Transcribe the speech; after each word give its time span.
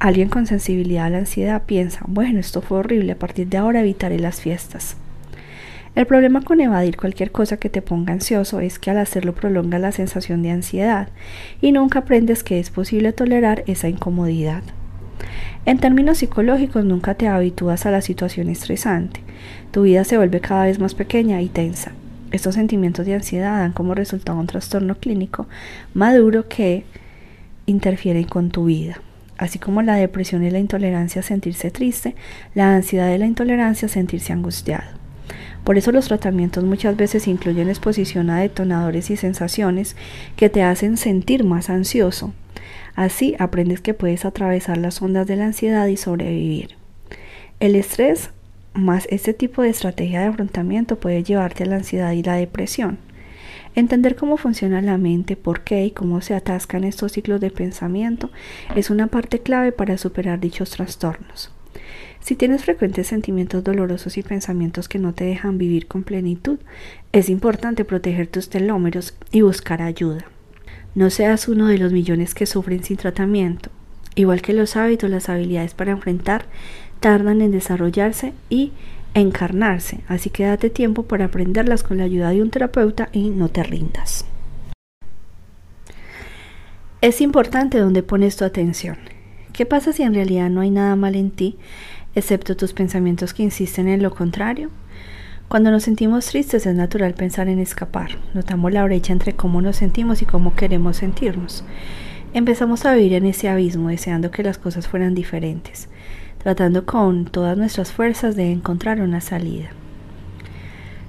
Alguien 0.00 0.28
con 0.28 0.46
sensibilidad 0.46 1.06
a 1.06 1.10
la 1.10 1.18
ansiedad 1.18 1.64
piensa, 1.66 2.04
bueno, 2.06 2.38
esto 2.38 2.62
fue 2.62 2.78
horrible, 2.78 3.12
a 3.12 3.18
partir 3.18 3.48
de 3.48 3.56
ahora 3.56 3.80
evitaré 3.80 4.20
las 4.20 4.40
fiestas. 4.40 4.96
El 5.96 6.06
problema 6.06 6.40
con 6.42 6.60
evadir 6.60 6.96
cualquier 6.96 7.32
cosa 7.32 7.56
que 7.56 7.68
te 7.68 7.82
ponga 7.82 8.12
ansioso 8.12 8.60
es 8.60 8.78
que 8.78 8.92
al 8.92 8.98
hacerlo 8.98 9.34
prolonga 9.34 9.80
la 9.80 9.90
sensación 9.90 10.44
de 10.44 10.52
ansiedad 10.52 11.08
y 11.60 11.72
nunca 11.72 12.00
aprendes 12.00 12.44
que 12.44 12.60
es 12.60 12.70
posible 12.70 13.12
tolerar 13.12 13.64
esa 13.66 13.88
incomodidad. 13.88 14.62
En 15.66 15.78
términos 15.78 16.18
psicológicos, 16.18 16.84
nunca 16.84 17.14
te 17.14 17.26
habitúas 17.26 17.84
a 17.84 17.90
la 17.90 18.00
situación 18.00 18.50
estresante. 18.50 19.20
Tu 19.72 19.82
vida 19.82 20.04
se 20.04 20.16
vuelve 20.16 20.38
cada 20.40 20.66
vez 20.66 20.78
más 20.78 20.94
pequeña 20.94 21.42
y 21.42 21.48
tensa. 21.48 21.90
Estos 22.30 22.54
sentimientos 22.54 23.04
de 23.04 23.14
ansiedad 23.14 23.58
dan 23.58 23.72
como 23.72 23.96
resultado 23.96 24.38
un 24.38 24.46
trastorno 24.46 24.94
clínico 24.94 25.48
maduro 25.92 26.46
que 26.46 26.84
interfiere 27.66 28.24
con 28.26 28.50
tu 28.50 28.66
vida 28.66 29.00
así 29.38 29.58
como 29.58 29.82
la 29.82 29.94
depresión 29.94 30.44
y 30.44 30.50
la 30.50 30.58
intolerancia 30.58 31.22
sentirse 31.22 31.70
triste, 31.70 32.14
la 32.54 32.74
ansiedad 32.74 33.14
y 33.14 33.18
la 33.18 33.26
intolerancia 33.26 33.88
sentirse 33.88 34.32
angustiado. 34.32 34.98
Por 35.64 35.78
eso 35.78 35.92
los 35.92 36.08
tratamientos 36.08 36.64
muchas 36.64 36.96
veces 36.96 37.26
incluyen 37.28 37.68
exposición 37.68 38.30
a 38.30 38.40
detonadores 38.40 39.10
y 39.10 39.16
sensaciones 39.16 39.96
que 40.36 40.48
te 40.48 40.62
hacen 40.62 40.96
sentir 40.96 41.44
más 41.44 41.70
ansioso. 41.70 42.32
Así 42.94 43.36
aprendes 43.38 43.80
que 43.80 43.94
puedes 43.94 44.24
atravesar 44.24 44.78
las 44.78 45.00
ondas 45.02 45.26
de 45.26 45.36
la 45.36 45.46
ansiedad 45.46 45.86
y 45.86 45.96
sobrevivir. 45.96 46.76
El 47.60 47.76
estrés 47.76 48.30
más 48.74 49.06
este 49.10 49.34
tipo 49.34 49.62
de 49.62 49.68
estrategia 49.68 50.20
de 50.20 50.26
afrontamiento 50.26 50.98
puede 50.98 51.22
llevarte 51.22 51.64
a 51.64 51.66
la 51.66 51.76
ansiedad 51.76 52.12
y 52.12 52.22
la 52.22 52.34
depresión. 52.34 52.98
Entender 53.78 54.16
cómo 54.16 54.38
funciona 54.38 54.82
la 54.82 54.98
mente, 54.98 55.36
por 55.36 55.60
qué 55.60 55.86
y 55.86 55.92
cómo 55.92 56.20
se 56.20 56.34
atascan 56.34 56.82
estos 56.82 57.12
ciclos 57.12 57.40
de 57.40 57.52
pensamiento 57.52 58.28
es 58.74 58.90
una 58.90 59.06
parte 59.06 59.38
clave 59.38 59.70
para 59.70 59.96
superar 59.98 60.40
dichos 60.40 60.70
trastornos. 60.70 61.52
Si 62.18 62.34
tienes 62.34 62.64
frecuentes 62.64 63.06
sentimientos 63.06 63.62
dolorosos 63.62 64.18
y 64.18 64.24
pensamientos 64.24 64.88
que 64.88 64.98
no 64.98 65.14
te 65.14 65.22
dejan 65.22 65.58
vivir 65.58 65.86
con 65.86 66.02
plenitud, 66.02 66.58
es 67.12 67.28
importante 67.28 67.84
proteger 67.84 68.26
tus 68.26 68.50
telómeros 68.50 69.16
y 69.30 69.42
buscar 69.42 69.80
ayuda. 69.80 70.24
No 70.96 71.08
seas 71.08 71.46
uno 71.46 71.68
de 71.68 71.78
los 71.78 71.92
millones 71.92 72.34
que 72.34 72.46
sufren 72.46 72.82
sin 72.82 72.96
tratamiento. 72.96 73.70
Igual 74.16 74.42
que 74.42 74.54
los 74.54 74.74
hábitos, 74.74 75.08
las 75.08 75.28
habilidades 75.28 75.74
para 75.74 75.92
enfrentar 75.92 76.46
tardan 76.98 77.42
en 77.42 77.52
desarrollarse 77.52 78.32
y 78.50 78.72
encarnarse, 79.20 80.00
así 80.08 80.30
que 80.30 80.44
date 80.44 80.70
tiempo 80.70 81.04
para 81.04 81.26
aprenderlas 81.26 81.82
con 81.82 81.98
la 81.98 82.04
ayuda 82.04 82.30
de 82.30 82.42
un 82.42 82.50
terapeuta 82.50 83.08
y 83.12 83.30
no 83.30 83.48
te 83.48 83.62
rindas. 83.62 84.24
Es 87.00 87.20
importante 87.20 87.78
donde 87.78 88.02
pones 88.02 88.36
tu 88.36 88.44
atención. 88.44 88.96
¿Qué 89.52 89.66
pasa 89.66 89.92
si 89.92 90.02
en 90.02 90.14
realidad 90.14 90.50
no 90.50 90.60
hay 90.60 90.70
nada 90.70 90.96
mal 90.96 91.14
en 91.14 91.30
ti, 91.30 91.56
excepto 92.14 92.56
tus 92.56 92.72
pensamientos 92.72 93.34
que 93.34 93.42
insisten 93.42 93.88
en 93.88 94.02
lo 94.02 94.14
contrario? 94.14 94.70
Cuando 95.48 95.70
nos 95.70 95.84
sentimos 95.84 96.26
tristes 96.26 96.66
es 96.66 96.74
natural 96.74 97.14
pensar 97.14 97.48
en 97.48 97.58
escapar. 97.58 98.18
Notamos 98.34 98.72
la 98.72 98.84
brecha 98.84 99.12
entre 99.12 99.34
cómo 99.34 99.62
nos 99.62 99.76
sentimos 99.76 100.22
y 100.22 100.26
cómo 100.26 100.54
queremos 100.54 100.98
sentirnos. 100.98 101.64
Empezamos 102.34 102.84
a 102.84 102.94
vivir 102.94 103.14
en 103.14 103.26
ese 103.26 103.48
abismo 103.48 103.88
deseando 103.88 104.30
que 104.30 104.42
las 104.42 104.58
cosas 104.58 104.88
fueran 104.88 105.14
diferentes 105.14 105.88
tratando 106.48 106.86
con 106.86 107.26
todas 107.26 107.58
nuestras 107.58 107.92
fuerzas 107.92 108.34
de 108.34 108.50
encontrar 108.50 109.02
una 109.02 109.20
salida. 109.20 109.68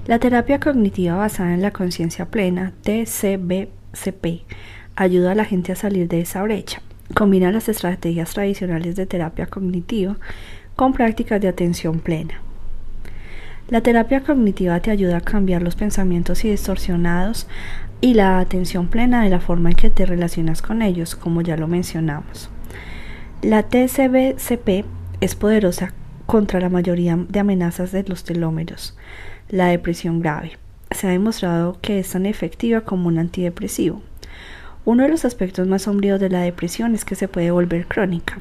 La 0.06 0.20
terapia 0.20 0.60
cognitiva 0.60 1.16
basada 1.16 1.54
en 1.54 1.62
la 1.62 1.72
conciencia 1.72 2.26
plena, 2.26 2.74
TCBCP, 2.84 4.44
ayuda 4.98 5.32
a 5.32 5.36
la 5.36 5.46
gente 5.46 5.72
a 5.72 5.78
salir 5.78 6.10
de 6.10 6.20
esa 6.20 6.44
brecha. 6.44 6.82
Combina 7.16 7.54
las 7.54 7.70
estrategias 7.70 8.34
tradicionales 8.34 8.98
de 8.98 9.06
terapia 9.06 9.46
cognitiva 9.46 10.18
con 10.76 10.92
prácticas 10.92 11.40
de 11.40 11.48
atención 11.48 12.02
plena. 12.02 12.42
La 13.70 13.80
terapia 13.80 14.20
cognitiva 14.26 14.82
te 14.82 14.92
ayuda 14.92 15.20
a 15.20 15.22
cambiar 15.22 15.62
los 15.62 15.78
pensamientos 15.78 16.44
y 16.44 16.50
distorsionados 16.50 17.48
y 18.02 18.14
la 18.14 18.40
atención 18.40 18.90
plena 18.90 19.24
de 19.24 19.30
la 19.30 19.40
forma 19.40 19.70
en 19.70 19.78
que 19.78 19.90
te 19.90 20.06
relacionas 20.06 20.62
con 20.62 20.82
ellos, 20.82 21.16
como 21.16 21.40
ya 21.40 21.56
lo 21.56 21.70
mencionamos. 21.70 22.50
La 23.42 23.64
TCBCP 23.64 24.99
es 25.22 25.36
poderosa 25.36 25.94
contra 26.26 26.60
la 26.60 26.70
mayoría 26.70 27.18
de 27.18 27.40
amenazas 27.40 27.92
de 27.92 28.04
los 28.04 28.24
telómeros. 28.24 28.96
La 29.50 29.68
depresión 29.68 30.20
grave. 30.20 30.54
Se 30.92 31.08
ha 31.08 31.12
demostrado 31.12 31.78
que 31.82 32.00
es 32.00 32.10
tan 32.10 32.26
efectiva 32.26 32.82
como 32.82 33.08
un 33.08 33.18
antidepresivo. 33.18 34.02
Uno 34.86 35.04
de 35.04 35.10
los 35.10 35.26
aspectos 35.26 35.68
más 35.68 35.84
sombríos 35.84 36.20
de 36.20 36.30
la 36.30 36.42
depresión 36.42 36.96
es 36.96 37.04
que 37.04 37.16
se 37.16 37.28
puede 37.28 37.52
volver 37.52 37.88
crónica. 37.88 38.40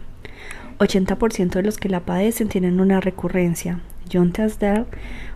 80% 0.78 1.50
de 1.50 1.62
los 1.62 1.76
que 1.76 1.88
la 1.88 2.00
padecen 2.00 2.48
tienen 2.48 2.80
una 2.80 3.00
recurrencia. 3.00 3.80
John 4.10 4.32
Tasdell, 4.32 4.86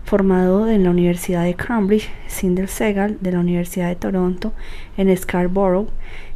formado 0.04 0.68
en 0.68 0.84
la 0.84 0.90
Universidad 0.90 1.44
de 1.44 1.54
Cambridge, 1.54 2.08
Sindel 2.28 2.68
Segal 2.68 3.18
de 3.20 3.32
la 3.32 3.40
Universidad 3.40 3.88
de 3.88 3.96
Toronto 3.96 4.52
en 4.96 5.14
Scarborough 5.16 5.88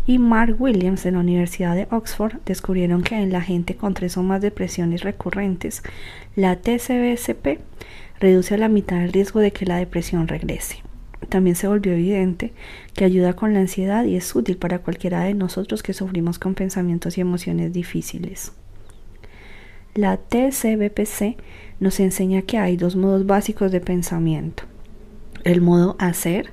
y 0.07 0.19
Mark 0.19 0.57
Williams 0.61 1.03
de 1.03 1.11
la 1.11 1.19
Universidad 1.19 1.75
de 1.75 1.89
Oxford 1.91 2.37
descubrieron 2.47 3.03
que 3.03 3.17
en 3.17 3.33
la 3.33 3.41
gente 3.41 3.75
con 3.75 3.95
tres 3.95 4.17
o 4.17 4.23
más 4.23 4.41
depresiones 4.41 5.03
recurrentes, 5.03 5.83
la 6.37 6.57
TCBSP 6.57 7.59
reduce 8.21 8.55
a 8.55 8.59
la 8.59 8.69
mitad 8.69 9.03
el 9.03 9.13
riesgo 9.13 9.41
de 9.41 9.53
que 9.53 9.67
la 9.67 9.77
depresión 9.77 10.29
regrese. 10.29 10.83
También 11.29 11.57
se 11.57 11.67
volvió 11.67 11.93
evidente 11.93 12.53
que 12.95 13.05
ayuda 13.05 13.35
con 13.35 13.53
la 13.53 13.61
ansiedad 13.61 14.05
y 14.05 14.17
es 14.17 14.35
útil 14.37 14.59
para 14.59 14.79
cualquiera 14.79 15.25
de 15.25 15.35
nosotros 15.35 15.83
que 15.83 15.93
sufrimos 15.93 16.39
con 16.39 16.55
pensamientos 16.55 17.19
y 17.19 17.21
emociones 17.21 17.73
difíciles. 17.73 18.53
La 19.95 20.19
TCBPC 20.19 21.37
nos 21.81 21.99
enseña 22.01 22.43
que 22.43 22.59
hay 22.59 22.77
dos 22.77 22.95
modos 22.97 23.27
básicos 23.27 23.73
de 23.73 23.81
pensamiento. 23.81 24.65
El 25.43 25.63
modo 25.63 25.97
hacer, 25.99 26.53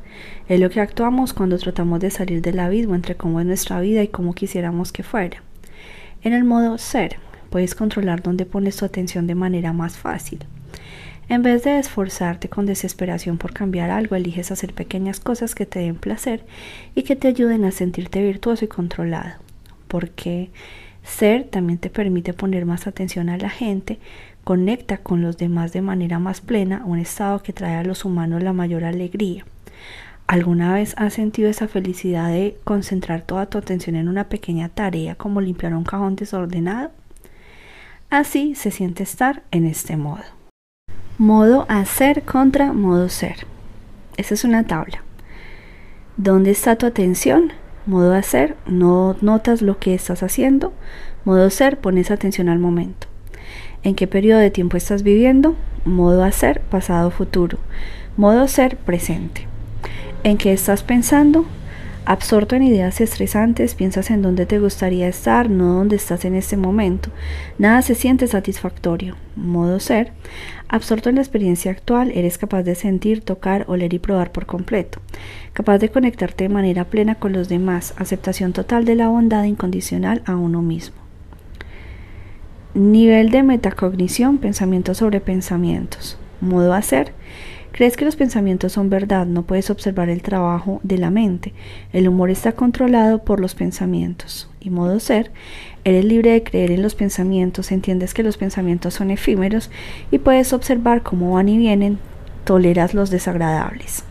es 0.49 0.59
lo 0.59 0.69
que 0.69 0.81
actuamos 0.81 1.33
cuando 1.33 1.57
tratamos 1.57 1.99
de 1.99 2.11
salir 2.11 2.41
del 2.41 2.59
abismo 2.59 2.95
entre 2.95 3.15
cómo 3.15 3.39
es 3.39 3.45
nuestra 3.45 3.79
vida 3.79 4.03
y 4.03 4.09
cómo 4.09 4.33
quisiéramos 4.33 4.91
que 4.91 5.03
fuera. 5.03 5.41
En 6.21 6.33
el 6.33 6.43
modo 6.43 6.77
ser, 6.77 7.17
puedes 7.49 7.75
controlar 7.75 8.21
dónde 8.21 8.45
pones 8.45 8.77
tu 8.77 8.85
atención 8.85 9.27
de 9.27 9.35
manera 9.35 9.73
más 9.73 9.97
fácil. 9.97 10.39
En 11.29 11.41
vez 11.41 11.63
de 11.63 11.79
esforzarte 11.79 12.49
con 12.49 12.65
desesperación 12.65 13.37
por 13.37 13.53
cambiar 13.53 13.89
algo, 13.89 14.15
eliges 14.15 14.51
hacer 14.51 14.73
pequeñas 14.73 15.21
cosas 15.21 15.55
que 15.55 15.65
te 15.65 15.79
den 15.79 15.95
placer 15.95 16.45
y 16.95 17.03
que 17.03 17.15
te 17.15 17.29
ayuden 17.29 17.63
a 17.63 17.71
sentirte 17.71 18.21
virtuoso 18.21 18.65
y 18.65 18.67
controlado. 18.67 19.35
Porque 19.87 20.49
ser 21.03 21.45
también 21.45 21.79
te 21.79 21.89
permite 21.89 22.33
poner 22.33 22.65
más 22.65 22.87
atención 22.87 23.29
a 23.29 23.37
la 23.37 23.49
gente, 23.49 23.99
conecta 24.43 24.97
con 24.97 25.21
los 25.21 25.37
demás 25.37 25.71
de 25.71 25.81
manera 25.81 26.19
más 26.19 26.41
plena, 26.41 26.83
un 26.85 26.99
estado 26.99 27.41
que 27.41 27.53
trae 27.53 27.75
a 27.75 27.83
los 27.83 28.03
humanos 28.03 28.43
la 28.43 28.51
mayor 28.51 28.83
alegría. 28.83 29.45
¿Alguna 30.27 30.73
vez 30.73 30.95
has 30.97 31.13
sentido 31.13 31.49
esa 31.49 31.67
felicidad 31.67 32.29
de 32.29 32.57
concentrar 32.63 33.23
toda 33.23 33.45
tu 33.47 33.57
atención 33.57 33.95
en 33.95 34.07
una 34.07 34.29
pequeña 34.29 34.69
tarea 34.69 35.15
como 35.15 35.41
limpiar 35.41 35.73
un 35.75 35.83
cajón 35.83 36.15
desordenado? 36.15 36.91
Así 38.09 38.55
se 38.55 38.71
siente 38.71 39.03
estar 39.03 39.43
en 39.51 39.65
este 39.65 39.97
modo. 39.97 40.23
Modo 41.17 41.65
hacer 41.67 42.23
contra 42.23 42.71
modo 42.71 43.09
ser. 43.09 43.45
Esa 44.17 44.33
es 44.33 44.43
una 44.43 44.65
tabla. 44.65 45.03
¿Dónde 46.15 46.51
está 46.51 46.77
tu 46.77 46.85
atención? 46.85 47.51
Modo 47.85 48.13
hacer, 48.13 48.55
no 48.65 49.17
notas 49.21 49.61
lo 49.61 49.77
que 49.77 49.93
estás 49.93 50.23
haciendo. 50.23 50.73
Modo 51.25 51.49
ser, 51.49 51.79
pones 51.79 52.11
atención 52.11 52.47
al 52.47 52.59
momento. 52.59 53.07
¿En 53.83 53.95
qué 53.95 54.07
periodo 54.07 54.39
de 54.39 54.51
tiempo 54.51 54.77
estás 54.77 55.03
viviendo? 55.03 55.55
Modo 55.83 56.23
hacer, 56.23 56.61
pasado, 56.61 57.11
futuro. 57.11 57.57
Modo 58.15 58.47
ser, 58.47 58.77
presente. 58.77 59.52
¿En 60.25 60.37
qué 60.37 60.53
estás 60.53 60.83
pensando? 60.83 61.45
Absorto 62.05 62.55
en 62.55 62.63
ideas 62.63 63.01
estresantes, 63.01 63.75
piensas 63.75 64.09
en 64.09 64.21
dónde 64.21 64.45
te 64.45 64.57
gustaría 64.57 65.09
estar, 65.09 65.49
no 65.49 65.73
dónde 65.73 65.97
estás 65.97 66.23
en 66.23 66.33
este 66.35 66.55
momento. 66.55 67.09
Nada 67.57 67.81
se 67.81 67.93
siente 67.93 68.27
satisfactorio. 68.27 69.17
Modo 69.35 69.81
ser. 69.81 70.13
Absorto 70.69 71.09
en 71.09 71.15
la 71.15 71.21
experiencia 71.21 71.71
actual, 71.71 72.09
eres 72.15 72.37
capaz 72.37 72.63
de 72.63 72.75
sentir, 72.75 73.19
tocar, 73.19 73.65
oler 73.67 73.93
y 73.93 73.99
probar 73.99 74.31
por 74.31 74.45
completo. 74.45 74.99
Capaz 75.51 75.79
de 75.79 75.89
conectarte 75.89 76.45
de 76.45 76.53
manera 76.53 76.85
plena 76.85 77.15
con 77.15 77.33
los 77.33 77.49
demás. 77.49 77.93
Aceptación 77.97 78.53
total 78.53 78.85
de 78.85 78.95
la 78.95 79.09
bondad 79.09 79.43
incondicional 79.43 80.23
a 80.25 80.37
uno 80.37 80.61
mismo. 80.61 80.95
Nivel 82.73 83.29
de 83.29 83.43
metacognición, 83.43 84.37
pensamientos 84.37 84.99
sobre 84.99 85.19
pensamientos. 85.19 86.17
Modo 86.39 86.73
hacer 86.73 87.11
Crees 87.73 87.97
que 87.97 88.05
los 88.05 88.15
pensamientos 88.15 88.73
son 88.73 88.91
verdad, 88.91 89.25
no 89.25 89.47
puedes 89.47 89.71
observar 89.71 90.07
el 90.07 90.21
trabajo 90.21 90.79
de 90.83 90.99
la 90.99 91.09
mente. 91.09 91.53
El 91.91 92.07
humor 92.07 92.29
está 92.29 92.51
controlado 92.51 93.23
por 93.23 93.39
los 93.39 93.55
pensamientos. 93.55 94.47
Y 94.59 94.69
modo 94.69 94.99
ser, 94.99 95.31
eres 95.83 96.05
libre 96.05 96.33
de 96.33 96.43
creer 96.43 96.69
en 96.69 96.83
los 96.83 96.93
pensamientos, 96.93 97.71
entiendes 97.71 98.13
que 98.13 98.21
los 98.21 98.37
pensamientos 98.37 98.93
son 98.93 99.09
efímeros 99.09 99.71
y 100.11 100.19
puedes 100.19 100.53
observar 100.53 101.01
cómo 101.01 101.33
van 101.33 101.49
y 101.49 101.57
vienen, 101.57 101.97
toleras 102.43 102.93
los 102.93 103.09
desagradables. 103.09 104.03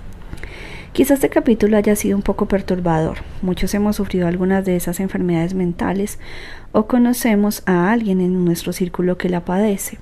Quizás 0.93 1.19
este 1.19 1.29
capítulo 1.29 1.77
haya 1.77 1.95
sido 1.95 2.17
un 2.17 2.23
poco 2.25 2.47
perturbador. 2.47 3.19
Muchos 3.43 3.73
hemos 3.75 3.95
sufrido 3.95 4.27
algunas 4.27 4.65
de 4.65 4.75
esas 4.75 4.99
enfermedades 4.99 5.55
mentales 5.55 6.19
o 6.73 6.89
conocemos 6.89 7.63
a 7.67 7.93
alguien 7.93 8.21
en 8.21 8.45
nuestro 8.45 8.73
círculo 8.73 9.19
que 9.19 9.29
la 9.29 9.45
padece. 9.45 9.99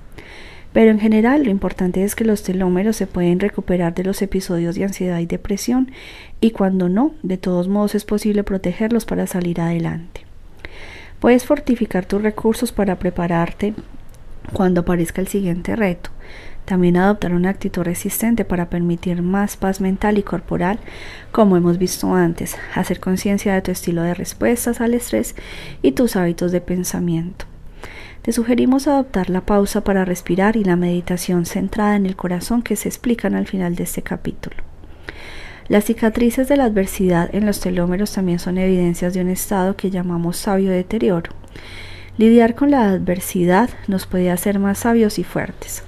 Pero 0.73 0.91
en 0.91 1.01
general 1.01 1.43
lo 1.45 1.51
importante 1.51 2.05
es 2.05 2.15
que 2.15 2.25
los 2.25 2.43
telómeros 2.43 2.97
se 2.97 3.07
pueden 3.07 3.41
recuperar 3.41 3.95
de 3.95 4.05
los 4.05 4.23
episodios 4.23 4.77
de 4.77 4.85
ansiedad 4.85 5.19
y 5.19 5.27
depresión 5.27 5.91
y 6.41 6.53
cuando 6.53 6.89
no, 6.89 7.15
de 7.23 7.39
todos 7.39 7.69
modos 7.69 7.95
es 7.95 8.05
posible 8.05 8.45
protegerlos 8.45 9.05
para 9.05 9.27
salir 9.27 9.61
adelante. 9.61 10.25
Puedes 11.19 11.45
fortificar 11.45 12.07
tus 12.07 12.23
recursos 12.23 12.73
para 12.73 12.99
prepararte 12.99 13.75
cuando 14.53 14.83
aparezca 14.83 15.21
el 15.21 15.29
siguiente 15.29 15.77
reto. 15.77 16.11
También 16.65 16.97
adoptar 16.97 17.35
una 17.35 17.51
actitud 17.51 17.83
resistente 17.83 18.45
para 18.45 18.71
permitir 18.71 19.23
más 19.23 19.57
paz 19.57 19.81
mental 19.81 20.19
y 20.19 20.23
corporal, 20.23 20.79
como 21.33 21.57
hemos 21.57 21.79
visto 21.79 22.15
antes, 22.15 22.57
hacer 22.75 23.01
conciencia 23.01 23.55
de 23.55 23.63
tu 23.63 23.73
estilo 23.73 24.03
de 24.03 24.15
respuestas 24.15 24.81
al 24.81 24.95
estrés 24.95 25.35
y 25.83 25.93
tus 25.93 26.17
hábitos 26.17 26.53
de 26.53 26.61
pensamiento. 26.61 27.50
Te 28.23 28.33
sugerimos 28.33 28.87
adoptar 28.87 29.31
la 29.31 29.41
pausa 29.41 29.83
para 29.83 30.05
respirar 30.05 30.57
y 30.57 30.65
la 30.65 30.77
meditación 30.77 31.47
centrada 31.47 31.97
en 31.97 32.05
el 32.05 32.17
corazón 32.17 32.61
que 32.61 32.77
se 32.77 32.89
explican 32.89 33.35
al 33.35 33.47
final 33.47 33.77
de 33.77 33.85
este 33.85 34.03
capítulo. 34.03 34.57
Las 35.69 35.85
cicatrices 35.85 36.47
de 36.49 36.59
la 36.59 36.65
adversidad 36.65 37.35
en 37.35 37.47
los 37.47 37.61
telómeros 37.61 38.13
también 38.13 38.39
son 38.39 38.59
evidencias 38.59 39.15
de 39.15 39.23
un 39.23 39.29
estado 39.29 39.75
que 39.75 39.91
llamamos 39.91 40.37
sabio 40.37 40.71
deterioro. 40.71 41.31
Lidiar 42.19 42.55
con 42.55 42.71
la 42.71 42.91
adversidad 42.91 43.71
nos 43.87 44.07
puede 44.07 44.31
hacer 44.31 44.59
más 44.59 44.81
sabios 44.81 45.19
y 45.19 45.25
fuertes. 45.25 45.83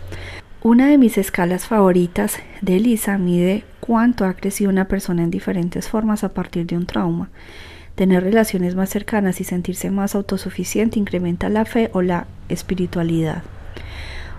Una 0.62 0.88
de 0.88 0.96
mis 0.96 1.18
escalas 1.18 1.66
favoritas 1.66 2.38
de 2.62 2.80
Lisa 2.80 3.18
mide 3.18 3.64
cuánto 3.80 4.24
ha 4.24 4.34
crecido 4.34 4.70
una 4.70 4.86
persona 4.86 5.22
en 5.22 5.30
diferentes 5.30 5.88
formas 5.88 6.24
a 6.24 6.32
partir 6.32 6.64
de 6.64 6.76
un 6.76 6.86
trauma. 6.86 7.28
Tener 7.94 8.22
relaciones 8.22 8.74
más 8.74 8.88
cercanas 8.88 9.40
y 9.40 9.44
sentirse 9.44 9.90
más 9.90 10.14
autosuficiente 10.14 10.98
incrementa 10.98 11.48
la 11.48 11.64
fe 11.64 11.90
o 11.92 12.00
la 12.00 12.26
espiritualidad. 12.48 13.42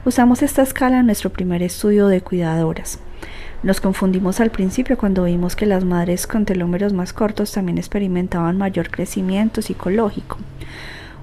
Usamos 0.06 0.42
esta 0.42 0.64
escala 0.64 1.00
en 1.00 1.06
nuestro 1.06 1.30
primer 1.30 1.62
estudio 1.62 2.08
de 2.08 2.22
cuidadoras. 2.22 3.00
Nos 3.62 3.80
confundimos 3.80 4.42
al 4.42 4.50
principio 4.50 4.98
cuando 4.98 5.24
vimos 5.24 5.56
que 5.56 5.66
las 5.66 5.86
madres 5.86 6.28
con 6.28 6.44
telómeros 6.44 6.92
más 6.92 7.14
cortos 7.14 7.54
también 7.54 7.78
experimentaban 7.78 8.58
mayor 8.58 8.90
crecimiento 8.90 9.62
psicológico. 9.62 10.38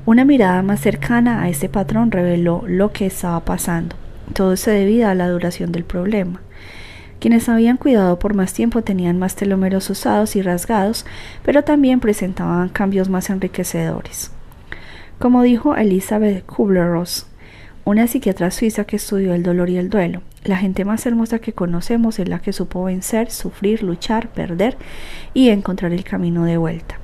Una 0.06 0.24
mirada 0.24 0.62
más 0.62 0.80
cercana 0.80 1.42
a 1.42 1.50
este 1.50 1.68
patrón 1.68 2.10
reveló 2.10 2.64
lo 2.66 2.92
que 2.92 3.04
estaba 3.04 3.44
pasando. 3.44 3.96
Todo 4.32 4.56
se 4.56 4.70
debía 4.70 5.10
a 5.10 5.14
la 5.14 5.28
duración 5.28 5.72
del 5.72 5.84
problema. 5.84 6.40
Quienes 7.20 7.50
habían 7.50 7.76
cuidado 7.76 8.18
por 8.18 8.32
más 8.32 8.54
tiempo 8.54 8.80
tenían 8.80 9.18
más 9.18 9.36
telómeros 9.36 9.90
usados 9.90 10.36
y 10.36 10.42
rasgados, 10.42 11.04
pero 11.44 11.62
también 11.62 12.00
presentaban 12.00 12.70
cambios 12.70 13.10
más 13.10 13.28
enriquecedores. 13.28 14.30
Como 15.18 15.42
dijo 15.42 15.76
Elizabeth 15.76 16.46
Kubler-Ross, 16.46 17.26
una 17.84 18.06
psiquiatra 18.06 18.50
suiza 18.50 18.84
que 18.84 18.96
estudió 18.96 19.34
el 19.34 19.42
dolor 19.42 19.68
y 19.68 19.76
el 19.76 19.90
duelo, 19.90 20.22
la 20.44 20.56
gente 20.56 20.86
más 20.86 21.04
hermosa 21.04 21.40
que 21.40 21.52
conocemos 21.52 22.18
es 22.18 22.26
la 22.26 22.38
que 22.38 22.54
supo 22.54 22.84
vencer, 22.84 23.30
sufrir, 23.30 23.82
luchar, 23.82 24.30
perder 24.30 24.78
y 25.34 25.50
encontrar 25.50 25.92
el 25.92 26.04
camino 26.04 26.46
de 26.46 26.56
vuelta. 26.56 26.98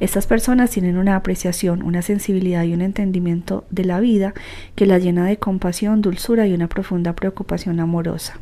Estas 0.00 0.26
personas 0.26 0.70
tienen 0.70 0.96
una 0.96 1.14
apreciación, 1.14 1.82
una 1.82 2.00
sensibilidad 2.00 2.64
y 2.64 2.72
un 2.72 2.80
entendimiento 2.80 3.64
de 3.68 3.84
la 3.84 4.00
vida 4.00 4.32
que 4.74 4.86
la 4.86 4.98
llena 4.98 5.26
de 5.26 5.36
compasión, 5.36 6.00
dulzura 6.00 6.46
y 6.46 6.54
una 6.54 6.68
profunda 6.68 7.14
preocupación 7.14 7.80
amorosa. 7.80 8.40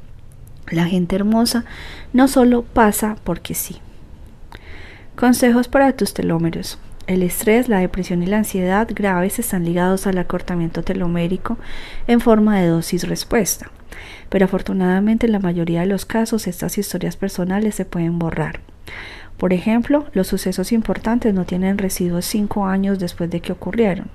La 0.71 0.87
gente 0.87 1.17
hermosa 1.17 1.65
no 2.13 2.29
solo 2.29 2.63
pasa 2.63 3.17
porque 3.25 3.55
sí. 3.55 3.77
Consejos 5.17 5.69
para 5.69 5.93
tus 5.93 6.15
telómeros. 6.15 6.79
El 7.07 7.23
estrés, 7.23 7.69
la 7.69 7.81
depresión 7.81 8.23
y 8.23 8.27
la 8.27 8.39
ansiedad 8.39 8.89
graves 8.91 9.39
están 9.39 9.65
ligados 9.65 10.07
al 10.07 10.17
acortamiento 10.17 10.83
telomérico 10.83 11.59
en 12.07 12.21
forma 12.21 12.59
de 12.59 12.69
dosis-respuesta, 12.69 13.71
pero 14.31 14.47
afortunadamente 14.47 15.27
en 15.27 15.33
la 15.33 15.39
mayoría 15.39 15.81
de 15.81 15.87
los 15.87 16.07
casos 16.07 16.47
estas 16.47 16.79
historias 16.79 17.17
personales 17.17 17.75
se 17.75 17.85
pueden 17.85 18.19
borrar. 18.19 18.61
Por 19.37 19.53
ejemplo, 19.53 20.07
los 20.15 20.29
sucesos 20.29 20.73
importantes 20.73 21.35
no 21.35 21.45
tienen 21.45 21.77
residuos 21.77 22.25
cinco 22.25 22.65
años 22.67 22.99
después 22.99 23.29
de 23.29 23.41
que 23.41 23.53
ocurrieron. 23.53 24.09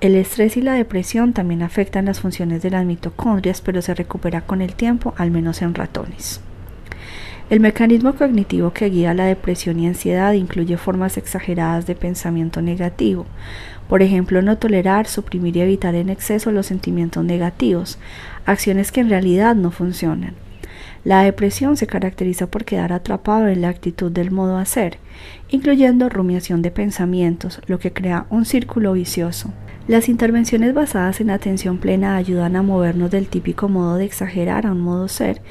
El 0.00 0.14
estrés 0.14 0.56
y 0.56 0.62
la 0.62 0.72
depresión 0.72 1.34
también 1.34 1.62
afectan 1.62 2.06
las 2.06 2.20
funciones 2.20 2.62
de 2.62 2.70
las 2.70 2.86
mitocondrias, 2.86 3.60
pero 3.60 3.82
se 3.82 3.92
recupera 3.92 4.40
con 4.40 4.62
el 4.62 4.74
tiempo, 4.74 5.12
al 5.18 5.30
menos 5.30 5.60
en 5.60 5.74
ratones. 5.74 6.40
El 7.50 7.60
mecanismo 7.60 8.14
cognitivo 8.14 8.72
que 8.72 8.88
guía 8.88 9.12
la 9.12 9.26
depresión 9.26 9.78
y 9.78 9.86
ansiedad 9.86 10.32
incluye 10.32 10.78
formas 10.78 11.18
exageradas 11.18 11.86
de 11.86 11.96
pensamiento 11.96 12.62
negativo, 12.62 13.26
por 13.90 14.00
ejemplo, 14.00 14.40
no 14.40 14.56
tolerar, 14.56 15.06
suprimir 15.06 15.58
y 15.58 15.60
evitar 15.60 15.94
en 15.94 16.08
exceso 16.08 16.50
los 16.50 16.66
sentimientos 16.66 17.22
negativos, 17.22 17.98
acciones 18.46 18.92
que 18.92 19.00
en 19.00 19.10
realidad 19.10 19.54
no 19.54 19.70
funcionan. 19.70 20.34
La 21.04 21.24
depresión 21.24 21.76
se 21.76 21.86
caracteriza 21.86 22.46
por 22.46 22.64
quedar 22.64 22.94
atrapado 22.94 23.48
en 23.48 23.60
la 23.60 23.68
actitud 23.68 24.10
del 24.10 24.30
modo 24.30 24.56
hacer, 24.56 24.96
incluyendo 25.50 26.08
rumiación 26.08 26.62
de 26.62 26.70
pensamientos, 26.70 27.60
lo 27.66 27.78
que 27.78 27.92
crea 27.92 28.24
un 28.30 28.46
círculo 28.46 28.94
vicioso. 28.94 29.52
Las 29.88 30.08
intervenciones 30.08 30.72
basadas 30.72 31.20
en 31.20 31.30
atención 31.30 31.78
plena 31.78 32.16
ayudan 32.16 32.54
a 32.54 32.62
movernos 32.62 33.10
del 33.10 33.26
típico 33.26 33.68
modo 33.68 33.96
de 33.96 34.04
exagerar 34.04 34.66
a 34.66 34.72
un 34.72 34.80
modo 34.80 35.08
ser 35.08 35.42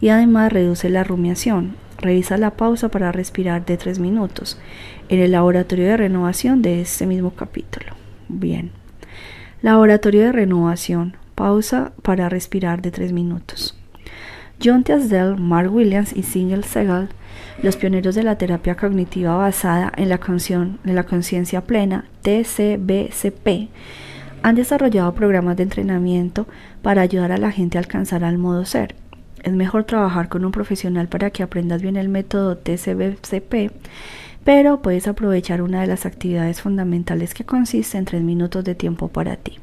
y 0.00 0.08
además 0.10 0.52
reduce 0.52 0.88
la 0.88 1.04
rumiación. 1.04 1.74
Revisa 1.98 2.36
la 2.36 2.52
pausa 2.52 2.90
para 2.90 3.10
respirar 3.10 3.66
de 3.66 3.76
tres 3.76 3.98
minutos 3.98 4.58
en 5.08 5.18
el 5.18 5.32
laboratorio 5.32 5.86
de 5.86 5.96
renovación 5.96 6.62
de 6.62 6.80
este 6.80 7.06
mismo 7.06 7.32
capítulo. 7.32 7.92
Bien. 8.28 8.70
Laboratorio 9.62 10.22
de 10.22 10.32
renovación. 10.32 11.16
Pausa 11.34 11.92
para 12.02 12.28
respirar 12.28 12.82
de 12.82 12.92
tres 12.92 13.12
minutos. 13.12 13.76
John 14.62 14.84
Tiasdell, 14.84 15.36
Mark 15.36 15.72
Williams 15.72 16.12
y 16.14 16.22
Single 16.22 16.62
Segal 16.62 17.08
los 17.62 17.76
pioneros 17.76 18.14
de 18.14 18.22
la 18.22 18.38
terapia 18.38 18.76
cognitiva 18.76 19.36
basada 19.36 19.92
en 19.96 20.08
la 20.08 21.04
conciencia 21.04 21.62
plena, 21.62 22.04
TCBCP, 22.22 23.70
han 24.42 24.54
desarrollado 24.54 25.14
programas 25.14 25.56
de 25.56 25.64
entrenamiento 25.64 26.46
para 26.82 27.02
ayudar 27.02 27.32
a 27.32 27.38
la 27.38 27.50
gente 27.50 27.78
a 27.78 27.80
alcanzar 27.80 28.24
al 28.24 28.38
modo 28.38 28.64
ser. 28.64 28.94
Es 29.42 29.52
mejor 29.52 29.84
trabajar 29.84 30.28
con 30.28 30.44
un 30.44 30.52
profesional 30.52 31.08
para 31.08 31.30
que 31.30 31.42
aprendas 31.42 31.82
bien 31.82 31.96
el 31.96 32.08
método 32.08 32.56
TCBCP, 32.56 33.72
pero 34.44 34.82
puedes 34.82 35.06
aprovechar 35.08 35.62
una 35.62 35.80
de 35.80 35.86
las 35.86 36.06
actividades 36.06 36.60
fundamentales 36.60 37.34
que 37.34 37.44
consiste 37.44 37.98
en 37.98 38.04
tres 38.04 38.22
minutos 38.22 38.64
de 38.64 38.74
tiempo 38.74 39.08
para 39.08 39.36
ti. 39.36 39.58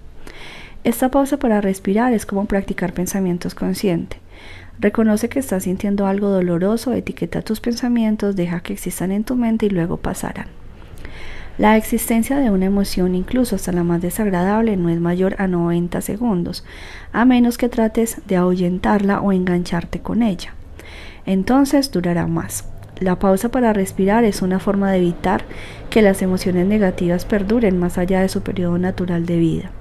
Esta 0.84 1.10
pausa 1.10 1.38
para 1.38 1.62
respirar 1.62 2.14
es 2.14 2.26
como 2.26 2.46
practicar 2.46 2.94
pensamientos 2.94 3.56
conscientes. 3.56 4.20
Reconoce 4.80 5.30
que 5.30 5.40
estás 5.40 5.64
sintiendo 5.64 6.06
algo 6.06 6.30
doloroso, 6.30 6.94
etiqueta 6.94 7.42
tus 7.42 7.62
pensamientos, 7.62 8.36
deja 8.36 8.60
que 8.60 8.74
existan 8.74 9.12
en 9.12 9.24
tu 9.24 9.36
mente 9.36 9.68
y 9.68 9.70
luego 9.70 9.98
pasarán. 9.98 10.48
La 11.58 11.78
existencia 11.78 12.38
de 12.38 12.52
una 12.52 12.66
emoción, 12.66 13.16
incluso 13.16 13.56
hasta 13.56 13.72
la 13.72 13.86
más 13.86 14.02
desagradable, 14.02 14.76
no 14.76 14.90
es 14.90 15.00
mayor 15.00 15.38
a 15.40 15.48
90 15.48 16.02
segundos, 16.02 16.66
a 17.14 17.24
menos 17.24 17.58
que 17.58 17.70
trates 17.70 18.22
de 18.28 18.36
ahuyentarla 18.36 19.22
o 19.22 19.32
engancharte 19.32 20.02
con 20.02 20.22
ella. 20.22 20.54
Entonces 21.26 21.92
durará 21.92 22.28
más. 22.28 22.66
La 23.00 23.20
pausa 23.20 23.50
para 23.50 23.72
respirar 23.72 24.26
es 24.26 24.42
una 24.42 24.60
forma 24.60 24.92
de 24.92 24.98
evitar 24.98 25.46
que 25.90 26.02
las 26.02 26.22
emociones 26.22 26.68
negativas 26.68 27.24
perduren 27.24 27.80
más 27.80 27.98
allá 27.98 28.20
de 28.20 28.30
su 28.30 28.42
periodo 28.42 28.78
natural 28.78 29.26
de 29.26 29.38
vida. 29.38 29.72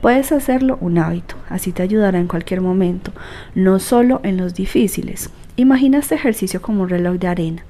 Puedes 0.00 0.32
hacerlo 0.32 0.78
un 0.80 0.98
hábito, 0.98 1.36
así 1.48 1.72
te 1.72 1.82
ayudará 1.82 2.18
en 2.18 2.26
cualquier 2.26 2.62
momento, 2.62 3.12
no 3.54 3.78
solo 3.78 4.20
en 4.22 4.38
los 4.38 4.54
difíciles. 4.54 5.30
Imagina 5.56 5.98
este 5.98 6.14
ejercicio 6.14 6.62
como 6.62 6.82
un 6.82 6.88
reloj 6.88 7.18
de 7.18 7.28
arena. 7.28 7.64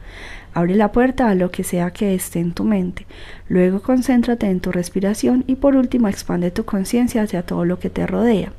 Abre 0.54 0.76
la 0.76 0.92
puerta 0.92 1.28
a 1.28 1.34
lo 1.34 1.50
que 1.50 1.64
sea 1.64 1.92
que 1.92 2.14
esté 2.14 2.38
en 2.38 2.52
tu 2.52 2.64
mente. 2.64 3.06
Luego 3.48 3.82
concéntrate 3.82 4.46
en 4.46 4.60
tu 4.60 4.70
respiración 4.70 5.44
y 5.48 5.56
por 5.56 5.74
último 5.74 6.06
expande 6.06 6.50
tu 6.50 6.64
conciencia 6.64 7.22
hacia 7.22 7.42
todo 7.42 7.64
lo 7.64 7.78
que 7.78 7.90
te 7.90 8.06
rodea. 8.06 8.52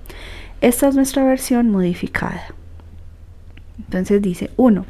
Esta 0.59 0.87
es 0.89 0.95
nuestra 0.95 1.23
versión 1.23 1.69
modificada. 1.69 2.53
Entonces 3.79 4.21
dice 4.21 4.51
1. 4.57 4.85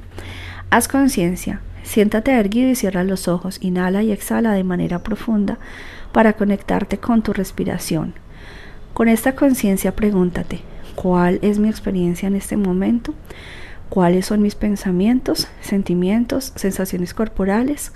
Haz 0.69 0.88
conciencia. 0.88 1.61
Siéntate 1.83 2.31
erguido 2.31 2.69
y 2.69 2.75
cierra 2.75 3.03
los 3.03 3.27
ojos. 3.27 3.57
Inhala 3.61 4.03
y 4.03 4.11
exhala 4.11 4.53
de 4.53 4.63
manera 4.63 5.00
profunda 5.00 5.57
para 6.11 6.33
conectarte 6.33 6.97
con 6.97 7.21
tu 7.21 7.33
respiración. 7.33 8.13
Con 9.01 9.10
esta 9.10 9.34
conciencia 9.34 9.96
pregúntate, 9.96 10.60
¿cuál 10.93 11.39
es 11.41 11.58
mi 11.58 11.70
experiencia 11.70 12.27
en 12.27 12.36
este 12.36 12.55
momento? 12.55 13.15
¿Cuáles 13.89 14.27
son 14.27 14.43
mis 14.43 14.53
pensamientos, 14.53 15.48
sentimientos, 15.60 16.53
sensaciones 16.55 17.15
corporales? 17.15 17.93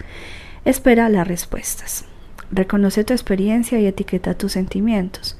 Espera 0.66 1.08
las 1.10 1.28
respuestas. 1.28 2.06
Reconoce 2.50 3.04
tu 3.04 3.14
experiencia 3.14 3.80
y 3.80 3.86
etiqueta 3.86 4.34
tus 4.34 4.54
sentimientos. 4.54 5.38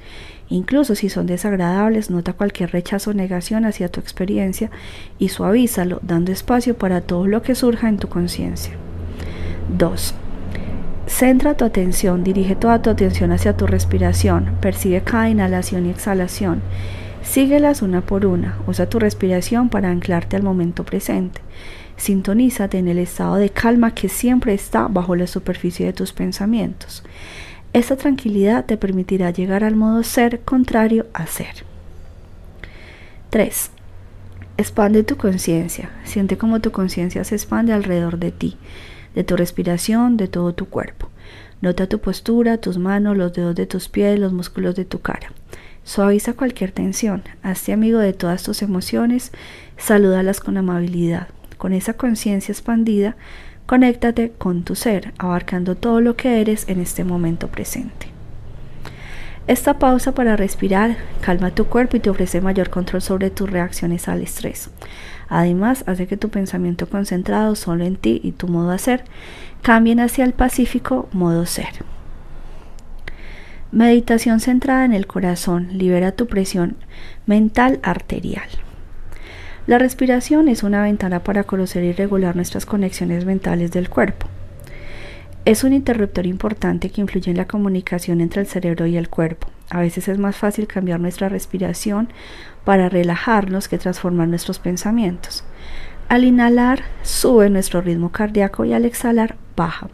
Incluso 0.50 0.94
si 0.94 1.10
son 1.10 1.26
desagradables, 1.26 2.12
nota 2.12 2.34
cualquier 2.34 2.70
rechazo 2.70 3.10
o 3.10 3.14
negación 3.16 3.66
hacia 3.66 3.90
tu 3.90 4.00
experiencia 4.00 4.70
y 5.18 5.30
suavízalo, 5.30 6.00
dando 6.04 6.32
espacio 6.32 6.78
para 6.78 7.02
todo 7.02 7.26
lo 7.26 7.42
que 7.42 7.56
surja 7.56 7.90
en 7.90 7.98
tu 7.98 8.08
conciencia. 8.08 8.76
2. 9.76 10.14
Centra 11.08 11.56
tu 11.56 11.66
atención, 11.66 12.24
dirige 12.24 12.56
toda 12.56 12.82
tu 12.82 12.90
atención 12.90 13.32
hacia 13.32 13.56
tu 13.56 13.68
respiración, 13.68 14.56
percibe 14.60 15.02
cada 15.02 15.30
inhalación 15.30 15.86
y 15.86 15.92
exhalación. 15.92 16.62
Síguelas 17.22 17.82
una 17.82 18.02
por 18.02 18.26
una, 18.26 18.58
usa 18.68 18.90
tu 18.90 19.00
respiración 19.00 19.70
para 19.70 19.90
anclarte 19.90 20.36
al 20.36 20.44
momento 20.44 20.84
presente. 20.84 21.42
Sintonízate 21.98 22.78
en 22.78 22.88
el 22.88 23.00
estado 23.00 23.36
de 23.36 23.50
calma 23.50 23.94
que 23.94 24.10
siempre 24.10 24.54
está 24.54 24.88
bajo 24.88 25.16
la 25.16 25.28
superficie 25.28 25.86
de 25.86 25.94
tus 25.94 26.12
pensamientos. 26.12 27.04
Esta 27.74 27.96
tranquilidad 27.96 28.66
te 28.66 28.78
permitirá 28.78 29.32
llegar 29.32 29.64
al 29.64 29.76
modo 29.76 30.04
ser 30.04 30.42
contrario 30.42 31.08
a 31.14 31.28
ser. 31.28 31.66
3. 33.30 33.72
Expande 34.58 35.04
tu 35.04 35.18
conciencia. 35.18 35.90
Siente 36.04 36.38
cómo 36.38 36.62
tu 36.62 36.72
conciencia 36.72 37.24
se 37.24 37.36
expande 37.36 37.74
alrededor 37.74 38.18
de 38.18 38.32
ti, 38.32 38.58
de 39.16 39.24
tu 39.24 39.36
respiración, 39.36 40.18
de 40.18 40.28
todo 40.28 40.54
tu 40.54 40.68
cuerpo. 40.68 41.10
Nota 41.62 41.88
tu 41.88 42.00
postura, 42.00 42.58
tus 42.58 42.78
manos, 42.78 43.18
los 43.18 43.34
dedos 43.34 43.56
de 43.56 43.66
tus 43.66 43.90
pies, 43.90 44.20
los 44.20 44.34
músculos 44.34 44.76
de 44.76 44.86
tu 44.86 45.00
cara. 45.00 45.32
Suaviza 45.84 46.34
cualquier 46.34 46.72
tensión. 46.72 47.24
Hazte 47.42 47.74
amigo 47.74 48.00
de 48.00 48.14
todas 48.14 48.44
tus 48.44 48.62
emociones. 48.62 49.32
Salúdalas 49.78 50.40
con 50.40 50.58
amabilidad. 50.58 51.30
Con 51.58 51.74
esa 51.74 51.94
conciencia 51.94 52.52
expandida, 52.52 53.16
Conéctate 53.66 54.32
con 54.38 54.64
tu 54.64 54.76
ser, 54.76 55.12
abarcando 55.18 55.74
todo 55.74 56.00
lo 56.00 56.16
que 56.16 56.40
eres 56.40 56.70
en 56.70 56.80
este 56.80 57.04
momento 57.04 57.48
presente. 57.48 58.10
Esta 59.48 59.80
pausa 59.80 60.14
para 60.14 60.36
respirar 60.36 60.98
calma 61.22 61.50
tu 61.50 61.66
cuerpo 61.66 61.98
y 61.98 62.00
te 62.00 62.12
ofrece 62.12 62.42
mayor 62.42 62.70
control 62.70 63.02
sobre 63.02 63.32
tus 63.32 63.50
reacciones 63.50 64.08
al 64.08 64.22
estrés. 64.22 64.70
Además, 65.28 65.84
hace 65.88 66.08
que 66.08 66.18
tu 66.18 66.30
pensamiento 66.30 66.88
concentrado 66.88 67.56
solo 67.56 67.86
en 67.86 67.96
ti 67.96 68.22
y 68.24 68.32
tu 68.32 68.48
modo 68.48 68.72
de 68.72 68.80
ser 68.80 69.04
cambien 69.62 70.00
hacia 70.00 70.26
el 70.26 70.34
pacífico 70.34 71.10
modo 71.12 71.46
ser. 71.46 71.84
Meditación 73.72 74.40
centrada 74.40 74.86
en 74.86 74.94
el 74.94 75.08
corazón 75.08 75.70
libera 75.72 76.14
tu 76.14 76.28
presión 76.28 76.78
mental 77.26 77.80
arterial. 77.84 78.48
La 79.68 79.80
respiración 79.80 80.48
es 80.48 80.62
una 80.62 80.84
ventana 80.84 81.24
para 81.24 81.44
conocer 81.44 81.84
y 81.84 81.92
regular 81.92 82.36
nuestras 82.36 82.68
conexiones 82.68 83.26
mentales 83.26 83.72
del 83.72 83.90
cuerpo. 83.90 84.28
Es 85.44 85.64
un 85.64 85.74
interruptor 85.74 86.28
importante 86.28 86.90
que 86.90 87.02
influye 87.02 87.32
en 87.32 87.38
la 87.38 87.48
comunicación 87.48 88.22
entre 88.22 88.42
el 88.42 88.48
cerebro 88.48 88.86
y 88.86 88.98
el 88.98 89.10
cuerpo. 89.10 89.48
A 89.70 89.80
veces 89.80 90.08
es 90.08 90.20
más 90.20 90.36
fácil 90.36 90.68
cambiar 90.68 91.00
nuestra 91.00 91.30
respiración 91.30 92.10
para 92.66 92.90
relajarnos 92.90 93.68
que 93.70 93.78
transformar 93.78 94.28
nuestros 94.28 94.60
pensamientos. 94.60 95.44
Al 96.10 96.24
inhalar, 96.24 96.82
sube 97.04 97.50
nuestro 97.50 97.82
ritmo 97.82 98.12
cardíaco 98.12 98.66
y 98.66 98.74
al 98.74 98.86
exhalar, 98.86 99.36
baja. 99.56 99.88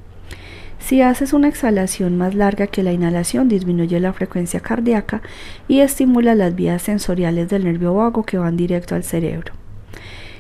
Si 0.80 1.02
haces 1.02 1.32
una 1.32 1.48
exhalación 1.48 2.18
más 2.18 2.34
larga 2.34 2.68
que 2.68 2.84
la 2.84 2.92
inhalación, 2.92 3.48
disminuye 3.48 4.00
la 4.00 4.14
frecuencia 4.14 4.60
cardíaca 4.60 5.22
y 5.68 5.82
estimula 5.82 6.34
las 6.34 6.56
vías 6.56 6.82
sensoriales 6.82 7.50
del 7.50 7.66
nervio 7.66 7.94
vago 7.94 8.24
que 8.24 8.38
van 8.38 8.58
directo 8.58 8.96
al 8.96 9.04
cerebro. 9.04 9.54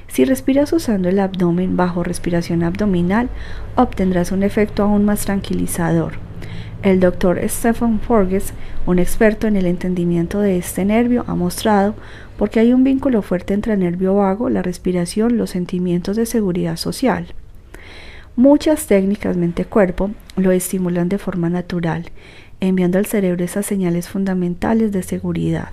Si 0.07 0.25
respiras 0.25 0.73
usando 0.73 1.07
el 1.07 1.19
abdomen 1.19 1.77
bajo 1.77 2.03
respiración 2.03 2.63
abdominal, 2.63 3.29
obtendrás 3.75 4.31
un 4.33 4.43
efecto 4.43 4.83
aún 4.83 5.05
más 5.05 5.25
tranquilizador. 5.25 6.30
El 6.83 6.99
doctor 6.99 7.39
Stephen 7.47 7.99
Forges, 7.99 8.53
un 8.87 8.97
experto 8.97 9.45
en 9.45 9.55
el 9.55 9.67
entendimiento 9.67 10.39
de 10.39 10.57
este 10.57 10.83
nervio, 10.83 11.23
ha 11.27 11.35
mostrado 11.35 11.93
porque 12.37 12.59
hay 12.59 12.73
un 12.73 12.83
vínculo 12.83 13.21
fuerte 13.21 13.53
entre 13.53 13.73
el 13.73 13.81
nervio 13.81 14.15
vago, 14.15 14.49
la 14.49 14.63
respiración, 14.63 15.37
los 15.37 15.51
sentimientos 15.51 16.15
de 16.15 16.25
seguridad 16.25 16.77
social. 16.77 17.27
Muchas 18.35 18.87
técnicas 18.87 19.37
mente-cuerpo 19.37 20.09
lo 20.37 20.51
estimulan 20.51 21.07
de 21.07 21.19
forma 21.19 21.51
natural, 21.51 22.09
enviando 22.59 22.97
al 22.97 23.05
cerebro 23.05 23.45
esas 23.45 23.67
señales 23.67 24.09
fundamentales 24.09 24.91
de 24.91 25.03
seguridad. 25.03 25.69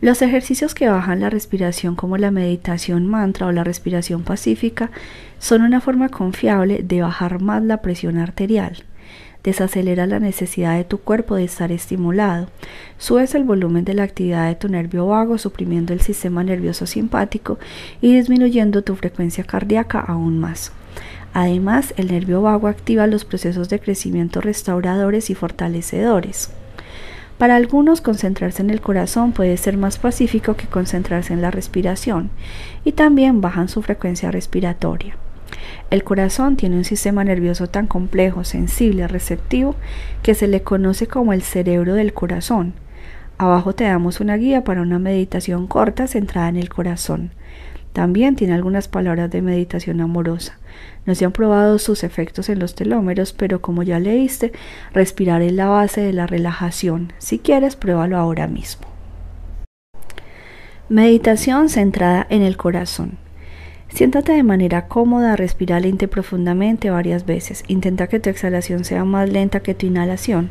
Los 0.00 0.22
ejercicios 0.22 0.74
que 0.74 0.88
bajan 0.88 1.20
la 1.20 1.30
respiración 1.30 1.94
como 1.94 2.16
la 2.16 2.32
meditación 2.32 3.06
mantra 3.06 3.46
o 3.46 3.52
la 3.52 3.62
respiración 3.62 4.24
pacífica 4.24 4.90
son 5.38 5.62
una 5.62 5.80
forma 5.80 6.08
confiable 6.08 6.82
de 6.82 7.02
bajar 7.02 7.40
más 7.40 7.62
la 7.62 7.80
presión 7.80 8.18
arterial. 8.18 8.82
Desacelera 9.42 10.06
la 10.06 10.20
necesidad 10.20 10.76
de 10.76 10.84
tu 10.84 10.98
cuerpo 10.98 11.36
de 11.36 11.44
estar 11.44 11.72
estimulado. 11.72 12.48
Subes 12.98 13.34
el 13.34 13.44
volumen 13.44 13.84
de 13.84 13.94
la 13.94 14.02
actividad 14.02 14.48
de 14.48 14.54
tu 14.54 14.68
nervio 14.68 15.06
vago, 15.06 15.38
suprimiendo 15.38 15.94
el 15.94 16.02
sistema 16.02 16.44
nervioso 16.44 16.86
simpático 16.86 17.58
y 18.02 18.14
disminuyendo 18.14 18.82
tu 18.82 18.96
frecuencia 18.96 19.44
cardíaca 19.44 20.00
aún 20.00 20.38
más. 20.38 20.72
Además, 21.32 21.94
el 21.96 22.08
nervio 22.08 22.42
vago 22.42 22.68
activa 22.68 23.06
los 23.06 23.24
procesos 23.24 23.68
de 23.68 23.80
crecimiento 23.80 24.40
restauradores 24.40 25.30
y 25.30 25.34
fortalecedores. 25.34 26.50
Para 27.38 27.56
algunos 27.56 28.02
concentrarse 28.02 28.60
en 28.60 28.68
el 28.68 28.82
corazón 28.82 29.32
puede 29.32 29.56
ser 29.56 29.78
más 29.78 29.96
pacífico 29.96 30.56
que 30.56 30.66
concentrarse 30.66 31.32
en 31.32 31.40
la 31.40 31.50
respiración 31.50 32.28
y 32.84 32.92
también 32.92 33.40
bajan 33.40 33.70
su 33.70 33.80
frecuencia 33.80 34.30
respiratoria. 34.30 35.16
El 35.90 36.04
corazón 36.04 36.56
tiene 36.56 36.76
un 36.76 36.84
sistema 36.84 37.24
nervioso 37.24 37.68
tan 37.68 37.86
complejo, 37.86 38.44
sensible, 38.44 39.08
receptivo, 39.08 39.74
que 40.22 40.34
se 40.34 40.46
le 40.46 40.62
conoce 40.62 41.06
como 41.06 41.32
el 41.32 41.42
cerebro 41.42 41.94
del 41.94 42.12
corazón. 42.12 42.74
Abajo 43.38 43.74
te 43.74 43.84
damos 43.84 44.20
una 44.20 44.36
guía 44.36 44.64
para 44.64 44.82
una 44.82 44.98
meditación 44.98 45.66
corta 45.66 46.06
centrada 46.06 46.48
en 46.48 46.56
el 46.56 46.68
corazón. 46.68 47.30
También 47.92 48.36
tiene 48.36 48.54
algunas 48.54 48.86
palabras 48.86 49.30
de 49.30 49.42
meditación 49.42 50.00
amorosa. 50.00 50.58
No 51.06 51.14
se 51.14 51.24
han 51.24 51.32
probado 51.32 51.78
sus 51.78 52.04
efectos 52.04 52.48
en 52.48 52.58
los 52.58 52.74
telómeros, 52.74 53.32
pero 53.32 53.60
como 53.60 53.82
ya 53.82 53.98
leíste, 53.98 54.52
respirar 54.92 55.42
es 55.42 55.52
la 55.52 55.66
base 55.66 56.00
de 56.00 56.12
la 56.12 56.26
relajación. 56.26 57.12
Si 57.18 57.38
quieres, 57.38 57.76
pruébalo 57.76 58.16
ahora 58.16 58.46
mismo. 58.46 58.86
Meditación 60.88 61.68
centrada 61.68 62.26
en 62.30 62.42
el 62.42 62.56
corazón. 62.56 63.18
Siéntate 63.92 64.32
de 64.32 64.42
manera 64.42 64.86
cómoda, 64.86 65.36
respira 65.36 65.80
lenta 65.80 66.06
y 66.06 66.08
profundamente 66.08 66.90
varias 66.90 67.26
veces. 67.26 67.64
Intenta 67.68 68.06
que 68.06 68.20
tu 68.20 68.30
exhalación 68.30 68.84
sea 68.84 69.04
más 69.04 69.28
lenta 69.28 69.60
que 69.60 69.74
tu 69.74 69.86
inhalación. 69.86 70.50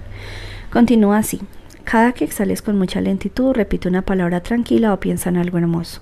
Continúa 0.71 1.17
así. 1.17 1.39
Cada 1.83 2.11
que 2.11 2.25
exhales 2.25 2.61
con 2.61 2.77
mucha 2.77 3.01
lentitud, 3.01 3.53
repite 3.53 3.87
una 3.87 4.03
palabra 4.03 4.41
tranquila 4.41 4.93
o 4.93 4.99
piensa 4.99 5.29
en 5.29 5.37
algo 5.37 5.57
hermoso. 5.57 6.01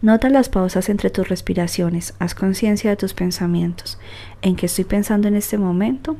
Nota 0.00 0.28
las 0.28 0.48
pausas 0.48 0.90
entre 0.90 1.10
tus 1.10 1.28
respiraciones, 1.28 2.14
haz 2.20 2.36
conciencia 2.36 2.90
de 2.90 2.96
tus 2.96 3.14
pensamientos. 3.14 3.98
¿En 4.42 4.54
qué 4.54 4.66
estoy 4.66 4.84
pensando 4.84 5.26
en 5.26 5.34
este 5.34 5.58
momento? 5.58 6.16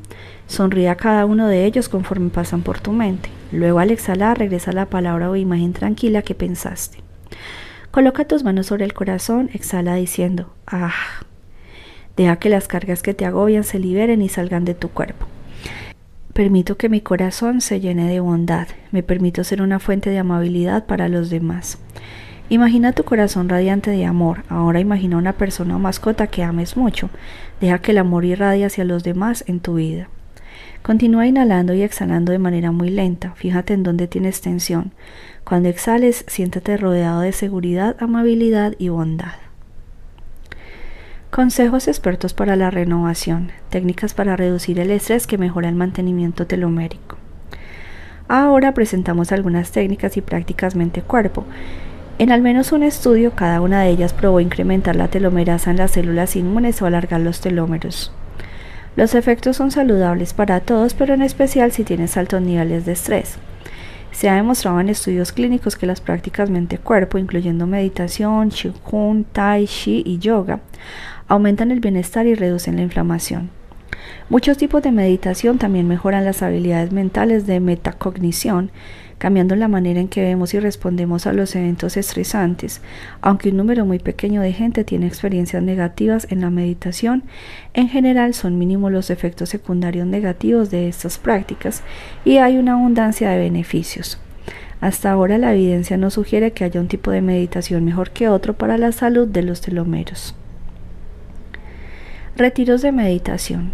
Sonríe 0.47 0.89
a 0.89 0.95
cada 0.95 1.25
uno 1.25 1.47
de 1.47 1.63
ellos 1.65 1.87
conforme 1.87 2.29
pasan 2.29 2.61
por 2.61 2.81
tu 2.81 2.91
mente. 2.91 3.29
Luego 3.53 3.79
al 3.79 3.91
exhalar 3.91 4.37
regresa 4.37 4.73
la 4.73 4.87
palabra 4.87 5.29
o 5.29 5.35
imagen 5.37 5.71
tranquila 5.71 6.23
que 6.23 6.35
pensaste. 6.35 7.08
Coloca 7.91 8.25
tus 8.25 8.43
manos 8.43 8.67
sobre 8.67 8.85
el 8.85 8.93
corazón, 8.93 9.49
exhala 9.53 9.95
diciendo, 9.95 10.53
ah. 10.67 10.93
Deja 12.15 12.35
que 12.35 12.49
las 12.49 12.67
cargas 12.67 13.01
que 13.01 13.13
te 13.13 13.25
agobian 13.25 13.63
se 13.63 13.79
liberen 13.79 14.21
y 14.21 14.29
salgan 14.29 14.65
de 14.65 14.75
tu 14.75 14.89
cuerpo. 14.89 15.25
Permito 16.33 16.77
que 16.77 16.89
mi 16.89 17.01
corazón 17.01 17.61
se 17.61 17.79
llene 17.79 18.09
de 18.09 18.19
bondad. 18.19 18.67
Me 18.91 19.03
permito 19.03 19.43
ser 19.43 19.61
una 19.61 19.79
fuente 19.79 20.09
de 20.09 20.19
amabilidad 20.19 20.85
para 20.85 21.09
los 21.09 21.29
demás. 21.29 21.79
Imagina 22.49 22.93
tu 22.93 23.03
corazón 23.03 23.49
radiante 23.49 23.91
de 23.91 24.05
amor. 24.05 24.43
Ahora 24.49 24.79
imagina 24.79 25.17
una 25.17 25.33
persona 25.33 25.75
o 25.75 25.79
mascota 25.79 26.27
que 26.27 26.43
ames 26.43 26.77
mucho. 26.77 27.09
Deja 27.59 27.79
que 27.79 27.91
el 27.91 27.97
amor 27.97 28.25
irradie 28.25 28.65
hacia 28.65 28.85
los 28.85 29.03
demás 29.03 29.43
en 29.47 29.59
tu 29.59 29.75
vida. 29.75 30.09
Continúa 30.81 31.27
inhalando 31.27 31.73
y 31.73 31.81
exhalando 31.81 32.31
de 32.31 32.39
manera 32.39 32.71
muy 32.71 32.89
lenta. 32.89 33.33
Fíjate 33.35 33.73
en 33.73 33.83
dónde 33.83 34.07
tienes 34.07 34.41
tensión. 34.41 34.93
Cuando 35.49 35.67
exhales, 35.67 36.23
siéntate 36.27 36.77
rodeado 36.77 37.21
de 37.21 37.31
seguridad, 37.31 37.97
amabilidad 37.99 38.75
y 38.77 38.89
bondad. 38.89 39.33
Consejos 41.31 41.87
expertos 41.87 42.35
para 42.35 42.55
la 42.55 42.69
renovación. 42.69 43.51
Técnicas 43.69 44.13
para 44.13 44.35
reducir 44.35 44.79
el 44.79 44.91
estrés 44.91 45.25
que 45.25 45.39
mejora 45.39 45.67
el 45.67 45.75
mantenimiento 45.75 46.47
telomérico. 46.47 47.17
Ahora 48.27 48.75
presentamos 48.75 49.31
algunas 49.31 49.71
técnicas 49.71 50.17
y 50.17 50.21
prácticas 50.21 50.75
mente-cuerpo 50.75 51.45
en 52.19 52.33
al 52.33 52.41
menos 52.41 52.73
un 52.73 52.83
estudio, 52.83 53.31
cada 53.31 53.61
una 53.61 53.81
de 53.81 53.91
ellas 53.91 54.11
probó 54.11 54.41
incrementar 54.41 54.97
la 54.97 55.07
telomerasa 55.07 55.71
en 55.71 55.77
las 55.77 55.91
células 55.91 56.35
inmunes 56.35 56.81
o 56.81 56.85
alargar 56.85 57.21
los 57.21 57.39
telómeros. 57.39 58.11
Los 58.97 59.15
efectos 59.15 59.55
son 59.55 59.71
saludables 59.71 60.33
para 60.33 60.59
todos, 60.59 60.93
pero 60.93 61.13
en 61.13 61.21
especial 61.21 61.71
si 61.71 61.85
tienes 61.85 62.17
altos 62.17 62.41
niveles 62.41 62.85
de 62.85 62.91
estrés. 62.91 63.39
Se 64.19 64.27
ha 64.27 64.35
demostrado 64.35 64.81
en 64.81 64.89
estudios 64.89 65.31
clínicos 65.31 65.77
que 65.77 65.85
las 65.85 66.01
prácticas 66.01 66.49
mente-cuerpo, 66.49 67.17
incluyendo 67.17 67.65
meditación, 67.67 68.49
qigong, 68.49 69.23
tai 69.23 69.65
chi 69.65 70.03
y 70.05 70.17
yoga, 70.19 70.59
aumentan 71.29 71.71
el 71.71 71.79
bienestar 71.79 72.27
y 72.27 72.35
reducen 72.35 72.75
la 72.75 72.81
inflamación. 72.81 73.49
Muchos 74.27 74.57
tipos 74.57 74.83
de 74.83 74.91
meditación 74.91 75.57
también 75.57 75.87
mejoran 75.87 76.25
las 76.25 76.41
habilidades 76.41 76.91
mentales 76.91 77.47
de 77.47 77.61
metacognición, 77.61 78.71
cambiando 79.19 79.55
la 79.55 79.67
manera 79.67 79.99
en 79.99 80.07
que 80.07 80.21
vemos 80.21 80.55
y 80.55 80.59
respondemos 80.59 81.27
a 81.27 81.33
los 81.33 81.55
eventos 81.55 81.97
estresantes. 81.97 82.81
Aunque 83.21 83.49
un 83.49 83.57
número 83.57 83.85
muy 83.85 83.99
pequeño 83.99 84.41
de 84.41 84.53
gente 84.53 84.83
tiene 84.83 85.05
experiencias 85.05 85.61
negativas 85.61 86.25
en 86.31 86.41
la 86.41 86.49
meditación, 86.49 87.23
en 87.75 87.89
general 87.89 88.33
son 88.33 88.57
mínimos 88.57 88.91
los 88.91 89.11
efectos 89.11 89.49
secundarios 89.49 90.07
negativos 90.07 90.71
de 90.71 90.87
estas 90.87 91.19
prácticas 91.19 91.83
y 92.25 92.37
hay 92.37 92.57
una 92.57 92.73
abundancia 92.73 93.29
de 93.29 93.37
beneficios. 93.37 94.19
Hasta 94.81 95.11
ahora 95.11 95.37
la 95.37 95.53
evidencia 95.53 95.97
no 95.97 96.09
sugiere 96.09 96.51
que 96.51 96.63
haya 96.63 96.79
un 96.79 96.87
tipo 96.87 97.11
de 97.11 97.21
meditación 97.21 97.83
mejor 97.83 98.11
que 98.11 98.29
otro 98.29 98.53
para 98.53 98.77
la 98.77 98.93
salud 98.93 99.27
de 99.27 99.43
los 99.43 99.61
telomeros. 99.61 100.35
Retiros 102.37 102.81
de 102.81 102.93
meditación. 102.93 103.73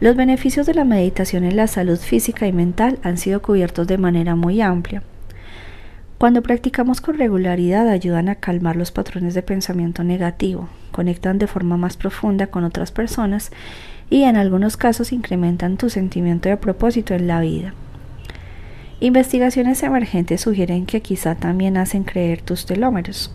Los 0.00 0.14
beneficios 0.14 0.64
de 0.66 0.74
la 0.74 0.84
meditación 0.84 1.42
en 1.42 1.56
la 1.56 1.66
salud 1.66 1.98
física 1.98 2.46
y 2.46 2.52
mental 2.52 3.00
han 3.02 3.16
sido 3.16 3.42
cubiertos 3.42 3.88
de 3.88 3.98
manera 3.98 4.36
muy 4.36 4.60
amplia. 4.60 5.02
Cuando 6.18 6.42
practicamos 6.42 7.00
con 7.00 7.18
regularidad 7.18 7.88
ayudan 7.88 8.28
a 8.28 8.36
calmar 8.36 8.76
los 8.76 8.92
patrones 8.92 9.34
de 9.34 9.42
pensamiento 9.42 10.04
negativo, 10.04 10.68
conectan 10.92 11.38
de 11.38 11.48
forma 11.48 11.76
más 11.76 11.96
profunda 11.96 12.46
con 12.46 12.62
otras 12.62 12.92
personas 12.92 13.50
y 14.08 14.22
en 14.22 14.36
algunos 14.36 14.76
casos 14.76 15.12
incrementan 15.12 15.76
tu 15.76 15.90
sentimiento 15.90 16.48
de 16.48 16.56
propósito 16.56 17.14
en 17.14 17.26
la 17.26 17.40
vida. 17.40 17.74
Investigaciones 19.00 19.82
emergentes 19.82 20.40
sugieren 20.40 20.86
que 20.86 21.02
quizá 21.02 21.34
también 21.34 21.76
hacen 21.76 22.04
creer 22.04 22.42
tus 22.42 22.66
telómeros. 22.66 23.32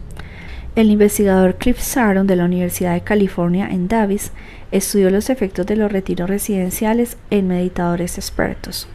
El 0.76 0.90
investigador 0.90 1.56
Cliff 1.56 1.80
Saron 1.80 2.26
de 2.26 2.36
la 2.36 2.46
Universidad 2.46 2.94
de 2.94 3.02
California 3.02 3.70
en 3.70 3.88
Davis 3.88 4.32
estudió 4.74 5.12
los 5.12 5.30
efectos 5.30 5.68
de 5.68 5.76
los 5.76 5.92
retiros 5.92 6.28
residenciales 6.28 7.18
en 7.30 7.48
meditadores 7.48 8.18
expertos. 8.18 8.88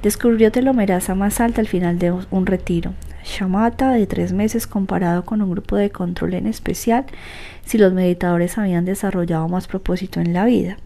Descubrió 0.00 0.52
telomerasa 0.52 1.16
más 1.16 1.40
alta 1.40 1.60
al 1.60 1.66
final 1.66 1.98
de 1.98 2.12
un 2.12 2.46
retiro, 2.46 2.94
Shamata 3.24 3.90
de 3.90 4.06
tres 4.06 4.32
meses 4.32 4.68
comparado 4.68 5.24
con 5.24 5.42
un 5.42 5.50
grupo 5.50 5.74
de 5.74 5.90
control 5.90 6.34
en 6.34 6.46
especial 6.46 7.04
si 7.64 7.78
los 7.78 7.92
meditadores 7.92 8.58
habían 8.58 8.84
desarrollado 8.84 9.48
más 9.48 9.66
propósito 9.66 10.20
en 10.20 10.32
la 10.32 10.44
vida. 10.44 10.78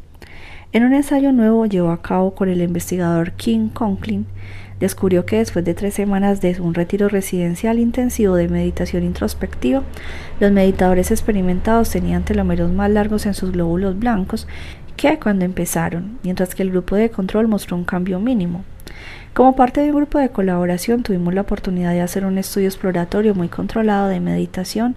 En 0.72 0.84
un 0.84 0.94
ensayo 0.94 1.32
nuevo 1.32 1.66
llevado 1.66 1.92
a 1.92 2.00
cabo 2.00 2.34
con 2.34 2.48
el 2.48 2.62
investigador 2.62 3.32
King 3.32 3.68
Conklin, 3.68 4.24
descubrió 4.82 5.24
que 5.24 5.38
después 5.38 5.64
de 5.64 5.74
tres 5.74 5.94
semanas 5.94 6.40
de 6.40 6.60
un 6.60 6.74
retiro 6.74 7.08
residencial 7.08 7.78
intensivo 7.78 8.34
de 8.34 8.48
meditación 8.48 9.04
introspectiva, 9.04 9.84
los 10.40 10.50
meditadores 10.50 11.12
experimentados 11.12 11.90
tenían 11.90 12.24
telómeros 12.24 12.72
más 12.72 12.90
largos 12.90 13.24
en 13.26 13.34
sus 13.34 13.52
glóbulos 13.52 13.96
blancos 13.96 14.48
que 14.96 15.20
cuando 15.20 15.44
empezaron, 15.44 16.18
mientras 16.24 16.56
que 16.56 16.64
el 16.64 16.70
grupo 16.70 16.96
de 16.96 17.10
control 17.10 17.46
mostró 17.46 17.76
un 17.76 17.84
cambio 17.84 18.18
mínimo. 18.18 18.64
Como 19.34 19.54
parte 19.54 19.80
de 19.80 19.90
un 19.90 19.96
grupo 19.98 20.18
de 20.18 20.30
colaboración 20.30 21.04
tuvimos 21.04 21.32
la 21.32 21.42
oportunidad 21.42 21.92
de 21.92 22.00
hacer 22.00 22.26
un 22.26 22.36
estudio 22.36 22.66
exploratorio 22.66 23.36
muy 23.36 23.48
controlado 23.48 24.08
de 24.08 24.18
meditación, 24.18 24.96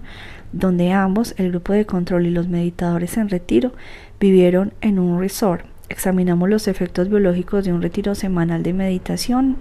donde 0.52 0.92
ambos, 0.92 1.32
el 1.38 1.50
grupo 1.50 1.72
de 1.72 1.86
control 1.86 2.26
y 2.26 2.30
los 2.30 2.48
meditadores 2.48 3.16
en 3.18 3.28
retiro, 3.28 3.72
vivieron 4.18 4.72
en 4.80 4.98
un 4.98 5.20
resort 5.20 5.64
Examinamos 5.88 6.48
los 6.48 6.66
efectos 6.66 7.08
biológicos 7.08 7.64
de 7.64 7.72
un 7.72 7.80
retiro 7.80 8.14
semanal 8.14 8.62
de 8.62 8.72
meditación 8.72 9.56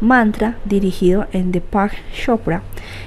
mantra 0.00 0.56
dirigido 0.64 1.26
en 1.32 1.52
Deepak 1.52 1.92
Chopra 2.12 2.62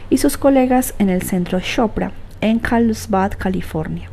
y 0.10 0.18
sus 0.18 0.38
colegas 0.38 0.94
en 1.00 1.10
el 1.10 1.22
centro 1.22 1.60
Chopra 1.60 2.12
en 2.42 2.60
Carlsbad, 2.60 3.34
California. 3.38 4.10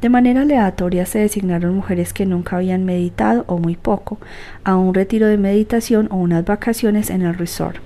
De 0.00 0.08
manera 0.08 0.42
aleatoria 0.42 1.06
se 1.06 1.18
designaron 1.18 1.74
mujeres 1.74 2.12
que 2.12 2.26
nunca 2.26 2.56
habían 2.56 2.84
meditado 2.84 3.44
o 3.46 3.58
muy 3.58 3.76
poco 3.76 4.18
a 4.62 4.76
un 4.76 4.94
retiro 4.94 5.26
de 5.26 5.38
meditación 5.38 6.08
o 6.10 6.16
unas 6.16 6.44
vacaciones 6.44 7.10
en 7.10 7.22
el 7.22 7.34
resort. 7.34 7.78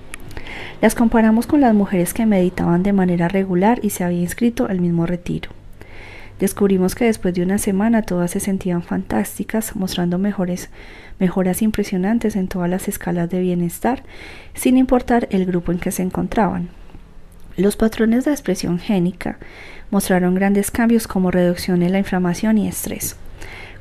Las 0.80 0.94
comparamos 0.94 1.46
con 1.46 1.60
las 1.60 1.74
mujeres 1.74 2.12
que 2.14 2.26
meditaban 2.26 2.82
de 2.82 2.92
manera 2.92 3.28
regular 3.28 3.78
y 3.82 3.90
se 3.90 4.04
había 4.04 4.20
inscrito 4.20 4.66
al 4.66 4.80
mismo 4.80 5.06
retiro. 5.06 5.50
Descubrimos 6.40 6.94
que 6.94 7.04
después 7.04 7.34
de 7.34 7.42
una 7.42 7.58
semana 7.58 8.00
todas 8.00 8.30
se 8.30 8.40
sentían 8.40 8.82
fantásticas, 8.82 9.76
mostrando 9.76 10.16
mejores, 10.16 10.70
mejoras 11.18 11.60
impresionantes 11.60 12.34
en 12.34 12.48
todas 12.48 12.70
las 12.70 12.88
escalas 12.88 13.28
de 13.28 13.40
bienestar, 13.40 14.02
sin 14.54 14.78
importar 14.78 15.28
el 15.30 15.44
grupo 15.44 15.70
en 15.70 15.78
que 15.78 15.92
se 15.92 16.02
encontraban. 16.02 16.70
Los 17.58 17.76
patrones 17.76 18.24
de 18.24 18.30
expresión 18.30 18.78
génica 18.78 19.38
mostraron 19.90 20.34
grandes 20.34 20.70
cambios 20.70 21.06
como 21.06 21.30
reducción 21.30 21.82
en 21.82 21.92
la 21.92 21.98
inflamación 21.98 22.56
y 22.56 22.68
estrés. 22.68 23.16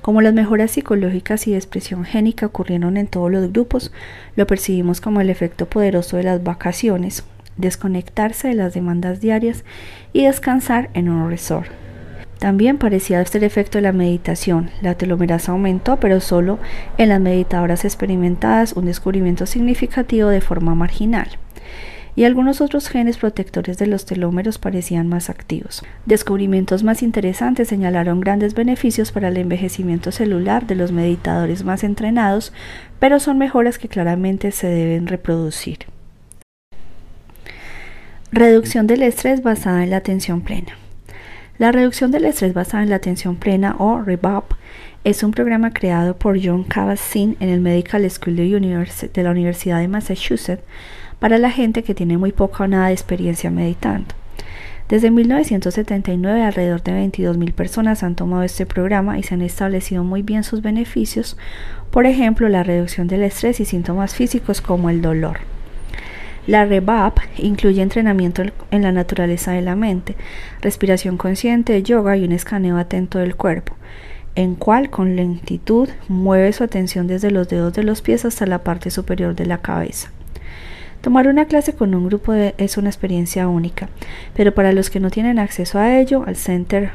Como 0.02 0.22
las 0.22 0.34
mejoras 0.34 0.72
psicológicas 0.72 1.48
y 1.48 1.52
de 1.52 1.58
expresión 1.58 2.04
génica 2.04 2.46
ocurrieron 2.46 2.98
en 2.98 3.08
todos 3.08 3.32
los 3.32 3.54
grupos, 3.54 3.94
lo 4.36 4.46
percibimos 4.48 5.00
como 5.00 5.22
el 5.22 5.30
efecto 5.30 5.66
poderoso 5.68 6.18
de 6.18 6.24
las 6.24 6.44
vacaciones, 6.44 7.24
desconectarse 7.56 8.50
de 8.50 8.56
las 8.56 8.74
demandas 8.74 9.22
diarias 9.22 9.64
y 10.12 10.26
descansar 10.26 10.90
en 10.94 11.08
un 11.08 11.30
resort. 11.30 11.70
También 12.40 12.78
parecía 12.78 13.24
ser 13.26 13.44
efecto 13.44 13.78
de 13.78 13.82
la 13.82 13.92
meditación. 13.92 14.72
La 14.82 14.96
telomerasa 14.96 15.52
aumentó, 15.52 15.98
pero 16.00 16.22
solo 16.22 16.58
en 16.98 17.10
las 17.10 17.20
meditadoras 17.20 17.84
experimentadas, 17.84 18.74
un 18.74 18.86
descubrimiento 18.86 19.46
significativo 19.46 20.30
de 20.30 20.40
forma 20.40 20.74
marginal. 20.74 21.28
Y 22.16 22.24
algunos 22.24 22.62
otros 22.62 22.88
genes 22.88 23.18
protectores 23.18 23.78
de 23.78 23.88
los 23.88 24.06
telómeros 24.06 24.58
parecían 24.58 25.08
más 25.08 25.30
activos. 25.30 25.84
Descubrimientos 26.06 26.82
más 26.84 27.04
interesantes 27.04 27.68
señalaron 27.68 28.22
grandes 28.22 28.54
beneficios 28.54 29.12
para 29.12 29.28
el 29.28 29.38
envejecimiento 29.38 30.12
celular 30.12 30.66
de 30.66 30.76
los 30.76 30.94
meditadores 30.94 31.66
más 31.66 31.84
entrenados, 31.84 32.54
pero 33.00 33.20
son 33.20 33.38
mejoras 33.38 33.78
que 33.78 33.90
claramente 33.90 34.52
se 34.52 34.68
deben 34.68 35.08
reproducir. 35.08 35.80
Reducción 38.32 38.88
del 38.88 39.04
estrés 39.04 39.44
basada 39.44 39.84
en 39.84 39.90
la 39.90 39.98
atención 39.98 40.42
plena. 40.42 40.79
La 41.60 41.74
reducción 41.74 42.10
del 42.10 42.24
estrés 42.24 42.54
basada 42.54 42.84
en 42.84 42.90
la 42.90 42.96
atención 42.96 43.36
plena 43.36 43.76
o 43.80 44.02
REBAP 44.02 44.54
es 45.04 45.24
un 45.24 45.32
programa 45.32 45.72
creado 45.72 46.16
por 46.16 46.40
John 46.42 46.64
Kabat-Zinn 46.64 47.36
en 47.42 47.50
el 47.50 47.60
Medical 47.60 48.10
School 48.10 48.38
de, 48.38 49.24
la 49.24 49.32
Universidad 49.32 49.80
de 49.82 49.90
Massachusetts 49.90 50.64
para 51.20 51.38
la 51.38 51.52
gente 51.52 51.84
que 51.84 51.94
tiene 51.94 52.18
muy 52.18 52.32
poca 52.32 52.64
o 52.64 52.68
nada 52.68 52.88
de 52.88 52.94
experiencia 52.94 53.52
meditando. 53.52 54.16
Desde 54.88 55.12
1979 55.12 56.44
alrededor 56.44 56.82
de 56.82 56.94
22.000 56.94 57.52
personas 57.52 58.04
han 58.04 58.16
tomado 58.16 58.44
este 58.44 58.66
programa 58.66 59.20
y 59.20 59.24
se 59.24 59.34
han 59.34 59.42
establecido 59.42 60.06
muy 60.06 60.22
bien 60.22 60.46
sus 60.46 60.62
beneficios, 60.62 61.36
por 61.92 62.06
ejemplo 62.06 62.48
la 62.48 62.64
reducción 62.64 63.10
del 63.10 63.24
estrés 63.24 63.60
y 63.60 63.66
síntomas 63.66 64.16
físicos 64.16 64.62
como 64.62 64.90
el 64.90 65.02
dolor. 65.02 65.40
La 66.48 66.66
REBAP 66.66 67.20
incluye 67.38 67.82
entrenamiento 67.82 68.44
en 68.72 68.82
la 68.82 68.92
naturaleza 68.92 69.52
de 69.52 69.62
la 69.62 69.76
mente, 69.76 70.16
respiración 70.62 71.18
consciente, 71.18 71.84
yoga 71.84 72.18
y 72.18 72.24
un 72.24 72.32
escaneo 72.32 72.78
atento 72.78 73.20
del 73.20 73.36
cuerpo, 73.36 73.76
en 74.36 74.56
cual 74.56 74.90
con 74.90 75.16
lentitud 75.16 75.90
mueve 76.08 76.54
su 76.54 76.64
atención 76.64 77.08
desde 77.08 77.32
los 77.32 77.50
dedos 77.50 77.74
de 77.74 77.84
los 77.84 78.02
pies 78.02 78.26
hasta 78.26 78.46
la 78.46 78.64
parte 78.64 78.90
superior 78.90 79.36
de 79.36 79.46
la 79.46 79.60
cabeza. 79.60 80.12
Tomar 81.02 81.28
una 81.28 81.46
clase 81.46 81.76
con 81.76 81.96
un 81.96 82.08
grupo 82.08 82.34
es 82.34 82.78
una 82.78 82.90
experiencia 82.90 83.48
única, 83.48 83.90
pero 84.36 84.54
para 84.54 84.74
los 84.74 84.90
que 84.90 85.00
no 85.00 85.10
tienen 85.12 85.40
acceso 85.40 85.80
a 85.80 85.98
ello, 85.98 86.24
al 86.26 86.36
Center 86.36 86.92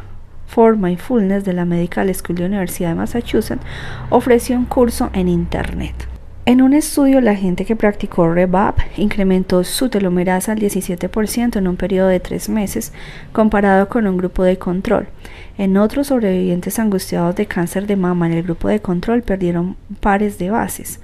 for 0.47 0.77
Mindfulness 0.77 1.45
de 1.45 1.55
la 1.55 1.65
Medical 1.65 2.15
School 2.15 2.37
de 2.37 2.43
la 2.43 2.49
Universidad 2.49 2.91
de 2.91 2.95
Massachusetts 2.97 3.63
ofrece 4.11 4.57
un 4.57 4.67
curso 4.67 5.11
en 5.15 5.29
Internet. 5.29 6.14
En 6.47 6.61
un 6.61 6.75
estudio, 6.75 7.23
la 7.23 7.37
gente 7.37 7.65
que 7.65 7.75
practicó 7.75 8.31
REBAP 8.31 8.79
incrementó 8.99 9.65
su 9.65 9.89
telomerasa 9.89 10.53
al 10.53 10.59
17% 10.59 11.57
en 11.57 11.67
un 11.67 11.77
periodo 11.77 12.09
de 12.09 12.21
tres 12.21 12.51
meses, 12.51 12.93
comparado 13.33 13.89
con 13.89 14.07
un 14.07 14.19
grupo 14.19 14.43
de 14.43 14.59
control. 14.59 15.09
En 15.57 15.79
otros 15.79 16.09
sobrevivientes 16.09 16.79
angustiados 16.79 17.35
de 17.35 17.47
cáncer 17.47 17.87
de 17.87 17.97
mama 17.97 18.27
en 18.27 18.35
el 18.35 18.43
grupo 18.43 18.69
de 18.69 18.81
control 18.81 19.23
perdieron 19.23 19.79
pares 20.01 20.37
de 20.37 20.51
bases, 20.51 21.01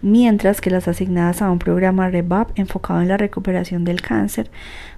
mientras 0.00 0.60
que 0.60 0.70
las 0.70 0.86
asignadas 0.86 1.42
a 1.42 1.50
un 1.50 1.58
programa 1.58 2.08
REBAP 2.08 2.56
enfocado 2.56 3.02
en 3.02 3.08
la 3.08 3.16
recuperación 3.16 3.84
del 3.84 4.00
cáncer 4.00 4.48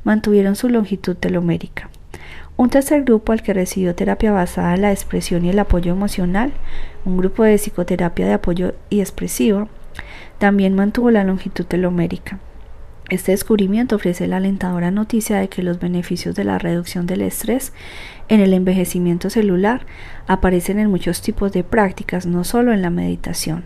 mantuvieron 0.04 0.56
su 0.56 0.68
longitud 0.68 1.16
telomérica. 1.16 1.88
Un 2.58 2.68
tercer 2.68 3.04
grupo 3.04 3.32
al 3.32 3.42
que 3.42 3.54
recibió 3.54 3.94
terapia 3.94 4.30
basada 4.30 4.74
en 4.74 4.82
la 4.82 4.92
expresión 4.92 5.46
y 5.46 5.48
el 5.48 5.58
apoyo 5.58 5.92
emocional, 5.92 6.52
un 7.06 7.16
grupo 7.16 7.44
de 7.44 7.56
psicoterapia 7.56 8.26
de 8.26 8.34
apoyo 8.34 8.74
y 8.90 9.00
expresivo, 9.00 9.70
también 10.38 10.74
mantuvo 10.74 11.10
la 11.10 11.24
longitud 11.24 11.64
telomérica. 11.64 12.38
Este 13.08 13.30
descubrimiento 13.30 13.96
ofrece 13.96 14.26
la 14.26 14.38
alentadora 14.38 14.90
noticia 14.90 15.38
de 15.38 15.48
que 15.48 15.62
los 15.62 15.78
beneficios 15.78 16.34
de 16.34 16.42
la 16.42 16.58
reducción 16.58 17.06
del 17.06 17.22
estrés 17.22 17.72
en 18.28 18.40
el 18.40 18.52
envejecimiento 18.52 19.30
celular 19.30 19.86
aparecen 20.26 20.80
en 20.80 20.90
muchos 20.90 21.22
tipos 21.22 21.52
de 21.52 21.62
prácticas, 21.62 22.26
no 22.26 22.42
solo 22.42 22.72
en 22.72 22.82
la 22.82 22.90
meditación. 22.90 23.64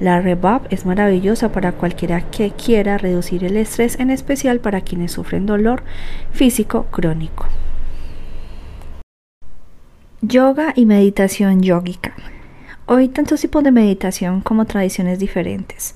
La 0.00 0.18
REBAP 0.18 0.72
es 0.72 0.86
maravillosa 0.86 1.52
para 1.52 1.72
cualquiera 1.72 2.22
que 2.30 2.52
quiera 2.52 2.96
reducir 2.96 3.44
el 3.44 3.58
estrés, 3.58 4.00
en 4.00 4.08
especial 4.08 4.60
para 4.60 4.80
quienes 4.80 5.12
sufren 5.12 5.44
dolor 5.44 5.82
físico 6.32 6.86
crónico. 6.90 7.46
Yoga 10.22 10.72
y 10.74 10.86
meditación 10.86 11.62
yógica. 11.62 12.14
Hoy 12.92 13.06
tantos 13.06 13.40
tipos 13.40 13.62
de 13.62 13.70
meditación 13.70 14.40
como 14.40 14.64
tradiciones 14.64 15.20
diferentes. 15.20 15.94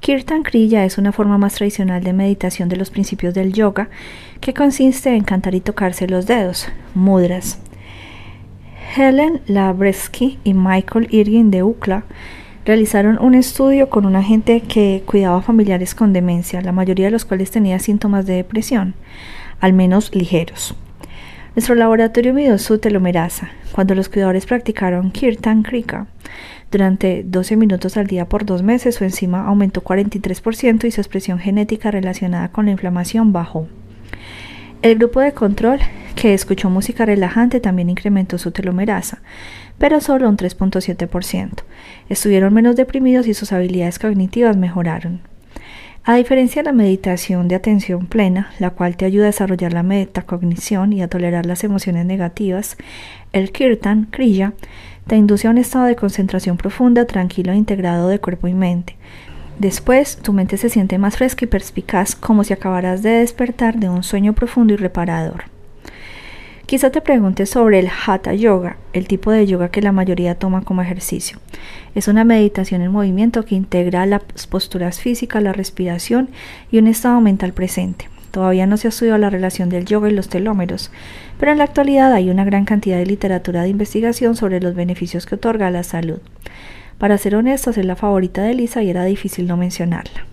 Kirtan 0.00 0.42
Kriya 0.42 0.84
es 0.84 0.98
una 0.98 1.12
forma 1.12 1.38
más 1.38 1.54
tradicional 1.54 2.02
de 2.02 2.12
meditación 2.12 2.68
de 2.68 2.74
los 2.74 2.90
principios 2.90 3.32
del 3.32 3.52
yoga 3.52 3.90
que 4.40 4.52
consiste 4.52 5.14
en 5.14 5.22
cantar 5.22 5.54
y 5.54 5.60
tocarse 5.60 6.08
los 6.08 6.26
dedos, 6.26 6.66
mudras. 6.96 7.60
Helen 8.96 9.40
Labresky 9.46 10.40
y 10.42 10.52
Michael 10.52 11.06
Irgin 11.12 11.52
de 11.52 11.62
UCLA 11.62 12.02
realizaron 12.64 13.20
un 13.20 13.36
estudio 13.36 13.88
con 13.88 14.04
una 14.04 14.24
gente 14.24 14.62
que 14.62 15.04
cuidaba 15.06 15.42
familiares 15.42 15.94
con 15.94 16.12
demencia, 16.12 16.60
la 16.60 16.72
mayoría 16.72 17.04
de 17.04 17.12
los 17.12 17.24
cuales 17.24 17.52
tenía 17.52 17.78
síntomas 17.78 18.26
de 18.26 18.34
depresión, 18.34 18.96
al 19.60 19.74
menos 19.74 20.12
ligeros. 20.12 20.74
Nuestro 21.56 21.74
laboratorio 21.74 22.34
midió 22.34 22.58
su 22.58 22.76
telomerasa 22.76 23.48
cuando 23.72 23.94
los 23.94 24.10
cuidadores 24.10 24.44
practicaron 24.44 25.10
Kirtan 25.10 25.62
Krika. 25.62 26.06
Durante 26.70 27.22
12 27.24 27.56
minutos 27.56 27.96
al 27.96 28.06
día 28.06 28.28
por 28.28 28.44
dos 28.44 28.62
meses, 28.62 28.96
su 28.96 29.04
enzima 29.04 29.46
aumentó 29.46 29.82
43% 29.82 30.84
y 30.84 30.90
su 30.90 31.00
expresión 31.00 31.38
genética 31.38 31.90
relacionada 31.90 32.52
con 32.52 32.66
la 32.66 32.72
inflamación 32.72 33.32
bajó. 33.32 33.68
El 34.82 34.98
grupo 34.98 35.20
de 35.20 35.32
control, 35.32 35.78
que 36.14 36.34
escuchó 36.34 36.68
música 36.68 37.06
relajante, 37.06 37.58
también 37.58 37.88
incrementó 37.88 38.36
su 38.36 38.50
telomerasa, 38.50 39.22
pero 39.78 40.02
solo 40.02 40.28
un 40.28 40.36
3.7%. 40.36 41.62
Estuvieron 42.10 42.52
menos 42.52 42.76
deprimidos 42.76 43.26
y 43.28 43.32
sus 43.32 43.52
habilidades 43.52 43.98
cognitivas 43.98 44.58
mejoraron. 44.58 45.22
A 46.08 46.14
diferencia 46.14 46.62
de 46.62 46.66
la 46.66 46.72
meditación 46.72 47.48
de 47.48 47.56
atención 47.56 48.06
plena, 48.06 48.52
la 48.60 48.70
cual 48.70 48.96
te 48.96 49.06
ayuda 49.06 49.24
a 49.24 49.26
desarrollar 49.26 49.72
la 49.72 49.82
metacognición 49.82 50.92
y 50.92 51.02
a 51.02 51.08
tolerar 51.08 51.46
las 51.46 51.64
emociones 51.64 52.06
negativas, 52.06 52.76
el 53.32 53.50
kirtan, 53.50 54.06
kriya, 54.08 54.52
te 55.08 55.16
induce 55.16 55.48
a 55.48 55.50
un 55.50 55.58
estado 55.58 55.86
de 55.86 55.96
concentración 55.96 56.58
profunda, 56.58 57.06
tranquilo 57.06 57.50
e 57.50 57.56
integrado 57.56 58.06
de 58.06 58.20
cuerpo 58.20 58.46
y 58.46 58.54
mente. 58.54 58.94
Después, 59.58 60.18
tu 60.18 60.32
mente 60.32 60.58
se 60.58 60.68
siente 60.68 60.96
más 60.96 61.16
fresca 61.16 61.44
y 61.44 61.48
perspicaz, 61.48 62.14
como 62.14 62.44
si 62.44 62.52
acabaras 62.52 63.02
de 63.02 63.10
despertar 63.10 63.80
de 63.80 63.88
un 63.88 64.04
sueño 64.04 64.32
profundo 64.32 64.74
y 64.74 64.76
reparador. 64.76 65.55
Quizá 66.66 66.90
te 66.90 67.00
preguntes 67.00 67.50
sobre 67.50 67.78
el 67.78 67.88
Hatha 67.88 68.34
Yoga, 68.34 68.76
el 68.92 69.06
tipo 69.06 69.30
de 69.30 69.46
yoga 69.46 69.68
que 69.68 69.80
la 69.80 69.92
mayoría 69.92 70.34
toma 70.34 70.62
como 70.62 70.82
ejercicio. 70.82 71.38
Es 71.94 72.08
una 72.08 72.24
meditación 72.24 72.82
en 72.82 72.90
movimiento 72.90 73.44
que 73.44 73.54
integra 73.54 74.04
las 74.04 74.22
posturas 74.50 74.98
físicas, 74.98 75.44
la 75.44 75.52
respiración 75.52 76.28
y 76.72 76.78
un 76.78 76.88
estado 76.88 77.20
mental 77.20 77.52
presente. 77.52 78.08
Todavía 78.32 78.66
no 78.66 78.78
se 78.78 78.88
ha 78.88 78.90
estudiado 78.90 79.16
la 79.16 79.30
relación 79.30 79.68
del 79.68 79.84
yoga 79.84 80.08
y 80.08 80.12
los 80.12 80.28
telómeros, 80.28 80.90
pero 81.38 81.52
en 81.52 81.58
la 81.58 81.64
actualidad 81.64 82.12
hay 82.12 82.30
una 82.30 82.44
gran 82.44 82.64
cantidad 82.64 82.98
de 82.98 83.06
literatura 83.06 83.62
de 83.62 83.68
investigación 83.68 84.34
sobre 84.34 84.60
los 84.60 84.74
beneficios 84.74 85.24
que 85.24 85.36
otorga 85.36 85.68
a 85.68 85.70
la 85.70 85.84
salud. 85.84 86.18
Para 86.98 87.16
ser 87.16 87.36
honestos, 87.36 87.78
es 87.78 87.86
la 87.86 87.94
favorita 87.94 88.42
de 88.42 88.54
Lisa 88.54 88.82
y 88.82 88.90
era 88.90 89.04
difícil 89.04 89.46
no 89.46 89.56
mencionarla. 89.56 90.26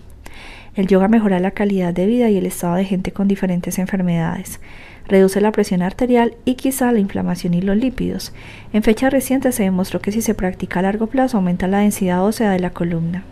El 0.74 0.88
yoga 0.88 1.06
mejora 1.06 1.38
la 1.38 1.52
calidad 1.52 1.94
de 1.94 2.06
vida 2.06 2.28
y 2.28 2.36
el 2.36 2.46
estado 2.46 2.74
de 2.74 2.84
gente 2.84 3.12
con 3.12 3.28
diferentes 3.28 3.78
enfermedades 3.78 4.58
reduce 5.06 5.40
la 5.40 5.52
presión 5.52 5.82
arterial 5.82 6.34
y 6.44 6.54
quizá 6.54 6.92
la 6.92 6.98
inflamación 6.98 7.54
y 7.54 7.60
los 7.60 7.76
lípidos. 7.76 8.32
En 8.72 8.82
fecha 8.82 9.10
reciente 9.10 9.52
se 9.52 9.64
demostró 9.64 10.00
que 10.00 10.12
si 10.12 10.22
se 10.22 10.34
practica 10.34 10.80
a 10.80 10.82
largo 10.82 11.06
plazo 11.06 11.36
aumenta 11.36 11.68
la 11.68 11.78
densidad 11.78 12.24
ósea 12.24 12.50
de 12.50 12.60
la 12.60 12.70
columna. 12.70 13.24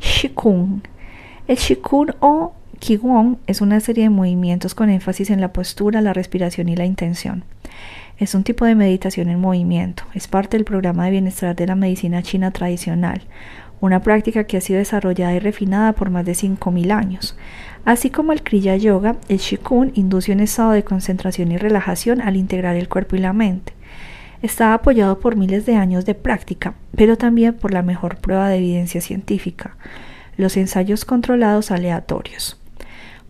Shikun. 0.00 0.82
El 1.46 1.56
Shikun 1.56 2.14
o 2.20 2.52
Qigong 2.78 3.38
es 3.46 3.60
una 3.60 3.80
serie 3.80 4.04
de 4.04 4.10
movimientos 4.10 4.74
con 4.74 4.90
énfasis 4.90 5.30
en 5.30 5.40
la 5.40 5.52
postura, 5.52 6.00
la 6.00 6.12
respiración 6.12 6.68
y 6.68 6.76
la 6.76 6.84
intención. 6.84 7.44
Es 8.18 8.34
un 8.34 8.42
tipo 8.42 8.64
de 8.64 8.74
meditación 8.74 9.28
en 9.28 9.40
movimiento. 9.40 10.04
Es 10.14 10.26
parte 10.28 10.56
del 10.56 10.64
programa 10.64 11.04
de 11.04 11.12
bienestar 11.12 11.54
de 11.54 11.66
la 11.66 11.74
medicina 11.74 12.22
china 12.22 12.50
tradicional, 12.50 13.22
una 13.80 14.02
práctica 14.02 14.44
que 14.44 14.56
ha 14.56 14.60
sido 14.60 14.78
desarrollada 14.78 15.34
y 15.34 15.38
refinada 15.38 15.92
por 15.92 16.10
más 16.10 16.24
de 16.24 16.32
5.000 16.32 16.92
años. 16.92 17.36
Así 17.84 18.10
como 18.10 18.32
el 18.32 18.42
Kriya 18.42 18.76
Yoga, 18.76 19.16
el 19.28 19.38
Shikun 19.38 19.92
induce 19.94 20.32
un 20.32 20.40
estado 20.40 20.72
de 20.72 20.84
concentración 20.84 21.52
y 21.52 21.56
relajación 21.56 22.20
al 22.20 22.36
integrar 22.36 22.76
el 22.76 22.88
cuerpo 22.88 23.16
y 23.16 23.20
la 23.20 23.32
mente. 23.32 23.72
Está 24.42 24.74
apoyado 24.74 25.18
por 25.18 25.36
miles 25.36 25.66
de 25.66 25.74
años 25.74 26.04
de 26.04 26.14
práctica, 26.14 26.74
pero 26.94 27.16
también 27.16 27.54
por 27.54 27.72
la 27.72 27.82
mejor 27.82 28.18
prueba 28.18 28.48
de 28.48 28.58
evidencia 28.58 29.00
científica, 29.00 29.76
los 30.36 30.56
ensayos 30.56 31.04
controlados 31.04 31.70
aleatorios. 31.70 32.60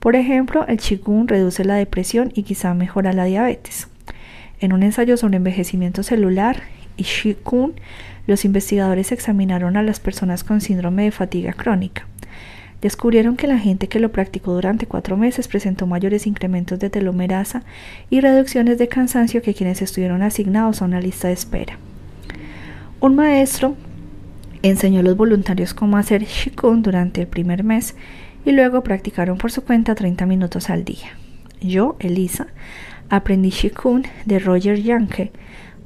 Por 0.00 0.16
ejemplo, 0.16 0.66
el 0.68 0.78
Qigong 0.78 1.28
reduce 1.28 1.64
la 1.64 1.74
depresión 1.74 2.30
y 2.34 2.42
quizá 2.42 2.74
mejora 2.74 3.12
la 3.12 3.24
diabetes. 3.24 3.88
En 4.60 4.72
un 4.72 4.82
ensayo 4.82 5.16
sobre 5.16 5.36
envejecimiento 5.36 6.02
celular 6.02 6.62
y 6.96 7.04
Qigong, 7.04 7.72
los 8.28 8.44
investigadores 8.44 9.10
examinaron 9.10 9.76
a 9.76 9.82
las 9.82 9.98
personas 9.98 10.44
con 10.44 10.60
síndrome 10.60 11.02
de 11.02 11.10
fatiga 11.10 11.52
crónica 11.52 12.06
descubrieron 12.80 13.36
que 13.36 13.46
la 13.46 13.58
gente 13.58 13.88
que 13.88 13.98
lo 13.98 14.12
practicó 14.12 14.54
durante 14.54 14.86
cuatro 14.86 15.16
meses 15.16 15.48
presentó 15.48 15.86
mayores 15.86 16.26
incrementos 16.26 16.78
de 16.78 16.90
telomerasa 16.90 17.62
y 18.10 18.20
reducciones 18.20 18.78
de 18.78 18.88
cansancio 18.88 19.42
que 19.42 19.54
quienes 19.54 19.82
estuvieron 19.82 20.22
asignados 20.22 20.80
a 20.80 20.84
una 20.84 21.00
lista 21.00 21.28
de 21.28 21.34
espera. 21.34 21.78
Un 23.00 23.16
maestro 23.16 23.74
enseñó 24.62 25.00
a 25.00 25.02
los 25.02 25.16
voluntarios 25.16 25.74
cómo 25.74 25.96
hacer 25.96 26.24
Shikun 26.24 26.82
durante 26.82 27.22
el 27.22 27.26
primer 27.26 27.64
mes 27.64 27.94
y 28.44 28.52
luego 28.52 28.82
practicaron 28.82 29.38
por 29.38 29.52
su 29.52 29.62
cuenta 29.62 29.94
30 29.94 30.26
minutos 30.26 30.70
al 30.70 30.84
día. 30.84 31.16
Yo, 31.60 31.96
Elisa, 31.98 32.46
aprendí 33.08 33.50
Shikun 33.50 34.04
de 34.24 34.38
Roger 34.38 34.80
Yanke, 34.80 35.32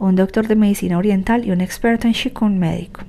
un 0.09 0.17
doctor 0.17 0.49
de 0.49 0.57
medicina 0.57 0.99
oriental 0.99 1.47
y 1.47 1.53
un 1.53 1.61
experto 1.61 2.07
en 2.07 2.13
Shikun 2.13 2.59
médico. 2.59 3.03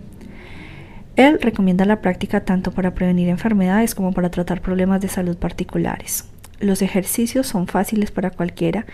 Él 1.15 1.39
recomienda 1.41 1.85
la 1.85 2.01
práctica 2.01 2.43
tanto 2.43 2.71
para 2.71 2.93
prevenir 2.93 3.29
enfermedades 3.29 3.95
como 3.95 4.13
para 4.13 4.29
tratar 4.29 4.61
problemas 4.61 5.01
de 5.01 5.07
salud 5.07 5.37
particulares. 5.37 6.25
Los 6.59 6.81
ejercicios 6.81 7.47
son 7.47 7.67
fáciles 7.67 8.11
para 8.11 8.31
cualquiera 8.31 8.85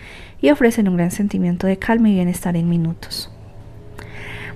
y 0.41 0.49
ofrecen 0.49 0.87
un 0.87 0.97
gran 0.97 1.11
sentimiento 1.11 1.67
de 1.67 1.77
calma 1.77 2.09
y 2.09 2.13
bienestar 2.13 2.55
en 2.55 2.69
minutos. 2.69 3.31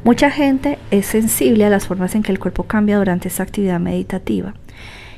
Mucha 0.03 0.29
gente 0.29 0.77
es 0.91 1.05
sensible 1.05 1.65
a 1.65 1.69
las 1.69 1.87
formas 1.87 2.15
en 2.15 2.23
que 2.23 2.31
el 2.31 2.39
cuerpo 2.39 2.63
cambia 2.63 2.97
durante 2.97 3.29
esta 3.29 3.43
actividad 3.43 3.79
meditativa 3.79 4.53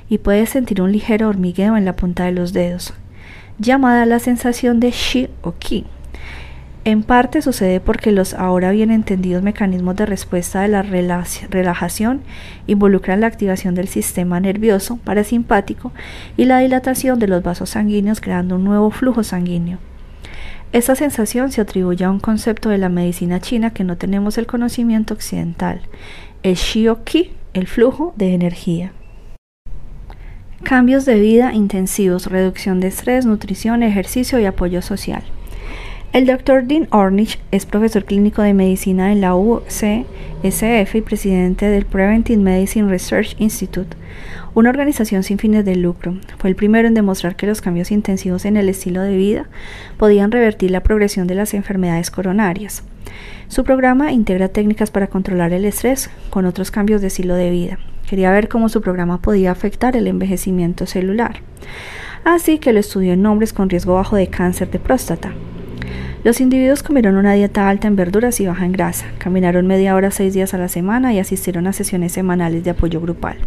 y 0.09 0.19
puede 0.19 0.45
sentir 0.45 0.81
un 0.81 0.91
ligero 0.91 1.29
hormigueo 1.29 1.77
en 1.77 1.85
la 1.85 1.95
punta 1.95 2.25
de 2.25 2.31
los 2.31 2.53
dedos, 2.53 2.93
llamada 3.57 4.05
la 4.05 4.19
sensación 4.19 4.79
de 4.79 4.91
shi 4.91 5.29
o 5.41 5.53
ki. 5.57 5.85
En 6.88 7.02
parte 7.02 7.41
sucede 7.41 7.80
porque 7.80 8.12
los 8.12 8.36
ahora 8.36 8.69
bien 8.69 8.91
entendidos 8.91 9.41
mecanismos 9.41 9.95
de 9.95 10.06
respuesta 10.06 10.62
de 10.62 10.67
la 10.67 10.84
relajación 10.84 12.21
involucran 12.67 13.21
la 13.21 13.28
activación 13.28 13.74
del 13.74 13.88
sistema 13.88 14.39
nervioso 14.39 14.98
parasimpático 14.98 15.91
y 16.38 16.45
la 16.45 16.60
dilatación 16.60 17.17
de 17.17 17.28
los 17.28 17.41
vasos 17.41 17.71
sanguíneos 17.71 18.21
creando 18.21 18.58
un 18.58 18.65
nuevo 18.65 18.91
flujo 18.91 19.24
sanguíneo. 19.24 19.80
Esta 20.74 20.93
sensación 20.93 21.52
se 21.52 21.62
atribuye 21.62 22.06
a 22.06 22.12
un 22.12 22.19
concepto 22.19 22.69
de 22.69 22.78
la 22.78 22.89
medicina 22.89 23.39
china 23.39 23.71
que 23.71 23.84
no 23.84 23.98
tenemos 23.98 24.38
el 24.38 24.45
conocimiento 24.45 25.15
occidental, 25.15 25.82
el 26.43 26.54
Shio-Ki, 26.54 27.32
el 27.54 27.65
flujo 27.65 28.13
de 28.15 28.36
energía. 28.36 28.91
Cambios 30.62 31.06
de 31.06 31.19
vida 31.19 31.52
intensivos, 31.52 32.28
reducción 32.28 32.80
de 32.80 32.89
estrés, 32.89 33.26
nutrición, 33.26 33.82
ejercicio 33.82 34.39
y 34.39 34.45
apoyo 34.45 34.84
social. 34.84 35.24
El 36.15 36.28
Dr. 36.28 36.63
Dean 36.63 36.88
Ornish 36.91 37.39
es 37.51 37.65
profesor 37.65 38.06
clínico 38.06 38.41
de 38.41 38.54
medicina 38.54 39.12
en 39.12 39.19
la 39.19 39.36
UCSF 39.36 40.95
y 40.95 41.01
presidente 41.01 41.65
del 41.65 41.86
Preventive 41.86 42.41
Medicine 42.41 42.89
Research 42.89 43.36
Institute, 43.38 43.97
una 44.54 44.69
organización 44.69 45.23
sin 45.23 45.39
fines 45.39 45.65
de 45.65 45.75
lucro. 45.75 46.15
Fue 46.38 46.49
el 46.49 46.56
primero 46.56 46.88
en 46.88 46.93
demostrar 46.93 47.36
que 47.36 47.47
los 47.47 47.60
cambios 47.60 47.91
intensivos 47.91 48.45
en 48.45 48.56
el 48.56 48.69
estilo 48.69 49.01
de 49.01 49.17
vida 49.17 49.49
podían 49.97 50.32
revertir 50.32 50.71
la 50.71 50.84
progresión 50.84 51.28
de 51.28 51.36
las 51.36 51.54
enfermedades 51.54 52.12
coronarias. 52.12 52.84
Su 53.49 53.65
programa 53.65 54.13
integra 54.13 54.47
técnicas 54.47 54.91
para 54.91 55.08
controlar 55.08 55.51
el 55.51 55.65
estrés 55.65 56.10
con 56.30 56.45
otros 56.45 56.71
cambios 56.71 57.01
de 57.01 57.08
estilo 57.08 57.36
de 57.36 57.49
vida. 57.49 57.78
Quería 58.08 58.32
ver 58.32 58.47
cómo 58.47 58.69
su 58.69 58.80
programa 58.80 59.21
podía 59.21 59.51
afectar 59.51 59.97
el 59.97 60.08
envejecimiento 60.08 60.86
celular. 60.86 61.41
Así 62.23 62.58
que 62.58 62.71
lo 62.71 62.80
estudió 62.80 63.12
en 63.12 63.25
hombres 63.25 63.51
con 63.51 63.69
riesgo 63.69 63.95
bajo 63.95 64.15
de 64.15 64.28
cáncer 64.28 64.71
de 64.71 64.80
próstata. 64.80 65.34
Los 66.25 66.41
individuos 66.41 66.81
comieron 66.81 67.17
una 67.17 67.33
dieta 67.33 67.69
alta 67.69 67.88
en 67.88 67.95
verduras 67.95 68.39
y 68.39 68.47
baja 68.47 68.65
en 68.65 68.71
grasa, 68.71 69.05
caminaron 69.19 69.67
media 69.67 69.93
hora 69.93 70.09
seis 70.09 70.33
días 70.33 70.55
a 70.55 70.57
la 70.57 70.69
semana 70.69 71.13
y 71.13 71.19
asistieron 71.19 71.67
a 71.67 71.71
sesiones 71.71 72.13
semanales 72.13 72.63
de 72.63 72.71
apoyo 72.71 72.99
grupal. 72.99 73.38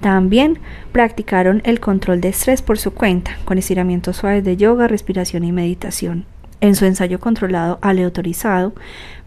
También 0.00 0.60
practicaron 0.92 1.62
el 1.64 1.80
control 1.80 2.20
de 2.20 2.28
estrés 2.28 2.62
por 2.62 2.78
su 2.78 2.94
cuenta, 2.94 3.32
con 3.44 3.58
estiramientos 3.58 4.18
suaves 4.18 4.44
de 4.44 4.56
yoga, 4.56 4.86
respiración 4.86 5.42
y 5.42 5.50
meditación. 5.50 6.26
En 6.60 6.76
su 6.76 6.84
ensayo 6.84 7.18
controlado 7.18 7.80
aleatorizado 7.82 8.72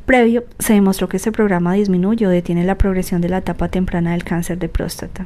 previo, 0.06 0.46
se 0.58 0.72
demostró 0.72 1.10
que 1.10 1.18
este 1.18 1.34
programa 1.34 1.74
disminuye 1.74 2.26
o 2.28 2.30
detiene 2.30 2.64
la 2.64 2.78
progresión 2.78 3.20
de 3.20 3.28
la 3.28 3.40
etapa 3.40 3.68
temprana 3.68 4.14
del 4.14 4.24
cáncer 4.24 4.58
de 4.58 4.70
próstata. 4.70 5.26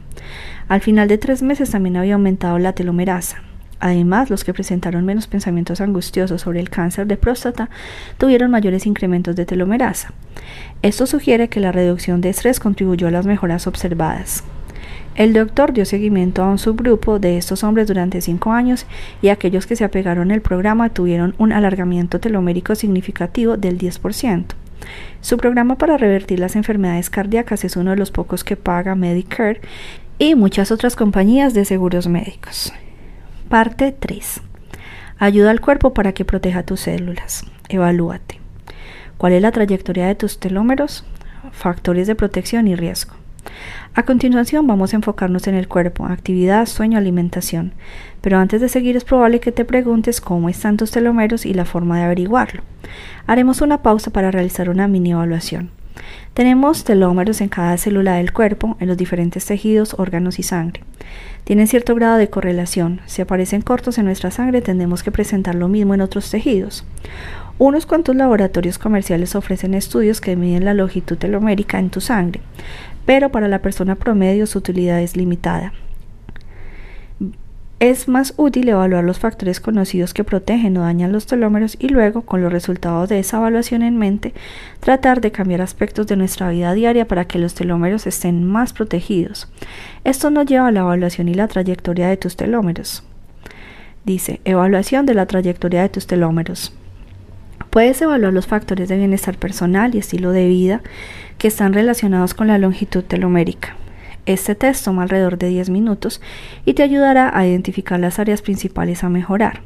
Al 0.69 0.81
final 0.81 1.07
de 1.07 1.19
tres 1.19 1.43
meses 1.43 1.69
también 1.69 1.97
había 1.97 2.15
aumentado 2.15 2.57
la 2.57 2.73
telomerasa, 2.73 3.43
Además, 3.79 4.29
los 4.29 4.43
que 4.43 4.53
presentaron 4.53 5.05
menos 5.05 5.27
pensamientos 5.27 5.81
angustiosos 5.81 6.41
sobre 6.41 6.59
el 6.59 6.69
cáncer 6.69 7.07
de 7.07 7.17
próstata 7.17 7.69
tuvieron 8.17 8.51
mayores 8.51 8.85
incrementos 8.85 9.35
de 9.35 9.45
telomerasa. 9.45 10.13
Esto 10.81 11.05
sugiere 11.05 11.47
que 11.49 11.59
la 11.59 11.71
reducción 11.71 12.21
de 12.21 12.29
estrés 12.29 12.59
contribuyó 12.59 13.07
a 13.07 13.11
las 13.11 13.25
mejoras 13.25 13.67
observadas. 13.67 14.43
El 15.15 15.33
doctor 15.33 15.73
dio 15.73 15.83
seguimiento 15.85 16.43
a 16.43 16.49
un 16.49 16.59
subgrupo 16.59 17.17
de 17.17 17.37
estos 17.37 17.63
hombres 17.63 17.87
durante 17.87 18.21
cinco 18.21 18.51
años 18.51 18.85
y 19.21 19.29
aquellos 19.29 19.65
que 19.65 19.75
se 19.75 19.83
apegaron 19.83 20.31
al 20.31 20.41
programa 20.41 20.89
tuvieron 20.89 21.33
un 21.39 21.51
alargamiento 21.51 22.19
telomérico 22.19 22.75
significativo 22.75 23.57
del 23.57 23.79
10%. 23.79 24.45
Su 25.21 25.37
programa 25.37 25.75
para 25.77 25.97
revertir 25.97 26.39
las 26.39 26.55
enfermedades 26.55 27.09
cardíacas 27.09 27.63
es 27.63 27.75
uno 27.75 27.91
de 27.91 27.97
los 27.97 28.11
pocos 28.11 28.43
que 28.43 28.55
paga 28.55 28.93
Medicare 28.93 29.61
y 30.19 30.35
muchas 30.35 30.71
otras 30.71 30.95
compañías 30.95 31.55
de 31.55 31.65
seguros 31.65 32.07
médicos. 32.07 32.71
Parte 33.49 33.93
3. 33.97 34.41
Ayuda 35.19 35.51
al 35.51 35.61
cuerpo 35.61 35.93
para 35.93 36.11
que 36.11 36.25
proteja 36.25 36.63
tus 36.63 36.81
células. 36.81 37.45
Evalúate. 37.69 38.41
¿Cuál 39.17 39.31
es 39.31 39.41
la 39.41 39.53
trayectoria 39.53 40.05
de 40.05 40.15
tus 40.15 40.37
telómeros? 40.37 41.05
Factores 41.53 42.07
de 42.07 42.15
protección 42.15 42.67
y 42.67 42.75
riesgo. 42.75 43.13
A 43.93 44.03
continuación 44.03 44.67
vamos 44.67 44.91
a 44.91 44.97
enfocarnos 44.97 45.47
en 45.47 45.55
el 45.55 45.69
cuerpo, 45.69 46.07
actividad, 46.07 46.65
sueño, 46.65 46.97
alimentación. 46.97 47.71
Pero 48.19 48.37
antes 48.37 48.59
de 48.59 48.67
seguir 48.67 48.97
es 48.97 49.05
probable 49.05 49.39
que 49.39 49.53
te 49.53 49.63
preguntes 49.63 50.19
cómo 50.19 50.49
están 50.49 50.75
tus 50.75 50.91
telómeros 50.91 51.45
y 51.45 51.53
la 51.53 51.63
forma 51.63 51.97
de 51.99 52.03
averiguarlo. 52.03 52.63
Haremos 53.27 53.61
una 53.61 53.81
pausa 53.81 54.11
para 54.11 54.29
realizar 54.29 54.69
una 54.69 54.89
mini 54.89 55.11
evaluación. 55.11 55.71
Tenemos 56.37 56.83
telómeros 56.83 57.41
en 57.41 57.49
cada 57.49 57.75
célula 57.77 58.17
del 58.17 58.31
cuerpo, 58.31 58.77
en 58.79 58.87
los 58.87 58.95
diferentes 58.95 59.43
tejidos, 59.47 59.95
órganos 59.97 60.37
y 60.37 60.43
sangre. 60.43 60.83
Tienen 61.45 61.65
cierto 61.65 61.95
grado 61.95 62.17
de 62.17 62.29
correlación. 62.29 63.01
Si 63.07 63.23
aparecen 63.23 63.63
cortos 63.63 63.97
en 63.97 64.05
nuestra 64.05 64.29
sangre, 64.29 64.61
tendremos 64.61 65.01
que 65.01 65.11
presentar 65.11 65.55
lo 65.55 65.67
mismo 65.67 65.95
en 65.95 66.01
otros 66.01 66.29
tejidos. 66.29 66.85
Unos 67.57 67.87
cuantos 67.87 68.15
laboratorios 68.15 68.77
comerciales 68.77 69.33
ofrecen 69.33 69.73
estudios 69.73 70.21
que 70.21 70.35
miden 70.35 70.63
la 70.63 70.75
longitud 70.75 71.17
telomérica 71.17 71.79
en 71.79 71.89
tu 71.89 72.01
sangre, 72.01 72.39
pero 73.07 73.31
para 73.31 73.47
la 73.47 73.63
persona 73.63 73.95
promedio 73.95 74.45
su 74.45 74.59
utilidad 74.59 75.01
es 75.01 75.17
limitada. 75.17 75.73
Es 77.79 78.07
más 78.07 78.33
útil 78.37 78.69
evaluar 78.69 79.03
los 79.03 79.19
factores 79.19 79.59
conocidos 79.59 80.15
que 80.15 80.23
protegen 80.23 80.75
o 80.77 80.81
dañan 80.81 81.11
los 81.11 81.27
telómeros 81.27 81.77
y 81.79 81.89
luego, 81.89 82.23
con 82.23 82.41
los 82.41 82.51
resultados 82.51 83.07
de 83.07 83.19
esa 83.19 83.37
evaluación 83.37 83.83
en 83.83 83.97
mente, 83.97 84.33
tratar 84.79 85.21
de 85.21 85.31
cambiar 85.31 85.61
aspectos 85.61 86.07
de 86.07 86.15
nuestra 86.15 86.49
vida 86.49 86.73
diaria 86.73 87.07
para 87.07 87.25
que 87.25 87.37
los 87.37 87.53
telómeros 87.53 88.07
estén 88.07 88.43
más 88.43 88.73
protegidos. 88.73 89.47
Esto 90.03 90.31
nos 90.31 90.47
lleva 90.47 90.69
a 90.69 90.71
la 90.71 90.79
evaluación 90.79 91.29
y 91.29 91.35
la 91.35 91.47
trayectoria 91.47 92.07
de 92.07 92.17
tus 92.17 92.35
telómeros. 92.35 93.03
Dice, 94.05 94.41
evaluación 94.43 95.05
de 95.05 95.13
la 95.13 95.27
trayectoria 95.27 95.83
de 95.83 95.89
tus 95.89 96.07
telómeros. 96.07 96.73
Puedes 97.69 98.01
evaluar 98.01 98.33
los 98.33 98.47
factores 98.47 98.89
de 98.89 98.97
bienestar 98.97 99.37
personal 99.37 99.93
y 99.93 99.99
estilo 99.99 100.31
de 100.31 100.47
vida 100.47 100.81
que 101.37 101.47
están 101.47 101.73
relacionados 101.73 102.33
con 102.33 102.47
la 102.47 102.57
longitud 102.57 103.03
telomérica. 103.03 103.75
Este 104.27 104.55
test 104.55 104.83
toma 104.83 105.03
alrededor 105.03 105.37
de 105.37 105.47
10 105.47 105.69
minutos 105.69 106.19
y 106.65 106.73
te 106.73 106.83
ayudará 106.83 107.31
a 107.33 107.47
identificar 107.47 107.97
las 107.97 108.19
áreas 108.19 108.41
principales 108.41 109.05
a 109.05 109.09
mejorar. 109.09 109.61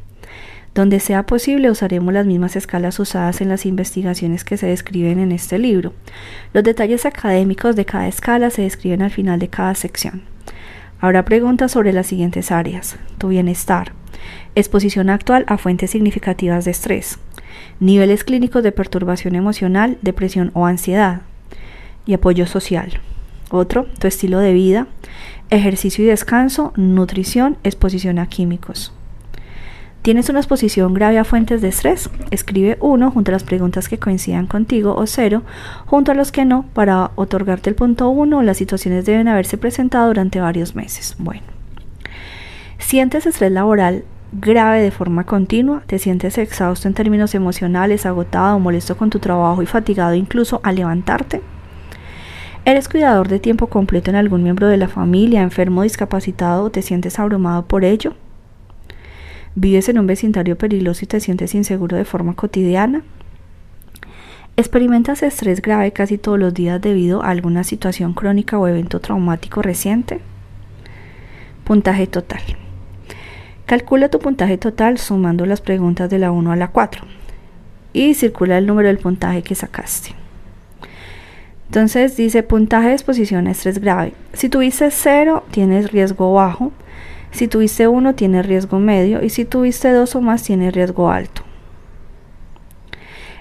Donde 0.75 0.99
sea 0.99 1.25
posible 1.25 1.71
usaremos 1.71 2.13
las 2.13 2.27
mismas 2.27 2.55
escalas 2.55 2.99
usadas 2.99 3.41
en 3.41 3.49
las 3.49 3.65
investigaciones 3.65 4.43
que 4.43 4.57
se 4.57 4.67
describen 4.67 5.17
en 5.17 5.31
este 5.31 5.57
libro. 5.57 5.93
Los 6.53 6.63
detalles 6.63 7.07
académicos 7.07 7.75
de 7.75 7.85
cada 7.85 8.07
escala 8.07 8.51
se 8.51 8.61
describen 8.61 9.01
al 9.01 9.09
final 9.09 9.39
de 9.39 9.47
cada 9.47 9.73
sección. 9.73 10.21
Habrá 10.99 11.25
preguntas 11.25 11.71
sobre 11.71 11.91
las 11.91 12.05
siguientes 12.05 12.51
áreas. 12.51 12.97
Tu 13.17 13.29
bienestar. 13.29 13.93
Exposición 14.53 15.09
actual 15.09 15.43
a 15.47 15.57
fuentes 15.57 15.89
significativas 15.89 16.65
de 16.65 16.71
estrés. 16.71 17.17
Niveles 17.79 18.23
clínicos 18.23 18.61
de 18.61 18.71
perturbación 18.71 19.33
emocional, 19.33 19.97
depresión 20.03 20.51
o 20.53 20.67
ansiedad 20.67 21.21
y 22.05 22.13
apoyo 22.13 22.45
social. 22.45 23.01
Otro, 23.51 23.85
tu 23.99 24.07
estilo 24.07 24.39
de 24.39 24.53
vida, 24.53 24.87
ejercicio 25.49 26.05
y 26.05 26.07
descanso, 26.07 26.71
nutrición, 26.77 27.57
exposición 27.63 28.17
a 28.17 28.27
químicos. 28.27 28.93
¿Tienes 30.01 30.29
una 30.29 30.39
exposición 30.39 30.95
grave 30.95 31.19
a 31.19 31.23
fuentes 31.23 31.61
de 31.61 31.67
estrés? 31.67 32.09
Escribe 32.31 32.77
uno 32.79 33.11
junto 33.11 33.29
a 33.29 33.33
las 33.33 33.43
preguntas 33.43 33.87
que 33.87 33.99
coincidan 33.99 34.47
contigo 34.47 34.95
o 34.95 35.05
cero 35.05 35.43
junto 35.85 36.11
a 36.11 36.15
los 36.15 36.31
que 36.31 36.43
no 36.43 36.65
para 36.73 37.11
otorgarte 37.15 37.69
el 37.69 37.75
punto 37.75 38.09
uno. 38.09 38.41
Las 38.41 38.57
situaciones 38.57 39.05
deben 39.05 39.27
haberse 39.27 39.59
presentado 39.59 40.07
durante 40.07 40.39
varios 40.39 40.73
meses. 40.73 41.15
Bueno, 41.19 41.43
¿sientes 42.79 43.27
estrés 43.27 43.51
laboral 43.51 44.05
grave 44.31 44.81
de 44.81 44.89
forma 44.89 45.25
continua? 45.25 45.83
¿Te 45.85 45.99
sientes 45.99 46.39
exhausto 46.39 46.87
en 46.87 46.95
términos 46.95 47.35
emocionales, 47.35 48.07
agotado, 48.07 48.57
molesto 48.57 48.97
con 48.97 49.11
tu 49.11 49.19
trabajo 49.19 49.61
y 49.61 49.67
fatigado 49.67 50.15
incluso 50.15 50.61
al 50.63 50.77
levantarte? 50.77 51.41
¿Eres 52.63 52.87
cuidador 52.87 53.27
de 53.27 53.39
tiempo 53.39 53.67
completo 53.67 54.11
en 54.11 54.15
algún 54.15 54.43
miembro 54.43 54.67
de 54.67 54.77
la 54.77 54.87
familia, 54.87 55.41
enfermo, 55.41 55.81
discapacitado 55.81 56.65
o 56.65 56.69
te 56.69 56.83
sientes 56.83 57.17
abrumado 57.17 57.65
por 57.65 57.83
ello? 57.83 58.13
¿Vives 59.55 59.89
en 59.89 59.97
un 59.97 60.05
vecindario 60.05 60.55
peligroso 60.57 61.03
y 61.03 61.07
te 61.07 61.19
sientes 61.19 61.55
inseguro 61.55 61.97
de 61.97 62.05
forma 62.05 62.35
cotidiana? 62.35 63.01
¿Experimentas 64.57 65.23
estrés 65.23 65.59
grave 65.63 65.91
casi 65.91 66.19
todos 66.19 66.37
los 66.37 66.53
días 66.53 66.79
debido 66.79 67.23
a 67.23 67.29
alguna 67.29 67.63
situación 67.63 68.13
crónica 68.13 68.59
o 68.59 68.67
evento 68.67 68.99
traumático 68.99 69.63
reciente? 69.63 70.19
Puntaje 71.63 72.05
total. 72.05 72.41
Calcula 73.65 74.09
tu 74.09 74.19
puntaje 74.19 74.59
total 74.59 74.99
sumando 74.99 75.47
las 75.47 75.61
preguntas 75.61 76.11
de 76.11 76.19
la 76.19 76.31
1 76.31 76.51
a 76.51 76.55
la 76.55 76.67
4 76.67 77.05
y 77.93 78.13
circula 78.13 78.59
el 78.59 78.67
número 78.67 78.87
del 78.87 78.99
puntaje 78.99 79.41
que 79.41 79.55
sacaste. 79.55 80.20
Entonces 81.71 82.17
dice 82.17 82.43
puntaje 82.43 82.89
de 82.89 82.95
exposición 82.95 83.47
a 83.47 83.51
estrés 83.51 83.79
grave. 83.79 84.11
Si 84.33 84.49
tuviste 84.49 84.91
0, 84.91 85.45
tienes 85.51 85.89
riesgo 85.89 86.33
bajo. 86.33 86.73
Si 87.31 87.47
tuviste 87.47 87.87
1, 87.87 88.13
tienes 88.13 88.45
riesgo 88.45 88.77
medio. 88.77 89.23
Y 89.23 89.29
si 89.29 89.45
tuviste 89.45 89.89
2 89.89 90.17
o 90.17 90.19
más, 90.19 90.43
tienes 90.43 90.73
riesgo 90.73 91.09
alto. 91.09 91.43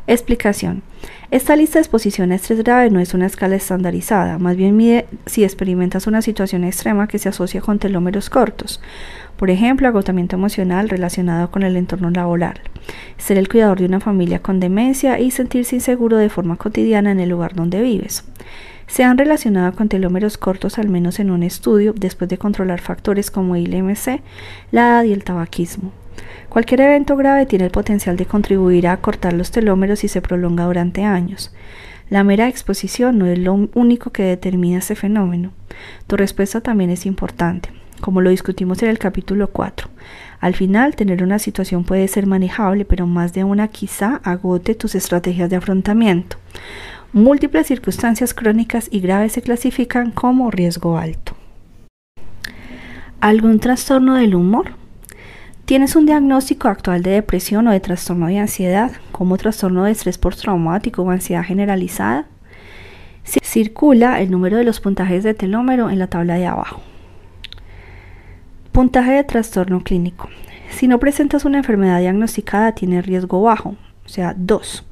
Explicación. 0.06 0.84
Esta 1.32 1.56
lista 1.56 1.80
de 1.80 1.82
exposición 1.82 2.30
a 2.30 2.36
estrés 2.36 2.62
grave 2.62 2.90
no 2.90 3.00
es 3.00 3.14
una 3.14 3.26
escala 3.26 3.56
estandarizada, 3.56 4.38
más 4.38 4.56
bien 4.56 4.76
mide 4.76 5.06
si 5.26 5.42
experimentas 5.42 6.06
una 6.06 6.22
situación 6.22 6.64
extrema 6.64 7.08
que 7.08 7.18
se 7.18 7.28
asocia 7.28 7.60
con 7.60 7.78
telómeros 7.78 8.30
cortos, 8.30 8.80
por 9.40 9.48
ejemplo, 9.48 9.88
agotamiento 9.88 10.36
emocional 10.36 10.90
relacionado 10.90 11.50
con 11.50 11.62
el 11.62 11.78
entorno 11.78 12.10
laboral, 12.10 12.60
ser 13.16 13.38
el 13.38 13.48
cuidador 13.48 13.78
de 13.78 13.86
una 13.86 13.98
familia 13.98 14.40
con 14.40 14.60
demencia 14.60 15.18
y 15.18 15.30
sentirse 15.30 15.76
inseguro 15.76 16.18
de 16.18 16.28
forma 16.28 16.56
cotidiana 16.56 17.10
en 17.10 17.20
el 17.20 17.30
lugar 17.30 17.54
donde 17.54 17.80
vives. 17.80 18.22
Se 18.86 19.02
han 19.02 19.16
relacionado 19.16 19.72
con 19.72 19.88
telómeros 19.88 20.36
cortos 20.36 20.78
al 20.78 20.90
menos 20.90 21.20
en 21.20 21.30
un 21.30 21.42
estudio 21.42 21.94
después 21.96 22.28
de 22.28 22.36
controlar 22.36 22.82
factores 22.82 23.30
como 23.30 23.56
el 23.56 23.72
IMC, 23.72 24.20
la 24.72 24.88
edad 24.88 25.04
y 25.04 25.14
el 25.14 25.24
tabaquismo. 25.24 25.90
Cualquier 26.50 26.82
evento 26.82 27.16
grave 27.16 27.46
tiene 27.46 27.64
el 27.64 27.70
potencial 27.70 28.18
de 28.18 28.26
contribuir 28.26 28.88
a 28.88 28.92
acortar 28.92 29.32
los 29.32 29.50
telómeros 29.50 30.00
si 30.00 30.08
se 30.08 30.20
prolonga 30.20 30.66
durante 30.66 31.04
años. 31.04 31.50
La 32.10 32.24
mera 32.24 32.46
exposición 32.46 33.16
no 33.16 33.24
es 33.24 33.38
lo 33.38 33.70
único 33.72 34.10
que 34.10 34.22
determina 34.24 34.80
ese 34.80 34.96
fenómeno. 34.96 35.52
Tu 36.08 36.18
respuesta 36.18 36.60
también 36.60 36.90
es 36.90 37.06
importante 37.06 37.79
como 38.00 38.20
lo 38.20 38.30
discutimos 38.30 38.82
en 38.82 38.88
el 38.88 38.98
capítulo 38.98 39.48
4. 39.48 39.88
Al 40.40 40.54
final, 40.54 40.96
tener 40.96 41.22
una 41.22 41.38
situación 41.38 41.84
puede 41.84 42.08
ser 42.08 42.26
manejable, 42.26 42.84
pero 42.84 43.06
más 43.06 43.32
de 43.32 43.44
una 43.44 43.68
quizá 43.68 44.20
agote 44.24 44.74
tus 44.74 44.94
estrategias 44.94 45.50
de 45.50 45.56
afrontamiento. 45.56 46.36
Múltiples 47.12 47.66
circunstancias 47.66 48.34
crónicas 48.34 48.88
y 48.90 49.00
graves 49.00 49.32
se 49.32 49.42
clasifican 49.42 50.10
como 50.12 50.50
riesgo 50.50 50.96
alto. 50.96 51.34
¿Algún 53.20 53.60
trastorno 53.60 54.14
del 54.14 54.34
humor? 54.34 54.72
¿Tienes 55.66 55.94
un 55.94 56.06
diagnóstico 56.06 56.68
actual 56.68 57.02
de 57.02 57.10
depresión 57.10 57.68
o 57.68 57.70
de 57.70 57.80
trastorno 57.80 58.26
de 58.26 58.38
ansiedad, 58.38 58.92
como 59.12 59.36
trastorno 59.36 59.84
de 59.84 59.92
estrés 59.92 60.18
postraumático 60.18 61.02
o 61.02 61.10
ansiedad 61.10 61.44
generalizada? 61.44 62.26
Circula 63.24 64.20
el 64.20 64.30
número 64.30 64.56
de 64.56 64.64
los 64.64 64.80
puntajes 64.80 65.22
de 65.22 65.34
telómero 65.34 65.90
en 65.90 65.98
la 65.98 66.06
tabla 66.06 66.34
de 66.34 66.46
abajo. 66.46 66.80
Puntaje 68.72 69.12
de 69.12 69.24
trastorno 69.24 69.82
clínico. 69.82 70.28
Si 70.70 70.86
no 70.86 71.00
presentas 71.00 71.44
una 71.44 71.58
enfermedad 71.58 71.98
diagnosticada, 71.98 72.72
tiene 72.72 73.02
riesgo 73.02 73.42
bajo, 73.42 73.70
o 74.04 74.08
sea, 74.08 74.34
2. 74.36 74.84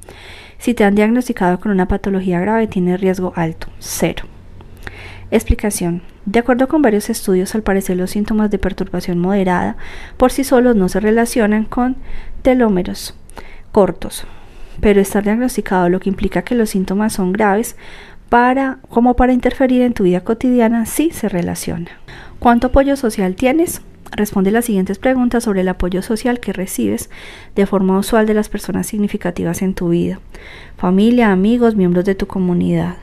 Si 0.58 0.74
te 0.74 0.82
han 0.82 0.96
diagnosticado 0.96 1.60
con 1.60 1.70
una 1.70 1.86
patología 1.86 2.40
grave, 2.40 2.66
tiene 2.66 2.96
riesgo 2.96 3.32
alto, 3.36 3.68
0. 3.78 4.24
Explicación. 5.30 6.02
De 6.26 6.40
acuerdo 6.40 6.66
con 6.66 6.82
varios 6.82 7.08
estudios, 7.08 7.54
al 7.54 7.62
parecer 7.62 7.96
los 7.96 8.10
síntomas 8.10 8.50
de 8.50 8.58
perturbación 8.58 9.18
moderada 9.18 9.76
por 10.16 10.32
sí 10.32 10.42
solos 10.42 10.74
no 10.74 10.88
se 10.88 10.98
relacionan 10.98 11.64
con 11.64 11.96
telómeros 12.42 13.14
cortos, 13.70 14.24
pero 14.80 15.00
estar 15.00 15.22
diagnosticado 15.22 15.88
lo 15.88 16.00
que 16.00 16.08
implica 16.08 16.42
que 16.42 16.56
los 16.56 16.70
síntomas 16.70 17.12
son 17.12 17.32
graves 17.32 17.76
para, 18.28 18.78
como 18.88 19.14
para 19.14 19.32
interferir 19.32 19.82
en 19.82 19.94
tu 19.94 20.04
vida 20.04 20.20
cotidiana 20.20 20.86
sí 20.86 21.10
se 21.10 21.28
relaciona. 21.28 21.90
¿Cuánto 22.38 22.68
apoyo 22.68 22.96
social 22.96 23.34
tienes? 23.34 23.82
Responde 24.12 24.50
las 24.50 24.64
siguientes 24.64 24.98
preguntas 24.98 25.44
sobre 25.44 25.60
el 25.60 25.68
apoyo 25.68 26.02
social 26.02 26.40
que 26.40 26.52
recibes 26.52 27.10
de 27.54 27.66
forma 27.66 27.98
usual 27.98 28.26
de 28.26 28.34
las 28.34 28.48
personas 28.48 28.86
significativas 28.86 29.62
en 29.62 29.74
tu 29.74 29.90
vida. 29.90 30.20
Familia, 30.76 31.30
amigos, 31.30 31.76
miembros 31.76 32.04
de 32.04 32.14
tu 32.14 32.26
comunidad. 32.26 32.96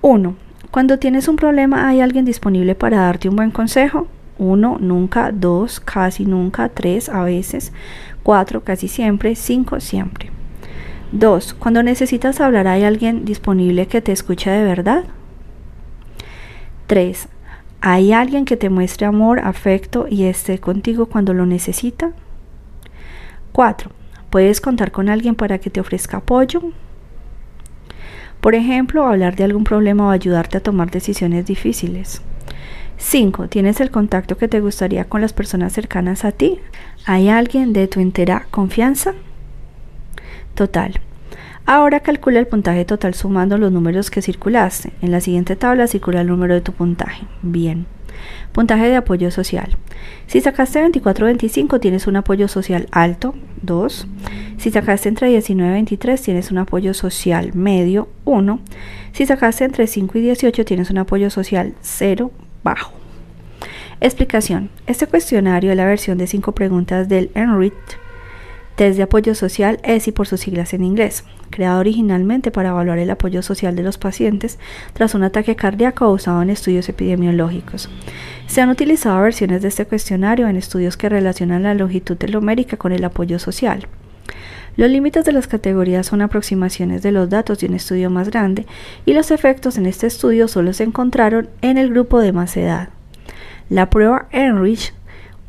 1. 0.00 0.34
Cuando 0.70 0.98
tienes 0.98 1.28
un 1.28 1.36
problema, 1.36 1.88
¿hay 1.88 2.00
alguien 2.00 2.24
disponible 2.24 2.74
para 2.74 2.98
darte 2.98 3.28
un 3.28 3.36
buen 3.36 3.50
consejo? 3.50 4.08
1. 4.38 4.78
Nunca. 4.80 5.30
2. 5.30 5.80
Casi 5.80 6.24
nunca. 6.24 6.68
3. 6.68 7.08
A 7.08 7.22
veces. 7.22 7.72
4. 8.24 8.64
Casi 8.64 8.88
siempre. 8.88 9.36
5. 9.36 9.78
Siempre. 9.78 10.41
2. 11.12 11.54
Cuando 11.54 11.82
necesitas 11.82 12.40
hablar, 12.40 12.66
¿hay 12.66 12.84
alguien 12.84 13.26
disponible 13.26 13.86
que 13.86 14.00
te 14.00 14.12
escuche 14.12 14.50
de 14.50 14.64
verdad? 14.64 15.04
3. 16.86 17.28
¿Hay 17.82 18.12
alguien 18.12 18.46
que 18.46 18.56
te 18.56 18.70
muestre 18.70 19.06
amor, 19.06 19.40
afecto 19.40 20.06
y 20.08 20.24
esté 20.24 20.58
contigo 20.58 21.06
cuando 21.06 21.34
lo 21.34 21.44
necesita? 21.44 22.12
4. 23.52 23.90
¿Puedes 24.30 24.62
contar 24.62 24.90
con 24.90 25.10
alguien 25.10 25.34
para 25.34 25.58
que 25.58 25.68
te 25.68 25.80
ofrezca 25.80 26.18
apoyo? 26.18 26.62
Por 28.40 28.54
ejemplo, 28.54 29.06
hablar 29.06 29.36
de 29.36 29.44
algún 29.44 29.64
problema 29.64 30.06
o 30.06 30.10
ayudarte 30.10 30.56
a 30.56 30.62
tomar 30.62 30.90
decisiones 30.90 31.44
difíciles. 31.44 32.22
5. 32.96 33.48
¿Tienes 33.48 33.80
el 33.80 33.90
contacto 33.90 34.38
que 34.38 34.48
te 34.48 34.60
gustaría 34.60 35.04
con 35.04 35.20
las 35.20 35.34
personas 35.34 35.74
cercanas 35.74 36.24
a 36.24 36.32
ti? 36.32 36.58
¿Hay 37.04 37.28
alguien 37.28 37.74
de 37.74 37.86
tu 37.86 38.00
entera 38.00 38.46
confianza? 38.50 39.12
Total. 40.54 41.00
Ahora 41.64 42.00
calcula 42.00 42.40
el 42.40 42.46
puntaje 42.46 42.84
total 42.84 43.14
sumando 43.14 43.56
los 43.56 43.70
números 43.70 44.10
que 44.10 44.22
circulaste. 44.22 44.92
En 45.00 45.12
la 45.12 45.20
siguiente 45.20 45.56
tabla 45.56 45.86
circula 45.86 46.20
el 46.20 46.26
número 46.26 46.54
de 46.54 46.60
tu 46.60 46.72
puntaje. 46.72 47.24
Bien. 47.42 47.86
Puntaje 48.52 48.88
de 48.88 48.96
apoyo 48.96 49.30
social. 49.30 49.76
Si 50.26 50.40
sacaste 50.40 50.80
24 50.80 51.26
25 51.26 51.80
tienes 51.80 52.06
un 52.06 52.16
apoyo 52.16 52.48
social 52.48 52.88
alto, 52.90 53.34
2. 53.62 54.06
Si 54.58 54.70
sacaste 54.70 55.08
entre 55.08 55.28
19 55.28 55.70
y 55.70 55.74
23 55.74 56.20
tienes 56.20 56.50
un 56.50 56.58
apoyo 56.58 56.94
social 56.94 57.52
medio, 57.54 58.08
1. 58.24 58.60
Si 59.12 59.26
sacaste 59.26 59.64
entre 59.64 59.86
5 59.86 60.18
y 60.18 60.20
18 60.20 60.64
tienes 60.64 60.90
un 60.90 60.98
apoyo 60.98 61.30
social 61.30 61.74
0, 61.80 62.30
bajo. 62.62 62.92
Explicación. 64.00 64.70
Este 64.86 65.06
cuestionario 65.06 65.70
es 65.70 65.76
la 65.76 65.86
versión 65.86 66.18
de 66.18 66.26
5 66.26 66.52
preguntas 66.52 67.08
del 67.08 67.30
Enrich 67.34 67.72
Test 68.76 68.96
de 68.96 69.02
Apoyo 69.02 69.34
Social 69.34 69.78
ESI 69.82 70.12
por 70.12 70.26
sus 70.26 70.40
siglas 70.40 70.72
en 70.72 70.82
inglés, 70.82 71.24
creado 71.50 71.80
originalmente 71.80 72.50
para 72.50 72.70
evaluar 72.70 72.98
el 72.98 73.10
apoyo 73.10 73.42
social 73.42 73.76
de 73.76 73.82
los 73.82 73.98
pacientes 73.98 74.58
tras 74.94 75.14
un 75.14 75.22
ataque 75.22 75.56
cardíaco 75.56 76.10
usado 76.10 76.40
en 76.42 76.50
estudios 76.50 76.88
epidemiológicos. 76.88 77.90
Se 78.46 78.60
han 78.60 78.70
utilizado 78.70 79.20
versiones 79.20 79.62
de 79.62 79.68
este 79.68 79.86
cuestionario 79.86 80.48
en 80.48 80.56
estudios 80.56 80.96
que 80.96 81.08
relacionan 81.08 81.62
la 81.62 81.74
longitud 81.74 82.16
telomérica 82.16 82.76
con 82.76 82.92
el 82.92 83.04
apoyo 83.04 83.38
social. 83.38 83.86
Los 84.76 84.90
límites 84.90 85.26
de 85.26 85.32
las 85.32 85.46
categorías 85.46 86.06
son 86.06 86.22
aproximaciones 86.22 87.02
de 87.02 87.12
los 87.12 87.28
datos 87.28 87.58
de 87.58 87.66
un 87.66 87.74
estudio 87.74 88.08
más 88.08 88.30
grande 88.30 88.66
y 89.04 89.12
los 89.12 89.30
efectos 89.30 89.76
en 89.76 89.84
este 89.84 90.06
estudio 90.06 90.48
solo 90.48 90.72
se 90.72 90.84
encontraron 90.84 91.50
en 91.60 91.76
el 91.76 91.90
grupo 91.90 92.20
de 92.20 92.32
más 92.32 92.56
edad. 92.56 92.88
La 93.68 93.90
prueba 93.90 94.28
Enrich 94.32 94.94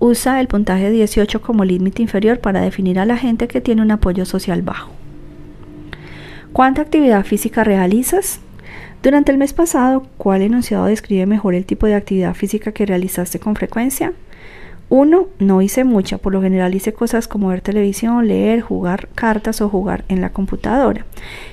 usa 0.04 0.42
el 0.42 0.48
puntaje 0.50 0.92
18 0.92 1.42
como 1.42 1.64
límite 1.64 2.02
inferior 2.02 2.40
para 2.40 2.60
definir 2.60 3.00
a 3.00 3.06
la 3.06 3.16
gente 3.16 3.48
que 3.48 3.62
tiene 3.62 3.82
un 3.82 3.92
apoyo 3.92 4.26
social 4.26 4.62
bajo. 4.62 4.92
¿Cuánta 6.52 6.82
actividad 6.82 7.26
física 7.26 7.64
realizas? 7.64 8.42
Durante 9.02 9.32
el 9.32 9.38
mes 9.38 9.54
pasado, 9.54 10.06
¿cuál 10.18 10.42
enunciado 10.42 10.88
describe 10.88 11.26
mejor 11.26 11.56
el 11.56 11.66
tipo 11.66 11.88
de 11.88 11.96
actividad 11.96 12.34
física 12.34 12.74
que 12.74 12.86
realizaste 12.86 13.40
con 13.40 13.56
frecuencia? 13.56 14.12
1. 14.90 15.28
No 15.40 15.62
hice 15.62 15.86
mucha, 15.86 16.18
por 16.18 16.34
lo 16.34 16.42
general 16.42 16.76
hice 16.76 16.92
cosas 16.92 17.30
como 17.30 17.48
ver 17.48 17.62
televisión, 17.62 18.28
leer, 18.28 18.60
jugar 18.60 19.08
cartas 19.16 19.62
o 19.62 19.70
jugar 19.70 20.04
en 20.10 20.20
la 20.20 20.34
computadora. 20.34 21.06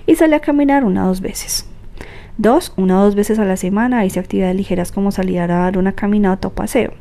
Y 0.09 0.17
salí 0.17 0.35
a 0.35 0.41
caminar 0.41 0.85
una 0.85 1.05
o 1.05 1.09
dos 1.09 1.21
veces. 1.21 1.67
2. 2.39 2.73
Una 2.77 3.01
o 3.01 3.05
dos 3.05 3.15
veces 3.15 3.39
a 3.39 3.45
la 3.45 3.57
semana 3.57 4.05
hice 4.05 4.19
actividades 4.19 4.57
ligeras 4.57 4.91
como 4.91 5.13
salir 5.13 5.39
a 5.39 5.47
dar 5.47 5.79
una 5.79 5.93
caminata 5.93 6.49
o 6.49 6.53
paseo. 6.53 6.93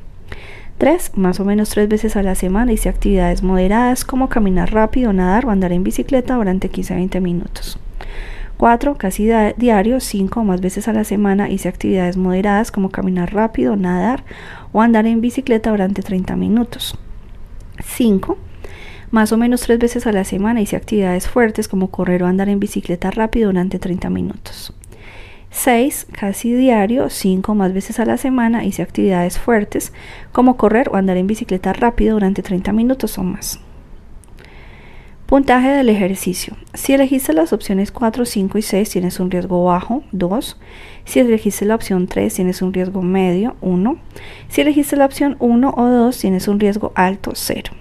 3. 0.79 1.11
Más 1.17 1.41
o 1.41 1.45
menos 1.45 1.69
tres 1.69 1.89
veces 1.89 2.15
a 2.15 2.23
la 2.23 2.35
semana 2.35 2.71
hice 2.71 2.87
actividades 2.87 3.43
moderadas 3.43 4.05
como 4.05 4.29
caminar 4.29 4.71
rápido, 4.71 5.11
nadar 5.11 5.45
o 5.45 5.49
andar 5.49 5.73
en 5.73 5.83
bicicleta 5.83 6.35
durante 6.35 6.71
15-20 6.71 7.19
minutos. 7.19 7.77
4. 8.55 8.95
Casi 8.95 9.29
diario, 9.57 9.99
5 9.99 10.39
o 10.39 10.43
más 10.45 10.61
veces 10.61 10.87
a 10.87 10.93
la 10.93 11.03
semana 11.03 11.49
hice 11.49 11.67
actividades 11.67 12.15
moderadas 12.15 12.71
como 12.71 12.91
caminar 12.91 13.33
rápido, 13.33 13.75
nadar 13.75 14.23
o 14.71 14.81
andar 14.81 15.05
en 15.05 15.19
bicicleta 15.19 15.69
durante 15.69 16.01
30 16.01 16.37
minutos. 16.37 16.97
5. 17.83 18.37
Más 19.11 19.33
o 19.33 19.37
menos 19.37 19.61
tres 19.61 19.79
veces 19.79 20.07
a 20.07 20.13
la 20.13 20.23
semana 20.23 20.61
hice 20.61 20.77
actividades 20.77 21.27
fuertes 21.27 21.67
como 21.67 21.91
correr 21.91 22.23
o 22.23 22.27
andar 22.27 22.47
en 22.47 22.61
bicicleta 22.61 23.11
rápido 23.11 23.49
durante 23.49 23.79
30 23.79 24.09
minutos. 24.09 24.73
6. 25.51 26.07
Casi 26.11 26.53
diario, 26.53 27.09
5 27.09 27.55
más 27.55 27.73
veces 27.73 27.99
a 27.99 28.05
la 28.05 28.17
semana, 28.17 28.65
hice 28.65 28.81
actividades 28.81 29.39
fuertes 29.39 29.93
como 30.31 30.57
correr 30.57 30.89
o 30.89 30.95
andar 30.95 31.17
en 31.17 31.27
bicicleta 31.27 31.73
rápido 31.73 32.13
durante 32.13 32.41
30 32.41 32.71
minutos 32.73 33.17
o 33.17 33.23
más. 33.23 33.59
Puntaje 35.29 35.69
del 35.69 35.89
ejercicio. 35.89 36.57
Si 36.73 36.93
elegiste 36.93 37.33
las 37.33 37.53
opciones 37.53 37.91
4, 37.91 38.25
5 38.25 38.57
y 38.57 38.61
6 38.63 38.89
tienes 38.89 39.19
un 39.19 39.29
riesgo 39.29 39.63
bajo, 39.63 40.03
2. 40.11 40.59
Si 41.05 41.19
elegiste 41.19 41.65
la 41.65 41.75
opción 41.75 42.07
3 42.07 42.33
tienes 42.33 42.63
un 42.63 42.73
riesgo 42.73 43.03
medio, 43.03 43.55
1. 43.61 43.99
Si 44.47 44.61
elegiste 44.61 44.95
la 44.95 45.05
opción 45.05 45.35
1 45.37 45.73
o 45.77 45.85
2 45.85 46.17
tienes 46.17 46.47
un 46.47 46.59
riesgo 46.59 46.91
alto, 46.95 47.33
0. 47.35 47.73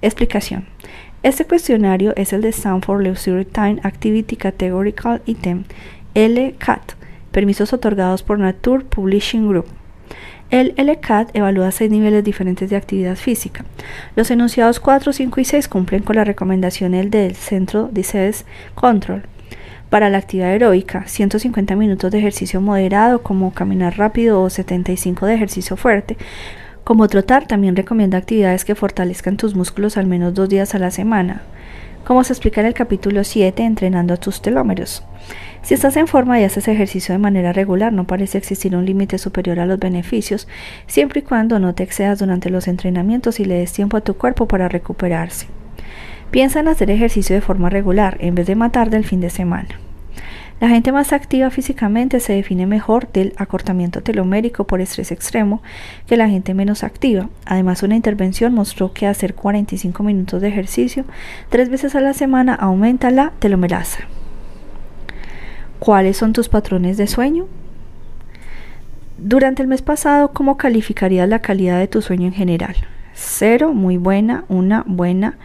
Explicación. 0.00 0.66
Este 1.22 1.44
cuestionario 1.44 2.14
es 2.16 2.32
el 2.32 2.42
de 2.42 2.48
Stanford 2.48 3.02
Leisure 3.02 3.44
Time 3.44 3.78
Activity 3.84 4.34
Categorical 4.34 5.22
Item 5.24 5.62
LCAT, 6.14 6.92
permisos 7.30 7.72
otorgados 7.72 8.22
por 8.22 8.38
Nature 8.38 8.84
Publishing 8.84 9.48
Group. 9.48 9.66
El 10.50 10.74
LCAT 10.76 11.34
evalúa 11.34 11.70
seis 11.70 11.90
niveles 11.90 12.22
diferentes 12.22 12.68
de 12.68 12.76
actividad 12.76 13.16
física. 13.16 13.64
Los 14.14 14.30
enunciados 14.30 14.80
4, 14.80 15.14
5 15.14 15.40
y 15.40 15.44
6 15.46 15.68
cumplen 15.68 16.02
con 16.02 16.16
las 16.16 16.26
recomendaciones 16.26 17.10
del 17.10 17.34
Centro 17.34 17.88
Disease 17.90 18.44
Control. 18.74 19.22
Para 19.88 20.10
la 20.10 20.18
actividad 20.18 20.54
heroica, 20.54 21.06
150 21.06 21.74
minutos 21.76 22.10
de 22.10 22.18
ejercicio 22.18 22.60
moderado 22.60 23.22
como 23.22 23.54
caminar 23.54 23.96
rápido 23.96 24.42
o 24.42 24.50
75 24.50 25.24
de 25.24 25.34
ejercicio 25.34 25.78
fuerte. 25.78 26.18
Como 26.84 27.08
trotar, 27.08 27.46
también 27.46 27.74
recomienda 27.74 28.18
actividades 28.18 28.66
que 28.66 28.74
fortalezcan 28.74 29.38
tus 29.38 29.54
músculos 29.54 29.96
al 29.96 30.06
menos 30.06 30.34
dos 30.34 30.50
días 30.50 30.74
a 30.74 30.78
la 30.78 30.90
semana 30.90 31.42
como 32.04 32.24
se 32.24 32.32
explica 32.32 32.60
en 32.60 32.66
el 32.66 32.74
capítulo 32.74 33.24
7, 33.24 33.62
entrenando 33.62 34.14
a 34.14 34.16
tus 34.16 34.42
telómeros. 34.42 35.04
Si 35.62 35.74
estás 35.74 35.96
en 35.96 36.08
forma 36.08 36.40
y 36.40 36.44
haces 36.44 36.66
ejercicio 36.66 37.12
de 37.12 37.20
manera 37.20 37.52
regular, 37.52 37.92
no 37.92 38.04
parece 38.04 38.36
existir 38.36 38.74
un 38.74 38.84
límite 38.84 39.16
superior 39.18 39.60
a 39.60 39.66
los 39.66 39.78
beneficios, 39.78 40.48
siempre 40.88 41.20
y 41.20 41.22
cuando 41.22 41.60
no 41.60 41.72
te 41.72 41.84
excedas 41.84 42.18
durante 42.18 42.50
los 42.50 42.66
entrenamientos 42.66 43.38
y 43.38 43.44
le 43.44 43.54
des 43.54 43.72
tiempo 43.72 43.96
a 43.96 44.00
tu 44.00 44.14
cuerpo 44.14 44.48
para 44.48 44.68
recuperarse. 44.68 45.46
Piensa 46.32 46.60
en 46.60 46.68
hacer 46.68 46.90
ejercicio 46.90 47.36
de 47.36 47.42
forma 47.42 47.70
regular 47.70 48.16
en 48.20 48.34
vez 48.34 48.46
de 48.48 48.56
matar 48.56 48.90
del 48.90 49.04
fin 49.04 49.20
de 49.20 49.30
semana. 49.30 49.68
La 50.60 50.68
gente 50.68 50.90
más 50.90 51.12
activa 51.12 51.50
físicamente 51.50 52.18
se 52.20 52.32
define 52.32 52.66
mejor 52.66 53.10
del 53.12 53.32
acortamiento 53.36 54.02
telomérico 54.02 54.64
por 54.64 54.80
estrés 54.80 55.12
extremo 55.12 55.62
que 56.06 56.16
la 56.16 56.28
gente 56.28 56.54
menos 56.54 56.82
activa. 56.84 57.28
Además, 57.46 57.82
una 57.82 57.96
intervención 57.96 58.54
mostró 58.54 58.92
que 58.92 59.06
hacer 59.06 59.34
45 59.34 60.02
minutos 60.02 60.40
de 60.40 60.48
ejercicio 60.48 61.04
tres 61.50 61.68
veces 61.68 61.94
a 61.94 62.00
la 62.00 62.14
semana 62.14 62.54
aumenta 62.54 63.10
la 63.10 63.32
telomerasa. 63.38 64.08
¿Cuáles 65.84 66.16
son 66.16 66.32
tus 66.32 66.48
patrones 66.48 66.96
de 66.96 67.08
sueño? 67.08 67.48
Durante 69.18 69.62
el 69.62 69.68
mes 69.68 69.82
pasado, 69.82 70.32
¿cómo 70.32 70.56
calificarías 70.56 71.28
la 71.28 71.40
calidad 71.40 71.80
de 71.80 71.88
tu 71.88 72.02
sueño 72.02 72.28
en 72.28 72.34
general? 72.34 72.76
0, 73.14 73.72
muy 73.72 73.96
buena, 73.96 74.44
1, 74.48 74.84
buena, 74.86 75.38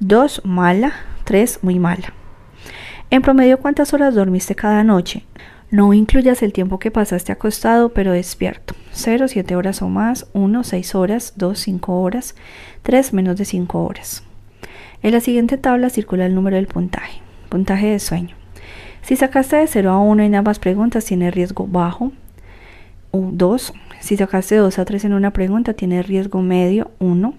2, 0.00 0.46
mala, 0.46 0.94
3, 1.24 1.58
muy 1.60 1.78
mala. 1.78 2.14
En 3.10 3.20
promedio, 3.20 3.58
¿cuántas 3.60 3.92
horas 3.92 4.14
dormiste 4.14 4.54
cada 4.54 4.82
noche? 4.82 5.26
No 5.70 5.92
incluyas 5.92 6.42
el 6.42 6.54
tiempo 6.54 6.78
que 6.78 6.90
pasaste 6.90 7.30
acostado 7.30 7.90
pero 7.90 8.12
despierto. 8.12 8.74
0, 8.92 9.28
7 9.28 9.56
horas 9.56 9.82
o 9.82 9.90
más, 9.90 10.26
1, 10.32 10.64
6 10.64 10.94
horas, 10.94 11.34
2, 11.36 11.58
5 11.58 12.00
horas, 12.00 12.34
3, 12.82 13.12
menos 13.12 13.36
de 13.36 13.44
5 13.44 13.84
horas. 13.84 14.22
En 15.02 15.12
la 15.12 15.20
siguiente 15.20 15.58
tabla 15.58 15.90
circula 15.90 16.24
el 16.24 16.34
número 16.34 16.56
del 16.56 16.66
puntaje. 16.66 17.20
Puntaje 17.50 17.88
de 17.88 17.98
sueño. 17.98 18.41
Si 19.02 19.16
sacaste 19.16 19.56
de 19.56 19.66
0 19.66 19.90
a 19.90 19.98
1 19.98 20.22
en 20.22 20.34
ambas 20.34 20.58
preguntas, 20.58 21.04
tiene 21.04 21.30
riesgo 21.30 21.66
bajo. 21.66 22.12
2. 23.12 23.72
Si 24.00 24.16
sacaste 24.16 24.56
2 24.56 24.78
a 24.78 24.84
3 24.84 25.04
en 25.04 25.12
una 25.12 25.32
pregunta, 25.32 25.74
tiene 25.74 26.02
riesgo 26.02 26.40
medio 26.40 26.90
1. 26.98 27.34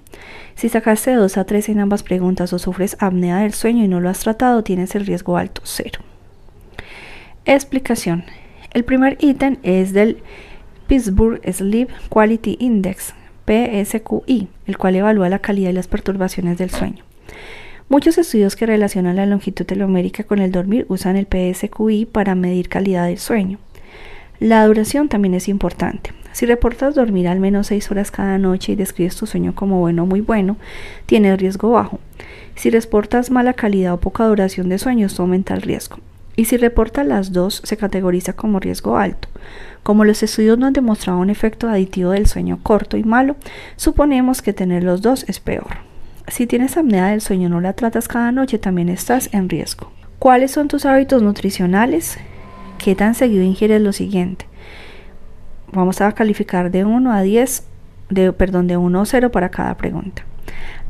Si 0.55 0.69
sacaste 0.69 1.13
2 1.13 1.37
a 1.37 1.45
3 1.45 1.69
en 1.69 1.79
ambas 1.79 2.03
preguntas 2.03 2.53
o 2.53 2.59
sufres 2.59 2.95
apnea 2.99 3.37
del 3.37 3.53
sueño 3.53 3.83
y 3.83 3.87
no 3.87 3.99
lo 3.99 4.09
has 4.09 4.19
tratado, 4.19 4.63
tienes 4.63 4.93
el 4.95 5.05
riesgo 5.05 5.37
alto 5.37 5.61
0. 5.65 6.01
Explicación. 7.45 8.23
El 8.71 8.83
primer 8.85 9.17
ítem 9.19 9.57
es 9.63 9.93
del 9.93 10.21
Pittsburgh 10.87 11.41
Sleep 11.51 11.89
Quality 12.09 12.57
Index, 12.59 13.13
PSQI, 13.45 14.47
el 14.67 14.77
cual 14.77 14.95
evalúa 14.95 15.29
la 15.29 15.39
calidad 15.39 15.71
y 15.71 15.73
las 15.73 15.87
perturbaciones 15.87 16.57
del 16.57 16.69
sueño. 16.69 17.03
Muchos 17.93 18.17
estudios 18.17 18.55
que 18.55 18.65
relacionan 18.65 19.17
la 19.17 19.27
longitud 19.27 19.65
telomérica 19.65 20.23
con 20.23 20.39
el 20.39 20.51
dormir 20.51 20.87
usan 20.89 21.15
el 21.15 21.27
PSQI 21.27 22.05
para 22.07 22.33
medir 22.33 22.67
calidad 22.67 23.05
del 23.05 23.19
sueño. 23.19 23.59
La 24.39 24.65
duración 24.65 25.09
también 25.09 25.35
es 25.35 25.47
importante. 25.47 26.11
Si 26.31 26.47
reportas 26.47 26.95
dormir 26.95 27.27
al 27.27 27.39
menos 27.39 27.67
6 27.67 27.91
horas 27.91 28.09
cada 28.09 28.39
noche 28.39 28.71
y 28.71 28.75
describes 28.75 29.15
tu 29.15 29.27
sueño 29.27 29.53
como 29.53 29.79
bueno 29.79 30.01
o 30.01 30.05
muy 30.07 30.21
bueno, 30.21 30.57
tienes 31.05 31.39
riesgo 31.39 31.69
bajo. 31.69 31.99
Si 32.55 32.71
reportas 32.71 33.29
mala 33.29 33.53
calidad 33.53 33.93
o 33.93 33.99
poca 33.99 34.25
duración 34.25 34.69
de 34.69 34.79
sueño, 34.79 35.05
aumenta 35.19 35.53
el 35.53 35.61
riesgo. 35.61 35.99
Y 36.35 36.45
si 36.45 36.57
reporta 36.57 37.03
las 37.03 37.31
dos, 37.31 37.61
se 37.63 37.77
categoriza 37.77 38.33
como 38.33 38.59
riesgo 38.59 38.97
alto. 38.97 39.27
Como 39.83 40.03
los 40.03 40.23
estudios 40.23 40.57
no 40.57 40.65
han 40.65 40.73
demostrado 40.73 41.19
un 41.19 41.29
efecto 41.29 41.69
aditivo 41.69 42.09
del 42.09 42.25
sueño 42.25 42.57
corto 42.63 42.97
y 42.97 43.03
malo, 43.03 43.35
suponemos 43.75 44.41
que 44.41 44.51
tener 44.51 44.83
los 44.83 45.03
dos 45.03 45.25
es 45.27 45.39
peor. 45.39 45.92
Si 46.27 46.47
tienes 46.47 46.77
apnea 46.77 47.07
del 47.07 47.21
sueño 47.21 47.49
no 47.49 47.59
la 47.61 47.73
tratas 47.73 48.07
cada 48.07 48.31
noche, 48.31 48.57
también 48.57 48.89
estás 48.89 49.29
en 49.33 49.49
riesgo. 49.49 49.91
¿Cuáles 50.19 50.51
son 50.51 50.67
tus 50.69 50.85
hábitos 50.85 51.21
nutricionales? 51.21 52.17
¿Qué 52.77 52.95
tan 52.95 53.13
seguido 53.13 53.43
ingieres 53.43 53.81
lo 53.81 53.91
siguiente? 53.91 54.45
Vamos 55.71 56.01
a 56.01 56.11
calificar 56.13 56.71
de 56.71 56.85
1 56.85 57.11
a 57.11 57.21
10, 57.21 57.63
de, 58.09 58.31
perdón, 58.31 58.67
de 58.67 58.77
1 58.77 59.01
a 59.01 59.05
0 59.05 59.31
para 59.31 59.49
cada 59.49 59.75
pregunta. 59.75 60.23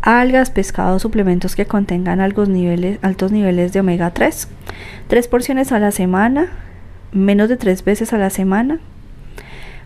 Algas, 0.01 0.51
pescados, 0.51 1.01
suplementos 1.01 1.55
que 1.55 1.65
contengan 1.65 2.19
altos 2.19 2.49
niveles, 2.49 2.99
altos 3.01 3.31
niveles 3.31 3.73
de 3.73 3.79
omega 3.79 4.11
3. 4.11 4.47
Tres 5.07 5.27
porciones 5.27 5.71
a 5.71 5.79
la 5.79 5.91
semana, 5.91 6.47
menos 7.11 7.49
de 7.49 7.57
tres 7.57 7.83
veces 7.83 8.13
a 8.13 8.17
la 8.17 8.29
semana. 8.29 8.79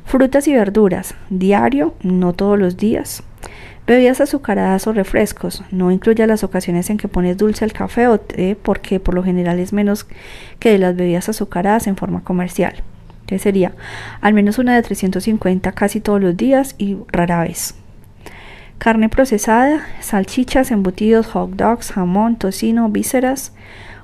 Frutas 0.06 0.48
y 0.48 0.54
verduras, 0.54 1.16
diario, 1.30 1.94
no 2.02 2.34
todos 2.34 2.58
los 2.58 2.78
días. 2.78 3.24
Bebidas 3.88 4.20
azucaradas 4.20 4.86
o 4.86 4.92
refrescos. 4.92 5.64
No 5.72 5.92
incluya 5.92 6.28
las 6.28 6.44
ocasiones 6.44 6.90
en 6.90 6.98
que 6.98 7.08
pones 7.08 7.38
dulce 7.38 7.64
al 7.64 7.72
café 7.72 8.10
o 8.10 8.20
té 8.20 8.58
porque 8.62 9.00
por 9.00 9.16
lo 9.16 9.24
general 9.24 9.60
es 9.60 9.72
menos 9.72 10.06
que 10.60 10.74
de 10.74 10.78
las 10.78 10.98
bebidas 10.98 11.30
azucaradas 11.30 11.88
en 11.88 11.96
forma 11.96 12.22
comercial. 12.22 12.84
Que 13.28 13.40
sería 13.40 13.72
al 14.20 14.34
menos 14.34 14.60
una 14.60 14.76
de 14.76 14.84
350 14.84 15.72
casi 15.72 16.02
todos 16.02 16.22
los 16.22 16.36
días 16.36 16.76
y 16.78 16.98
rara 17.14 17.42
vez. 17.42 17.76
Carne 18.78 19.08
procesada, 19.08 19.86
salchichas, 20.02 20.70
embutidos, 20.72 21.28
hot 21.28 21.52
dogs, 21.52 21.94
jamón, 21.94 22.36
tocino, 22.36 22.90
vísceras, 22.90 23.54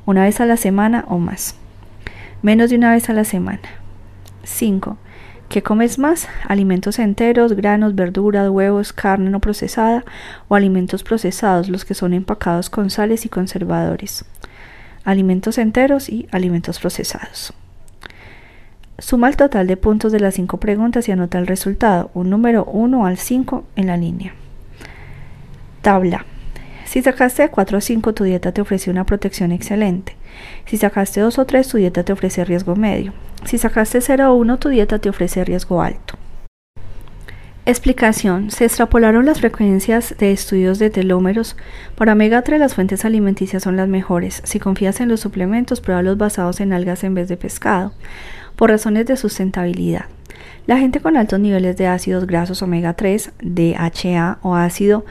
una 0.05 0.23
vez 0.23 0.39
a 0.39 0.45
la 0.45 0.55
semana 0.55 1.03
o 1.09 1.19
más. 1.19 1.55
Menos 2.41 2.69
de 2.69 2.77
una 2.77 2.91
vez 2.91 3.09
a 3.09 3.13
la 3.13 3.25
semana. 3.25 3.59
5. 4.43 4.97
¿Qué 5.53 5.61
comes 5.61 5.99
más? 5.99 6.27
Alimentos 6.47 6.97
enteros, 6.97 7.53
granos, 7.53 7.93
verduras, 7.93 8.49
huevos, 8.49 8.91
carne 8.91 9.29
no 9.29 9.39
procesada 9.39 10.03
o 10.47 10.55
alimentos 10.55 11.03
procesados, 11.03 11.69
los 11.69 11.85
que 11.85 11.93
son 11.93 12.15
empacados 12.15 12.71
con 12.71 12.89
sales 12.89 13.23
y 13.27 13.29
conservadores. 13.29 14.25
Alimentos 15.03 15.59
enteros 15.59 16.09
y 16.09 16.27
alimentos 16.31 16.79
procesados. 16.79 17.53
Suma 18.97 19.29
el 19.29 19.37
total 19.37 19.67
de 19.67 19.77
puntos 19.77 20.11
de 20.11 20.21
las 20.21 20.33
cinco 20.33 20.57
preguntas 20.57 21.07
y 21.07 21.11
anota 21.11 21.37
el 21.37 21.45
resultado, 21.45 22.09
un 22.15 22.31
número 22.31 22.65
1 22.65 23.05
al 23.05 23.19
5 23.19 23.63
en 23.75 23.85
la 23.85 23.97
línea. 23.97 24.33
Tabla. 25.83 26.25
Si 26.85 27.03
sacaste 27.03 27.47
4 27.49 27.77
o 27.77 27.81
5, 27.81 28.13
tu 28.15 28.23
dieta 28.23 28.53
te 28.53 28.61
ofrece 28.61 28.89
una 28.89 29.05
protección 29.05 29.51
excelente. 29.51 30.15
Si 30.65 30.77
sacaste 30.77 31.21
2 31.21 31.39
o 31.39 31.45
3, 31.45 31.67
tu 31.67 31.77
dieta 31.77 32.03
te 32.03 32.13
ofrece 32.13 32.45
riesgo 32.45 32.75
medio. 32.75 33.13
Si 33.45 33.57
sacaste 33.57 34.01
0 34.01 34.31
o 34.31 34.35
1, 34.35 34.57
tu 34.57 34.69
dieta 34.69 34.99
te 34.99 35.09
ofrece 35.09 35.43
riesgo 35.43 35.81
alto. 35.81 36.17
Explicación. 37.65 38.51
Se 38.51 38.65
extrapolaron 38.65 39.25
las 39.25 39.39
frecuencias 39.39 40.15
de 40.19 40.33
estudios 40.33 40.79
de 40.79 40.89
telómeros. 40.89 41.55
Para 41.95 42.11
omega 42.11 42.41
3 42.41 42.59
las 42.59 42.75
fuentes 42.75 43.05
alimenticias 43.05 43.63
son 43.63 43.77
las 43.77 43.87
mejores. 43.87 44.41
Si 44.43 44.59
confías 44.59 44.99
en 44.99 45.07
los 45.07 45.21
suplementos, 45.21 45.79
pruébalos 45.79 46.17
basados 46.17 46.59
en 46.59 46.73
algas 46.73 47.05
en 47.05 47.13
vez 47.13 47.29
de 47.29 47.37
pescado, 47.37 47.93
por 48.57 48.69
razones 48.69 49.05
de 49.05 49.15
sustentabilidad. 49.15 50.07
La 50.65 50.77
gente 50.77 50.99
con 50.99 51.15
altos 51.15 51.39
niveles 51.39 51.77
de 51.77 51.87
ácidos 51.87 52.27
grasos 52.27 52.61
omega 52.61 52.95
3, 52.95 53.31
DHA 53.41 54.39
o 54.41 54.55
ácido 54.55 55.05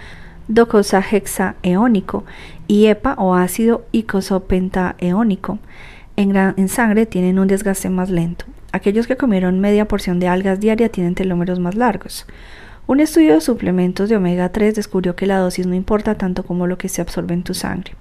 docosahexaeónico 0.49 2.25
y 2.67 2.87
EPA 2.87 3.15
o 3.19 3.35
ácido 3.35 3.85
icosapentaeónico 3.93 5.59
en, 6.17 6.37
en 6.37 6.69
sangre 6.69 7.07
tienen 7.07 7.39
un 7.39 7.49
desgaste 7.49 7.91
más 7.91 8.11
lento. 8.11 8.45
Aquellos 8.73 9.07
que 9.07 9.17
comieron 9.17 9.61
media 9.61 9.87
porción 9.87 10.19
de 10.19 10.29
algas 10.29 10.61
diaria 10.61 10.89
tienen 10.89 11.15
telómeros 11.15 11.61
más 11.61 11.75
largos. 11.75 12.27
Un 12.87 13.01
estudio 13.01 13.35
de 13.35 13.41
suplementos 13.41 14.09
de 14.09 14.17
omega 14.17 14.49
3 14.49 14.75
descubrió 14.75 15.15
que 15.15 15.27
la 15.27 15.39
dosis 15.39 15.67
no 15.67 15.75
importa 15.75 16.17
tanto 16.17 16.43
como 16.43 16.67
lo 16.67 16.79
que 16.79 16.89
se 16.89 17.01
absorbe 17.01 17.33
en 17.33 17.45
tu 17.45 17.55
sangre. 17.55 17.95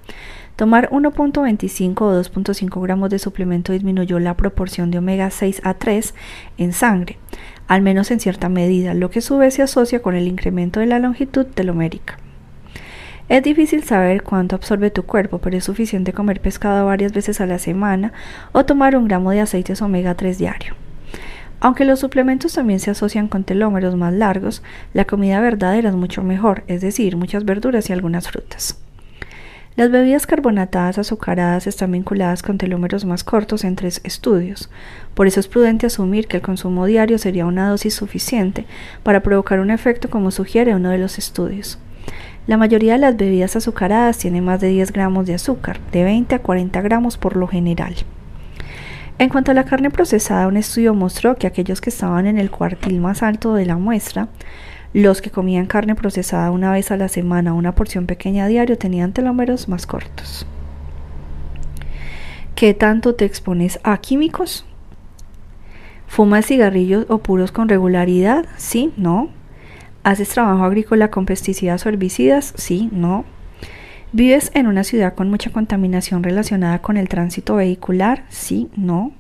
Tomar 0.56 0.90
1.25 0.90 2.02
o 2.02 2.20
2.5 2.20 2.82
gramos 2.82 3.10
de 3.10 3.20
suplemento 3.20 3.74
disminuyó 3.74 4.20
la 4.20 4.36
proporción 4.36 4.92
de 4.92 4.98
omega 4.98 5.30
6 5.30 5.62
a 5.64 5.76
3 5.76 6.14
en 6.58 6.74
sangre, 6.74 7.18
al 7.68 7.82
menos 7.82 8.12
en 8.12 8.20
cierta 8.20 8.50
medida, 8.50 8.94
lo 8.94 9.10
que 9.10 9.20
a 9.20 9.22
su 9.22 9.38
vez 9.38 9.54
se 9.54 9.62
asocia 9.62 10.02
con 10.02 10.16
el 10.16 10.28
incremento 10.28 10.80
de 10.80 10.88
la 10.88 11.00
longitud 11.00 11.46
telomérica. 11.46 12.18
Es 13.32 13.44
difícil 13.44 13.86
saber 13.86 14.24
cuánto 14.24 14.58
absorbe 14.58 14.92
tu 14.92 15.04
cuerpo, 15.04 15.38
pero 15.38 15.56
es 15.56 15.64
suficiente 15.64 16.12
comer 16.12 16.42
pescado 16.42 16.88
varias 16.88 17.14
veces 17.14 17.40
a 17.40 17.46
la 17.46 17.60
semana 17.60 18.12
o 18.52 18.66
tomar 18.66 18.98
un 18.98 19.08
gramo 19.08 19.32
de 19.32 19.40
aceites 19.40 19.82
omega 19.82 20.16
3 20.16 20.38
diario. 20.38 20.74
Aunque 21.62 21.86
los 21.86 22.02
suplementos 22.02 22.52
también 22.52 22.82
se 22.82 22.92
asocian 22.92 23.30
con 23.30 23.46
telómeros 23.46 23.96
más 23.96 24.14
largos, 24.14 24.62
la 24.94 25.06
comida 25.06 25.40
verdadera 25.40 25.88
es 25.88 25.96
mucho 25.96 26.24
mejor, 26.24 26.66
es 26.68 26.82
decir, 26.82 27.16
muchas 27.16 27.46
verduras 27.46 27.90
y 27.90 27.94
algunas 27.94 28.30
frutas. 28.30 28.78
Las 29.78 29.92
bebidas 29.92 30.28
carbonatadas 30.28 30.98
azucaradas 30.98 31.68
están 31.68 31.94
vinculadas 31.94 32.44
con 32.44 32.58
telómeros 32.58 33.06
más 33.06 33.24
cortos 33.24 33.64
en 33.64 33.78
tres 33.78 34.02
estudios. 34.04 34.70
Por 35.14 35.28
eso 35.28 35.40
es 35.40 35.48
prudente 35.48 35.86
asumir 35.86 36.28
que 36.28 36.36
el 36.36 36.44
consumo 36.44 36.86
diario 36.86 37.18
sería 37.18 37.46
una 37.46 37.70
dosis 37.70 37.94
suficiente 37.94 38.66
para 39.04 39.24
provocar 39.24 39.62
un 39.62 39.72
efecto 39.72 40.10
como 40.10 40.32
sugiere 40.32 40.76
uno 40.76 40.90
de 40.90 40.98
los 40.98 41.18
estudios. 41.18 41.80
La 42.48 42.58
mayoría 42.58 42.94
de 42.94 43.00
las 43.00 43.18
bebidas 43.18 43.56
azucaradas 43.56 44.18
tienen 44.18 44.44
más 44.44 44.60
de 44.60 44.70
10 44.70 44.92
gramos 44.94 45.28
de 45.28 45.36
azúcar, 45.36 45.80
de 45.92 46.04
20 46.04 46.36
a 46.36 46.40
40 46.40 46.82
gramos 46.82 47.18
por 47.18 47.36
lo 47.36 47.48
general. 47.48 47.96
En 49.20 49.30
cuanto 49.30 49.52
a 49.52 49.54
la 49.54 49.66
carne 49.66 49.92
procesada, 49.92 50.48
un 50.48 50.58
estudio 50.58 50.96
mostró 50.96 51.36
que 51.36 51.46
aquellos 51.46 51.80
que 51.80 51.92
estaban 51.92 52.26
en 52.26 52.40
el 52.40 52.50
cuartil 52.50 53.00
más 53.00 53.22
alto 53.22 53.54
de 53.54 53.68
la 53.68 53.78
muestra, 53.78 54.30
los 54.94 55.22
que 55.22 55.30
comían 55.30 55.68
carne 55.68 55.94
procesada 55.94 56.50
una 56.50 56.72
vez 56.72 56.90
a 56.90 56.98
la 56.98 57.08
semana, 57.08 57.54
una 57.54 57.76
porción 57.76 58.08
pequeña 58.08 58.46
a 58.46 58.48
diario, 58.48 58.78
tenían 58.78 59.14
telómeros 59.14 59.70
más 59.70 59.86
cortos. 59.86 60.48
¿Qué 62.56 62.74
tanto 62.74 63.14
te 63.14 63.26
expones 63.26 63.80
a 63.84 63.98
químicos? 64.00 64.66
¿Fumas 66.08 66.48
cigarrillos 66.48 67.06
o 67.08 67.20
puros 67.20 67.52
con 67.52 67.70
regularidad? 67.70 68.46
Sí, 68.58 68.92
no. 68.98 69.30
¿Haces 70.04 70.30
trabajo 70.30 70.64
agrícola 70.64 71.12
con 71.12 71.28
pesticidas 71.28 71.86
o 71.86 71.90
herbicidas? 71.90 72.54
Sí, 72.58 72.90
no. 72.92 73.24
¿Vives 74.14 74.52
en 74.56 74.66
una 74.66 74.84
ciudad 74.84 75.14
con 75.14 75.30
mucha 75.30 75.52
contaminación 75.52 76.24
relacionada 76.24 76.82
con 76.82 76.98
el 76.98 77.08
tránsito 77.08 77.56
vehicular? 77.56 78.26
Sí, 78.30 78.70
no. 78.76 79.12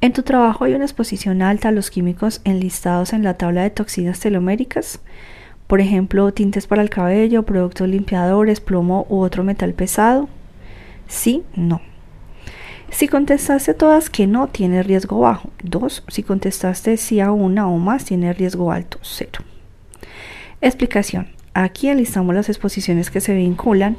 ¿En 0.00 0.14
tu 0.14 0.22
trabajo 0.22 0.64
hay 0.64 0.72
una 0.72 0.86
exposición 0.86 1.42
alta 1.42 1.68
a 1.68 1.72
los 1.72 1.90
químicos 1.90 2.40
enlistados 2.44 3.12
en 3.12 3.24
la 3.24 3.34
tabla 3.34 3.62
de 3.62 3.70
toxinas 3.70 4.18
teloméricas? 4.18 5.00
Por 5.66 5.82
ejemplo, 5.82 6.32
tintes 6.32 6.66
para 6.66 6.80
el 6.80 6.88
cabello, 6.88 7.42
productos 7.44 7.86
limpiadores, 7.86 8.60
plomo 8.60 9.06
u 9.10 9.18
otro 9.18 9.44
metal 9.44 9.74
pesado. 9.74 10.30
Sí, 11.08 11.42
no. 11.54 11.82
Si 12.90 13.06
contestaste 13.06 13.74
todas 13.74 14.08
que 14.08 14.26
no, 14.26 14.48
tiene 14.48 14.82
riesgo 14.82 15.20
bajo. 15.20 15.50
2. 15.62 16.04
Si 16.08 16.22
contestaste 16.22 16.96
sí 16.96 17.20
a 17.20 17.32
una 17.32 17.68
o 17.68 17.76
más, 17.76 18.06
tiene 18.06 18.32
riesgo 18.32 18.72
alto. 18.72 18.98
0. 19.02 19.55
Explicación. 20.66 21.28
Aquí 21.54 21.90
enlistamos 21.90 22.34
las 22.34 22.48
exposiciones 22.48 23.12
que 23.12 23.20
se 23.20 23.32
vinculan 23.36 23.96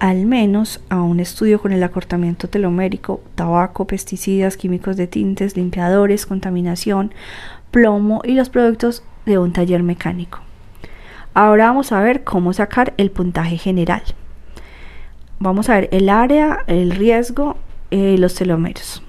al 0.00 0.26
menos 0.26 0.82
a 0.90 1.00
un 1.00 1.18
estudio 1.18 1.62
con 1.62 1.72
el 1.72 1.82
acortamiento 1.82 2.46
telomérico, 2.46 3.22
tabaco, 3.36 3.86
pesticidas, 3.86 4.58
químicos 4.58 4.98
de 4.98 5.06
tintes, 5.06 5.56
limpiadores, 5.56 6.26
contaminación, 6.26 7.14
plomo 7.70 8.20
y 8.22 8.32
los 8.32 8.50
productos 8.50 9.02
de 9.24 9.38
un 9.38 9.54
taller 9.54 9.82
mecánico. 9.82 10.40
Ahora 11.32 11.68
vamos 11.68 11.90
a 11.90 12.00
ver 12.00 12.22
cómo 12.22 12.52
sacar 12.52 12.92
el 12.98 13.10
puntaje 13.10 13.56
general. 13.56 14.02
Vamos 15.38 15.70
a 15.70 15.76
ver 15.76 15.88
el 15.90 16.10
área, 16.10 16.64
el 16.66 16.90
riesgo 16.90 17.56
y 17.88 18.18
los 18.18 18.34
telómeros. 18.34 19.02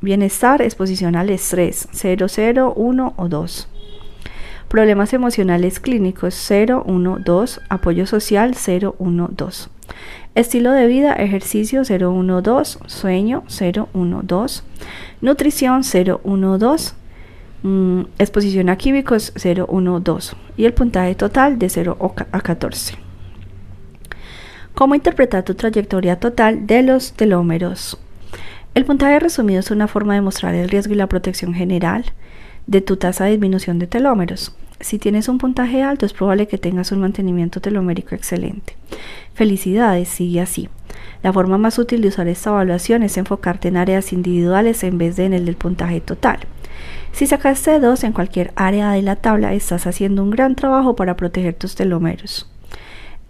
Bienestar, 0.00 0.60
exposición 0.60 1.14
al 1.14 1.30
estrés, 1.30 1.86
0, 1.92 2.26
0, 2.28 2.72
1 2.74 3.14
o 3.16 3.28
2. 3.28 3.68
Problemas 4.68 5.14
emocionales 5.14 5.80
clínicos 5.80 6.34
0, 6.34 6.82
1, 6.86 7.18
2. 7.24 7.60
Apoyo 7.70 8.06
social 8.06 8.54
0, 8.54 8.96
1, 8.98 9.30
2. 9.32 9.70
Estilo 10.34 10.72
de 10.72 10.86
vida, 10.86 11.14
ejercicio 11.14 11.86
0, 11.86 12.12
1, 12.12 12.42
2. 12.42 12.78
Sueño 12.86 13.44
0, 13.46 13.88
1, 13.94 14.20
2. 14.24 14.64
Nutrición 15.22 15.84
0, 15.84 16.20
1, 16.22 16.58
2. 16.58 16.94
Mm, 17.62 18.02
exposición 18.18 18.68
a 18.68 18.76
químicos 18.76 19.32
0, 19.36 19.66
1, 19.68 20.00
2 20.00 20.36
y 20.58 20.64
el 20.66 20.74
puntaje 20.74 21.14
total 21.14 21.58
de 21.58 21.68
0 21.70 21.96
a 22.30 22.40
14. 22.40 22.94
¿Cómo 24.74 24.94
interpretar 24.94 25.44
tu 25.44 25.54
trayectoria 25.54 26.20
total 26.20 26.66
de 26.66 26.82
los 26.82 27.14
telómeros? 27.14 27.98
El 28.74 28.84
puntaje 28.84 29.18
resumido 29.18 29.58
es 29.58 29.72
una 29.72 29.88
forma 29.88 30.14
de 30.14 30.20
mostrar 30.20 30.54
el 30.54 30.68
riesgo 30.68 30.92
y 30.92 30.96
la 30.96 31.08
protección 31.08 31.52
general 31.52 32.04
de 32.68 32.82
tu 32.82 32.98
tasa 32.98 33.24
de 33.24 33.32
disminución 33.32 33.80
de 33.80 33.88
telómeros. 33.88 34.52
Si 34.78 34.98
tienes 34.98 35.28
un 35.28 35.38
puntaje 35.38 35.82
alto, 35.82 36.06
es 36.06 36.12
probable 36.12 36.46
que 36.46 36.58
tengas 36.58 36.92
un 36.92 37.00
mantenimiento 37.00 37.60
telomérico 37.60 38.14
excelente. 38.14 38.76
Felicidades, 39.34 40.08
sigue 40.08 40.40
así. 40.40 40.68
La 41.22 41.32
forma 41.32 41.58
más 41.58 41.78
útil 41.78 42.02
de 42.02 42.08
usar 42.08 42.28
esta 42.28 42.50
evaluación 42.50 43.02
es 43.02 43.16
enfocarte 43.16 43.68
en 43.68 43.78
áreas 43.78 44.12
individuales 44.12 44.84
en 44.84 44.98
vez 44.98 45.16
de 45.16 45.24
en 45.24 45.32
el 45.32 45.46
del 45.46 45.56
puntaje 45.56 46.00
total. 46.00 46.40
Si 47.12 47.26
sacaste 47.26 47.80
dos 47.80 48.04
en 48.04 48.12
cualquier 48.12 48.52
área 48.54 48.92
de 48.92 49.02
la 49.02 49.16
tabla, 49.16 49.54
estás 49.54 49.86
haciendo 49.86 50.22
un 50.22 50.30
gran 50.30 50.54
trabajo 50.54 50.94
para 50.94 51.16
proteger 51.16 51.54
tus 51.54 51.74
telómeros. 51.74 52.48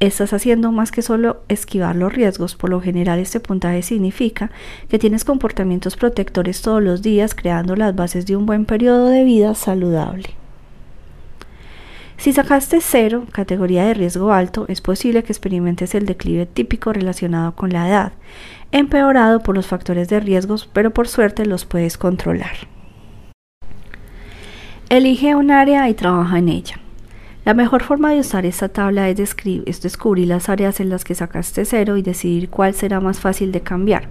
Estás 0.01 0.32
haciendo 0.32 0.70
más 0.70 0.92
que 0.92 1.03
solo 1.03 1.42
esquivar 1.49 1.96
los 1.96 2.12
riesgos. 2.12 2.55
Por 2.55 2.70
lo 2.70 2.80
general, 2.80 3.18
este 3.18 3.40
puntaje 3.40 3.82
significa 3.82 4.53
que 4.88 4.99
tienes 4.99 5.24
comportamientos 5.24 5.96
protectores 5.96 6.62
todos 6.62 6.80
los 6.80 7.03
días, 7.03 7.34
creando 7.34 7.74
las 7.74 7.96
bases 7.96 8.24
de 8.24 8.36
un 8.36 8.46
buen 8.46 8.64
periodo 8.64 9.09
de 9.09 9.24
vida 9.24 9.57
saludable. 9.57 10.30
Si 12.16 12.32
sacaste 12.32 12.78
cero, 12.80 13.26
categoría 13.32 13.84
de 13.86 13.94
riesgo 13.94 14.32
alto, 14.32 14.66
es 14.68 14.80
posible 14.80 15.24
que 15.24 15.32
experimentes 15.32 15.94
el 15.96 16.07
declive 16.07 16.46
típico 16.46 16.92
relacionado 16.92 17.55
con 17.57 17.70
la 17.70 17.88
edad, 17.88 18.12
empeorado 18.70 19.40
por 19.40 19.57
los 19.57 19.66
factores 19.66 20.09
de 20.09 20.20
riesgos, 20.20 20.68
pero 20.72 20.92
por 20.92 21.09
suerte 21.09 21.44
los 21.44 21.64
puedes 21.64 21.99
controlar. 21.99 22.68
Elige 24.90 25.34
un 25.34 25.51
área 25.51 25.88
y 25.88 25.94
trabaja 25.94 26.38
en 26.38 26.49
ella. 26.49 26.80
La 27.49 27.55
mejor 27.55 27.82
forma 27.82 28.11
de 28.11 28.20
usar 28.20 28.44
esta 28.44 28.68
tabla 28.68 29.09
es, 29.09 29.34
es, 29.64 29.80
descubrir 29.80 30.28
las 30.28 30.51
áreas 30.51 30.80
en 30.80 30.90
las 30.90 31.03
que 31.03 31.14
sacaste 31.14 31.64
cero 31.64 31.96
y 31.96 32.03
decidir 32.03 32.51
cuál 32.51 32.74
será 32.74 33.01
más 33.01 33.20
fácil 33.20 33.53
de 33.53 33.62
cambiar. 33.62 34.07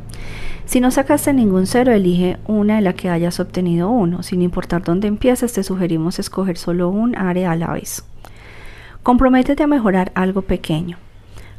Si 0.66 0.82
no 0.82 0.90
sacaste 0.90 1.34
ningún 1.34 1.68
cero, 1.68 1.92
elige 1.92 2.38
una 2.48 2.80
en 2.80 2.84
la 2.84 2.94
que 2.94 3.12
hayas 3.12 3.40
obtenido 3.40 3.92
uno. 3.92 4.24
Sin 4.24 4.42
importar 4.42 4.82
dónde 4.82 5.08
empieces, 5.08 5.54
te 5.54 5.62
sugerimos 5.62 6.18
escoger 6.18 6.58
solo 6.58 6.90
un 6.90 7.16
área 7.16 7.52
a 7.52 7.56
la 7.56 7.74
vez. 7.74 8.04
Comprométete 9.04 9.62
a 9.62 9.68
mejorar 9.68 10.12
algo 10.16 10.42
pequeño. 10.42 10.98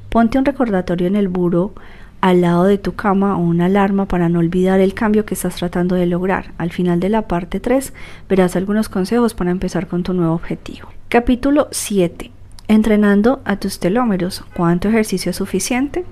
Ponte 0.09 0.37
un 0.37 0.47
recordatorio 0.47 1.07
en 1.07 1.15
el 1.15 1.29
buro 1.29 1.75
al 2.21 2.41
lado 2.41 2.65
de 2.65 2.79
tu 2.79 2.95
cama 2.95 3.37
o 3.37 3.41
una 3.41 3.67
alarma 3.67 4.07
para 4.07 4.29
no 4.29 4.41
olvidar 4.41 4.81
el 4.81 4.95
cambio 4.95 5.25
que 5.25 5.35
estás 5.35 5.57
tratando 5.57 5.95
de 5.95 6.07
lograr. 6.07 6.53
Al 6.59 6.73
final 6.73 7.01
de 7.01 7.09
la 7.09 7.29
parte 7.29 7.61
3 7.61 7.93
verás 8.29 8.57
algunos 8.57 8.89
consejos 8.89 9.35
para 9.35 9.51
empezar 9.51 9.87
con 9.87 10.03
tu 10.03 10.15
nuevo 10.15 10.35
objetivo. 10.35 10.89
Capítulo 11.09 11.69
7. 11.71 12.31
Entrenando 12.67 13.41
a 13.45 13.57
tus 13.57 13.79
telómeros. 13.79 14.45
¿Cuánto 14.55 14.89
ejercicio 14.89 15.31
es 15.31 15.37
suficiente? 15.37 16.05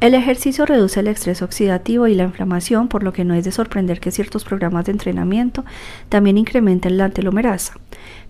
El 0.00 0.14
ejercicio 0.14 0.64
reduce 0.64 1.00
el 1.00 1.08
estrés 1.08 1.42
oxidativo 1.42 2.06
y 2.06 2.14
la 2.14 2.24
inflamación, 2.24 2.88
por 2.88 3.02
lo 3.02 3.12
que 3.12 3.24
no 3.26 3.34
es 3.34 3.44
de 3.44 3.52
sorprender 3.52 4.00
que 4.00 4.10
ciertos 4.10 4.44
programas 4.44 4.86
de 4.86 4.92
entrenamiento 4.92 5.66
también 6.08 6.38
incrementen 6.38 6.96
la 6.96 7.10
telomerasa. 7.10 7.74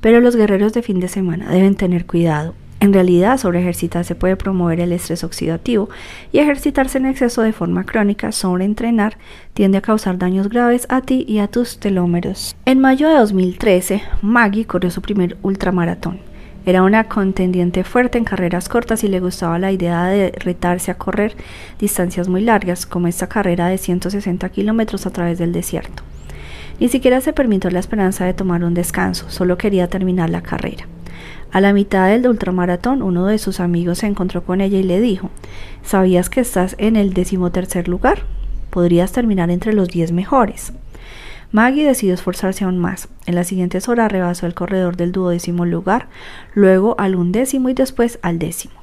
Pero 0.01 0.20
los 0.20 0.35
guerreros 0.35 0.72
de 0.72 0.83
fin 0.83 0.99
de 0.99 1.07
semana 1.07 1.49
deben 1.49 1.76
tener 1.76 2.07
cuidado. 2.07 2.55
En 2.81 2.95
realidad, 2.95 3.37
sobre 3.37 3.61
ejercitarse 3.61 4.14
puede 4.14 4.37
promover 4.37 4.81
el 4.81 4.93
estrés 4.93 5.22
oxidativo 5.22 5.91
y 6.33 6.39
ejercitarse 6.39 6.97
en 6.97 7.05
exceso 7.05 7.43
de 7.43 7.53
forma 7.53 7.85
crónica, 7.85 8.33
sobre 8.33 8.64
entrenar, 8.64 9.18
tiende 9.53 9.76
a 9.76 9.83
causar 9.83 10.16
daños 10.16 10.49
graves 10.49 10.87
a 10.89 11.03
ti 11.03 11.26
y 11.28 11.41
a 11.41 11.49
tus 11.49 11.78
telómeros. 11.78 12.57
En 12.64 12.81
mayo 12.81 13.09
de 13.11 13.16
2013, 13.16 14.03
Maggie 14.22 14.64
corrió 14.64 14.91
su 14.91 15.03
primer 15.03 15.37
ultramaratón. 15.43 16.20
Era 16.64 16.83
una 16.83 17.05
contendiente 17.05 17.85
fuerte 17.85 18.16
en 18.16 18.24
carreras 18.24 18.70
cortas 18.70 19.05
y 19.05 19.09
le 19.09 19.20
gustaba 19.20 19.59
la 19.59 19.72
idea 19.72 20.05
de 20.07 20.33
retarse 20.33 20.91
a 20.91 20.97
correr 20.97 21.35
distancias 21.78 22.28
muy 22.28 22.41
largas, 22.41 22.87
como 22.87 23.09
esta 23.09 23.28
carrera 23.28 23.68
de 23.68 23.76
160 23.76 24.49
kilómetros 24.49 25.07
a 25.07 25.11
través 25.11 25.39
del 25.39 25.53
desierto. 25.53 26.03
Ni 26.78 26.89
siquiera 26.89 27.20
se 27.20 27.35
permitió 27.35 27.70
la 27.70 27.78
esperanza 27.78 28.24
de 28.24 28.33
tomar 28.33 28.64
un 28.64 28.72
descanso, 28.72 29.28
solo 29.28 29.59
quería 29.59 29.89
terminar 29.89 30.31
la 30.31 30.43
carrera. 30.43 30.87
A 31.53 31.61
la 31.61 31.73
mitad 31.73 32.09
del 32.09 32.27
ultramaratón, 32.27 33.03
uno 33.03 33.27
de 33.27 33.39
sus 33.39 33.61
amigos 33.61 33.99
se 33.99 34.07
encontró 34.07 34.45
con 34.45 34.61
ella 34.61 34.79
y 34.79 34.83
le 34.85 35.01
dijo, 35.01 35.31
¿sabías 35.83 36.31
que 36.31 36.41
estás 36.41 36.77
en 36.79 36.97
el 36.97 37.12
decimotercer 37.12 37.89
lugar? 37.89 38.25
Podrías 38.71 39.12
terminar 39.12 39.51
entre 39.51 39.73
los 39.73 39.89
diez 39.89 40.12
mejores. 40.12 40.73
Maggie 41.53 41.85
decidió 41.85 42.14
esforzarse 42.14 42.64
aún 42.64 42.79
más. 42.79 43.09
En 43.27 43.35
las 43.35 43.49
siguientes 43.49 43.89
horas 43.89 44.12
rebasó 44.12 44.47
el 44.47 44.55
corredor 44.55 44.97
del 44.97 45.11
duodécimo 45.11 45.66
lugar, 45.66 46.07
luego 46.55 46.95
al 46.99 47.16
undécimo 47.16 47.68
y 47.68 47.75
después 47.75 48.21
al 48.23 48.39
décimo. 48.39 48.75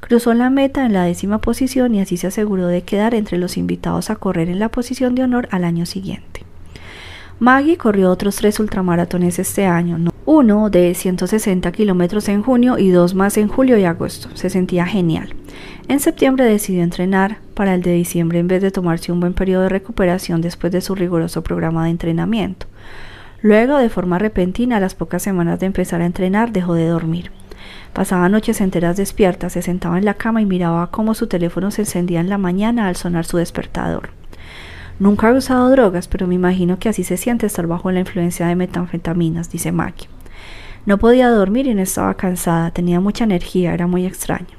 Cruzó 0.00 0.32
la 0.32 0.48
meta 0.48 0.86
en 0.86 0.94
la 0.94 1.04
décima 1.04 1.40
posición 1.40 1.94
y 1.94 2.00
así 2.00 2.16
se 2.16 2.28
aseguró 2.28 2.68
de 2.68 2.82
quedar 2.82 3.14
entre 3.14 3.36
los 3.36 3.56
invitados 3.58 4.08
a 4.08 4.16
correr 4.16 4.48
en 4.48 4.58
la 4.58 4.70
posición 4.70 5.14
de 5.14 5.24
honor 5.24 5.48
al 5.50 5.64
año 5.64 5.84
siguiente. 5.84 6.44
Maggie 7.40 7.76
corrió 7.76 8.10
otros 8.10 8.36
tres 8.36 8.58
ultramaratones 8.58 9.38
este 9.38 9.66
año, 9.66 9.98
uno 10.30 10.68
de 10.68 10.92
160 10.92 11.72
kilómetros 11.72 12.28
en 12.28 12.42
junio 12.42 12.76
y 12.76 12.90
dos 12.90 13.14
más 13.14 13.38
en 13.38 13.48
julio 13.48 13.78
y 13.78 13.84
agosto. 13.84 14.28
Se 14.34 14.50
sentía 14.50 14.84
genial. 14.84 15.34
En 15.88 16.00
septiembre 16.00 16.44
decidió 16.44 16.82
entrenar 16.82 17.38
para 17.54 17.74
el 17.74 17.80
de 17.80 17.92
diciembre 17.92 18.38
en 18.38 18.46
vez 18.46 18.60
de 18.60 18.70
tomarse 18.70 19.10
un 19.10 19.20
buen 19.20 19.32
periodo 19.32 19.62
de 19.62 19.70
recuperación 19.70 20.42
después 20.42 20.70
de 20.70 20.82
su 20.82 20.94
riguroso 20.94 21.42
programa 21.42 21.84
de 21.84 21.92
entrenamiento. 21.92 22.66
Luego, 23.40 23.78
de 23.78 23.88
forma 23.88 24.18
repentina, 24.18 24.76
a 24.76 24.80
las 24.80 24.94
pocas 24.94 25.22
semanas 25.22 25.60
de 25.60 25.66
empezar 25.66 26.02
a 26.02 26.06
entrenar, 26.06 26.52
dejó 26.52 26.74
de 26.74 26.88
dormir. 26.88 27.30
Pasaba 27.94 28.28
noches 28.28 28.60
enteras 28.60 28.98
despierta, 28.98 29.48
se 29.48 29.62
sentaba 29.62 29.96
en 29.96 30.04
la 30.04 30.12
cama 30.12 30.42
y 30.42 30.46
miraba 30.46 30.90
cómo 30.90 31.14
su 31.14 31.26
teléfono 31.28 31.70
se 31.70 31.82
encendía 31.82 32.20
en 32.20 32.28
la 32.28 32.36
mañana 32.36 32.88
al 32.88 32.96
sonar 32.96 33.24
su 33.24 33.38
despertador. 33.38 34.10
Nunca 34.98 35.30
he 35.30 35.32
usado 35.32 35.70
drogas, 35.70 36.06
pero 36.06 36.26
me 36.26 36.34
imagino 36.34 36.78
que 36.78 36.90
así 36.90 37.02
se 37.02 37.16
siente 37.16 37.46
estar 37.46 37.66
bajo 37.66 37.90
la 37.92 38.00
influencia 38.00 38.46
de 38.46 38.56
metanfetaminas, 38.56 39.50
dice 39.50 39.72
Maggie. 39.72 40.08
No 40.88 40.96
podía 40.96 41.28
dormir 41.28 41.66
y 41.66 41.74
no 41.74 41.82
estaba 41.82 42.14
cansada, 42.14 42.70
tenía 42.70 42.98
mucha 42.98 43.24
energía, 43.24 43.74
era 43.74 43.86
muy 43.86 44.06
extraño. 44.06 44.56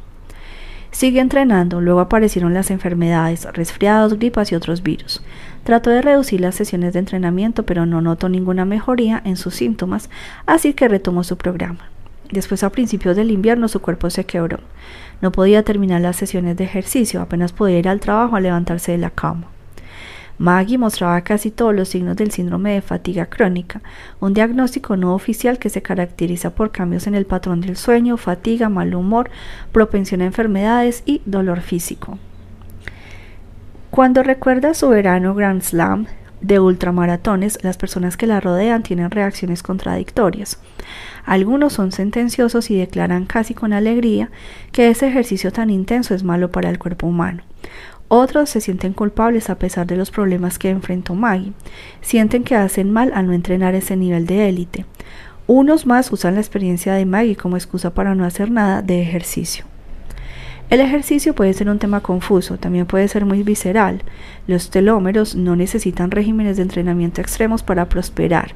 Sigue 0.91 1.21
entrenando, 1.21 1.81
luego 1.81 2.01
aparecieron 2.01 2.53
las 2.53 2.69
enfermedades, 2.69 3.47
resfriados, 3.51 4.13
gripas 4.13 4.51
y 4.51 4.55
otros 4.55 4.83
virus. 4.83 5.23
Trató 5.63 5.89
de 5.89 6.03
reducir 6.03 6.39
las 6.39 6.53
sesiones 6.53 6.93
de 6.93 6.99
entrenamiento, 6.99 7.63
pero 7.63 7.87
no 7.87 8.01
notó 8.01 8.29
ninguna 8.29 8.63
mejoría 8.63 9.19
en 9.25 9.37
sus 9.37 9.55
síntomas, 9.55 10.11
así 10.45 10.73
que 10.73 10.87
retomó 10.87 11.23
su 11.23 11.35
programa. 11.35 11.89
Después, 12.31 12.61
a 12.61 12.69
principios 12.69 13.15
del 13.15 13.31
invierno, 13.31 13.67
su 13.67 13.81
cuerpo 13.81 14.11
se 14.11 14.27
quebró. 14.27 14.59
No 15.21 15.31
podía 15.31 15.63
terminar 15.63 16.01
las 16.01 16.17
sesiones 16.17 16.57
de 16.57 16.65
ejercicio, 16.65 17.23
apenas 17.23 17.53
podía 17.53 17.79
ir 17.79 17.89
al 17.89 18.01
trabajo 18.01 18.35
a 18.35 18.39
levantarse 18.39 18.91
de 18.91 18.99
la 18.99 19.09
cama. 19.09 19.47
Maggie 20.39 20.77
mostraba 20.77 21.19
casi 21.21 21.51
todos 21.51 21.75
los 21.75 21.89
signos 21.89 22.15
del 22.15 22.31
síndrome 22.31 22.73
de 22.73 22.81
fatiga 22.81 23.25
crónica, 23.25 23.81
un 24.21 24.33
diagnóstico 24.33 24.95
no 24.95 25.13
oficial 25.13 25.59
que 25.59 25.69
se 25.69 25.81
caracteriza 25.81 26.55
por 26.55 26.71
cambios 26.71 27.07
en 27.07 27.15
el 27.15 27.25
patrón 27.25 27.59
del 27.59 27.75
sueño, 27.75 28.15
fatiga, 28.15 28.69
mal 28.69 28.95
humor, 28.95 29.29
propensión 29.73 30.21
a 30.21 30.25
enfermedades 30.25 31.03
y 31.05 31.21
dolor 31.25 31.59
físico. 31.59 32.17
Cuando 33.91 34.23
recuerda 34.23 34.73
su 34.73 34.87
verano 34.87 35.35
Grand 35.35 35.61
Slam 35.61 36.07
de 36.39 36.61
ultramaratones, 36.61 37.61
las 37.61 37.75
personas 37.75 38.15
que 38.15 38.25
la 38.27 38.39
rodean 38.39 38.81
tienen 38.81 39.11
reacciones 39.11 39.61
contradictorias. 39.61 40.57
Algunos 41.25 41.73
son 41.73 41.91
sentenciosos 41.91 42.71
y 42.71 42.77
declaran 42.77 43.25
casi 43.25 43.53
con 43.53 43.73
alegría 43.73 44.29
que 44.71 44.89
ese 44.89 45.07
ejercicio 45.07 45.51
tan 45.51 45.69
intenso 45.69 46.15
es 46.15 46.23
malo 46.23 46.49
para 46.49 46.69
el 46.69 46.79
cuerpo 46.79 47.07
humano. 47.07 47.43
Otros 48.11 48.49
se 48.49 48.59
sienten 48.59 48.93
culpables 48.93 49.51
a 49.51 49.59
pesar 49.59 49.85
de 49.85 49.95
los 49.95 50.09
problemas 50.09 50.57
que 50.57 50.71
enfrentó 50.71 51.13
Maggie. 51.13 51.53
Sienten 52.01 52.43
que 52.43 52.55
hacen 52.55 52.91
mal 52.91 53.11
al 53.13 53.27
no 53.27 53.33
entrenar 53.33 53.75
ese 53.75 53.95
nivel 53.95 54.25
de 54.25 54.49
élite. 54.49 54.85
Unos 55.45 55.85
más 55.85 56.11
usan 56.11 56.33
la 56.33 56.41
experiencia 56.41 56.93
de 56.95 57.05
Maggie 57.05 57.35
como 57.35 57.55
excusa 57.55 57.93
para 57.93 58.15
no 58.15 58.25
hacer 58.25 58.49
nada 58.49 58.81
de 58.81 59.01
ejercicio. 59.01 59.65
El 60.71 60.81
ejercicio 60.81 61.33
puede 61.35 61.53
ser 61.53 61.69
un 61.69 61.77
tema 61.77 62.01
confuso, 62.01 62.57
también 62.57 62.87
puede 62.87 63.07
ser 63.07 63.25
muy 63.25 63.43
visceral. 63.43 64.03
Los 64.47 64.71
telómeros 64.71 65.35
no 65.35 65.55
necesitan 65.55 66.09
regímenes 66.09 66.57
de 66.57 66.63
entrenamiento 66.63 67.21
extremos 67.21 67.61
para 67.61 67.89
prosperar. 67.89 68.53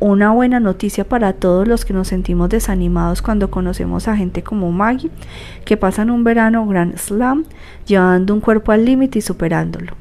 Una 0.00 0.30
buena 0.30 0.60
noticia 0.60 1.02
para 1.02 1.32
todos 1.32 1.66
los 1.66 1.84
que 1.84 1.92
nos 1.92 2.06
sentimos 2.06 2.48
desanimados 2.50 3.20
cuando 3.20 3.50
conocemos 3.50 4.06
a 4.06 4.16
gente 4.16 4.44
como 4.44 4.70
Maggie, 4.70 5.10
que 5.64 5.76
pasan 5.76 6.10
un 6.10 6.22
verano 6.22 6.64
Grand 6.68 6.96
Slam 6.96 7.44
llevando 7.84 8.32
un 8.32 8.40
cuerpo 8.40 8.70
al 8.70 8.84
límite 8.84 9.18
y 9.18 9.22
superándolo. 9.22 9.94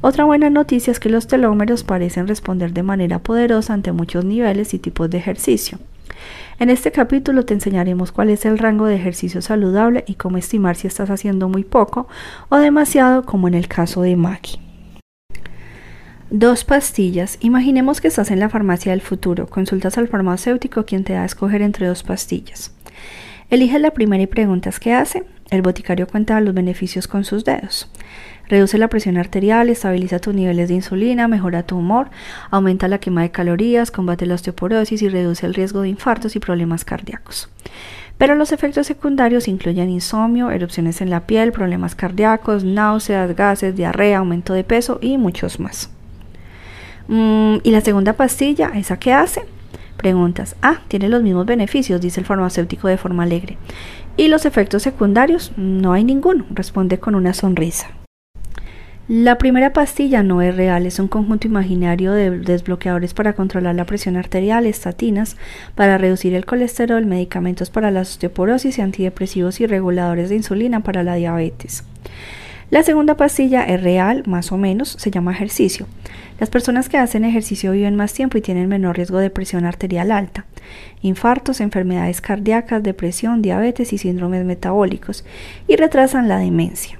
Otra 0.00 0.24
buena 0.24 0.48
noticia 0.48 0.90
es 0.90 1.00
que 1.00 1.10
los 1.10 1.26
telómeros 1.26 1.84
parecen 1.84 2.28
responder 2.28 2.72
de 2.72 2.82
manera 2.82 3.18
poderosa 3.18 3.74
ante 3.74 3.92
muchos 3.92 4.24
niveles 4.24 4.72
y 4.72 4.78
tipos 4.78 5.10
de 5.10 5.18
ejercicio. 5.18 5.78
En 6.58 6.70
este 6.70 6.90
capítulo 6.90 7.44
te 7.44 7.52
enseñaremos 7.52 8.12
cuál 8.12 8.30
es 8.30 8.46
el 8.46 8.56
rango 8.56 8.86
de 8.86 8.96
ejercicio 8.96 9.42
saludable 9.42 10.04
y 10.06 10.14
cómo 10.14 10.38
estimar 10.38 10.76
si 10.76 10.86
estás 10.86 11.10
haciendo 11.10 11.50
muy 11.50 11.64
poco 11.64 12.08
o 12.48 12.56
demasiado 12.56 13.26
como 13.26 13.48
en 13.48 13.54
el 13.54 13.68
caso 13.68 14.00
de 14.00 14.16
Maggie. 14.16 14.65
Dos 16.30 16.64
pastillas. 16.64 17.38
Imaginemos 17.40 18.00
que 18.00 18.08
estás 18.08 18.32
en 18.32 18.40
la 18.40 18.48
farmacia 18.48 18.90
del 18.90 19.00
futuro. 19.00 19.46
Consultas 19.46 19.96
al 19.96 20.08
farmacéutico 20.08 20.84
quien 20.84 21.04
te 21.04 21.12
da 21.12 21.22
a 21.22 21.24
escoger 21.24 21.62
entre 21.62 21.86
dos 21.86 22.02
pastillas. 22.02 22.72
Eliges 23.48 23.80
la 23.80 23.92
primera 23.92 24.24
y 24.24 24.26
preguntas 24.26 24.80
qué 24.80 24.92
hace. 24.92 25.24
El 25.50 25.62
boticario 25.62 26.08
cuenta 26.08 26.40
los 26.40 26.52
beneficios 26.52 27.06
con 27.06 27.22
sus 27.22 27.44
dedos. 27.44 27.88
Reduce 28.48 28.76
la 28.76 28.88
presión 28.88 29.18
arterial, 29.18 29.68
estabiliza 29.68 30.18
tus 30.18 30.34
niveles 30.34 30.68
de 30.68 30.74
insulina, 30.74 31.28
mejora 31.28 31.62
tu 31.62 31.76
humor, 31.78 32.10
aumenta 32.50 32.88
la 32.88 32.98
quema 32.98 33.22
de 33.22 33.30
calorías, 33.30 33.92
combate 33.92 34.26
la 34.26 34.34
osteoporosis 34.34 35.02
y 35.02 35.08
reduce 35.08 35.46
el 35.46 35.54
riesgo 35.54 35.82
de 35.82 35.90
infartos 35.90 36.34
y 36.34 36.40
problemas 36.40 36.84
cardíacos. 36.84 37.48
Pero 38.18 38.34
los 38.34 38.50
efectos 38.50 38.88
secundarios 38.88 39.46
incluyen 39.46 39.90
insomnio, 39.90 40.50
erupciones 40.50 41.00
en 41.00 41.10
la 41.10 41.20
piel, 41.20 41.52
problemas 41.52 41.94
cardíacos, 41.94 42.64
náuseas, 42.64 43.36
gases, 43.36 43.76
diarrea, 43.76 44.18
aumento 44.18 44.54
de 44.54 44.64
peso 44.64 44.98
y 45.00 45.18
muchos 45.18 45.60
más. 45.60 45.90
Mm, 47.08 47.56
¿Y 47.62 47.70
la 47.70 47.80
segunda 47.80 48.14
pastilla? 48.14 48.72
¿Esa 48.74 48.98
qué 48.98 49.12
hace? 49.12 49.42
Preguntas. 49.96 50.56
Ah, 50.62 50.80
tiene 50.88 51.08
los 51.08 51.22
mismos 51.22 51.46
beneficios, 51.46 52.00
dice 52.00 52.20
el 52.20 52.26
farmacéutico 52.26 52.88
de 52.88 52.98
forma 52.98 53.22
alegre. 53.22 53.58
¿Y 54.16 54.28
los 54.28 54.46
efectos 54.46 54.82
secundarios? 54.82 55.52
No 55.56 55.92
hay 55.92 56.04
ninguno, 56.04 56.46
responde 56.50 56.98
con 56.98 57.14
una 57.14 57.34
sonrisa. 57.34 57.88
La 59.08 59.38
primera 59.38 59.72
pastilla 59.72 60.24
no 60.24 60.42
es 60.42 60.56
real, 60.56 60.84
es 60.84 60.98
un 60.98 61.06
conjunto 61.06 61.46
imaginario 61.46 62.10
de 62.10 62.40
desbloqueadores 62.40 63.14
para 63.14 63.34
controlar 63.34 63.76
la 63.76 63.84
presión 63.84 64.16
arterial, 64.16 64.66
estatinas 64.66 65.36
para 65.76 65.96
reducir 65.96 66.34
el 66.34 66.44
colesterol, 66.44 67.06
medicamentos 67.06 67.70
para 67.70 67.92
la 67.92 68.00
osteoporosis 68.00 68.78
y 68.78 68.82
antidepresivos 68.82 69.60
y 69.60 69.66
reguladores 69.66 70.28
de 70.28 70.34
insulina 70.34 70.80
para 70.80 71.04
la 71.04 71.14
diabetes. 71.14 71.84
La 72.68 72.82
segunda 72.82 73.16
pastilla 73.16 73.62
es 73.62 73.80
real, 73.80 74.24
más 74.26 74.50
o 74.50 74.56
menos, 74.56 74.96
se 74.98 75.12
llama 75.12 75.30
ejercicio. 75.30 75.86
Las 76.40 76.50
personas 76.50 76.88
que 76.88 76.98
hacen 76.98 77.24
ejercicio 77.24 77.70
viven 77.70 77.94
más 77.94 78.12
tiempo 78.12 78.38
y 78.38 78.40
tienen 78.40 78.68
menor 78.68 78.96
riesgo 78.96 79.18
de 79.18 79.30
presión 79.30 79.64
arterial 79.64 80.10
alta, 80.10 80.46
infartos, 81.00 81.60
enfermedades 81.60 82.20
cardíacas, 82.20 82.82
depresión, 82.82 83.40
diabetes 83.40 83.92
y 83.92 83.98
síndromes 83.98 84.44
metabólicos, 84.44 85.24
y 85.68 85.76
retrasan 85.76 86.28
la 86.28 86.38
demencia. 86.38 86.98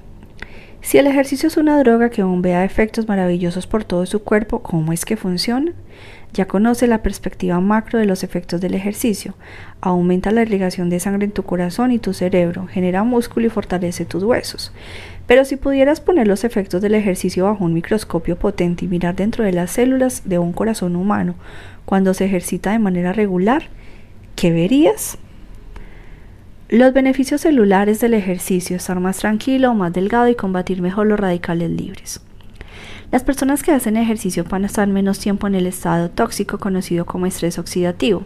Si 0.79 0.99
el 0.99 1.07
ejercicio 1.07 1.47
es 1.47 1.57
una 1.57 1.77
droga 1.79 2.09
que 2.11 2.23
bombea 2.23 2.63
efectos 2.63 3.09
maravillosos 3.09 3.67
por 3.67 3.83
todo 3.83 4.05
su 4.05 4.23
cuerpo, 4.23 4.63
¿cómo 4.63 4.93
es 4.93 5.03
que 5.03 5.17
funciona? 5.17 5.73
Ya 6.33 6.47
conoce 6.47 6.87
la 6.87 7.03
perspectiva 7.03 7.59
macro 7.59 7.99
de 7.99 8.05
los 8.05 8.23
efectos 8.23 8.61
del 8.61 8.73
ejercicio. 8.73 9.33
Aumenta 9.81 10.31
la 10.31 10.43
irrigación 10.43 10.89
de 10.89 11.01
sangre 11.01 11.25
en 11.25 11.31
tu 11.31 11.43
corazón 11.43 11.91
y 11.91 11.99
tu 11.99 12.13
cerebro, 12.13 12.67
genera 12.67 13.03
músculo 13.03 13.47
y 13.47 13.49
fortalece 13.49 14.05
tus 14.05 14.23
huesos. 14.23 14.71
Pero 15.27 15.43
si 15.43 15.57
pudieras 15.57 15.99
poner 15.99 16.25
los 16.25 16.45
efectos 16.45 16.81
del 16.81 16.95
ejercicio 16.95 17.45
bajo 17.45 17.65
un 17.65 17.73
microscopio 17.73 18.37
potente 18.39 18.85
y 18.85 18.87
mirar 18.87 19.15
dentro 19.15 19.43
de 19.43 19.51
las 19.51 19.71
células 19.71 20.23
de 20.25 20.39
un 20.39 20.53
corazón 20.53 20.95
humano 20.95 21.35
cuando 21.85 22.13
se 22.13 22.25
ejercita 22.25 22.71
de 22.71 22.79
manera 22.79 23.11
regular, 23.11 23.63
¿qué 24.35 24.51
verías? 24.51 25.17
Los 26.69 26.93
beneficios 26.93 27.41
celulares 27.41 27.99
del 27.99 28.13
ejercicio, 28.13 28.75
estar 28.77 28.99
más 28.99 29.17
tranquilo, 29.17 29.73
más 29.73 29.93
delgado 29.93 30.29
y 30.29 30.35
combatir 30.35 30.81
mejor 30.81 31.07
los 31.07 31.19
radicales 31.19 31.69
libres. 31.69 32.21
Las 33.09 33.23
personas 33.23 33.63
que 33.63 33.71
hacen 33.71 33.95
ejercicio 33.95 34.43
van 34.43 34.63
a 34.63 34.67
estar 34.67 34.85
menos 34.87 35.19
tiempo 35.19 35.47
en 35.47 35.55
el 35.55 35.65
estado 35.65 36.09
tóxico 36.09 36.57
conocido 36.57 37.05
como 37.05 37.25
estrés 37.25 37.57
oxidativo. 37.57 38.23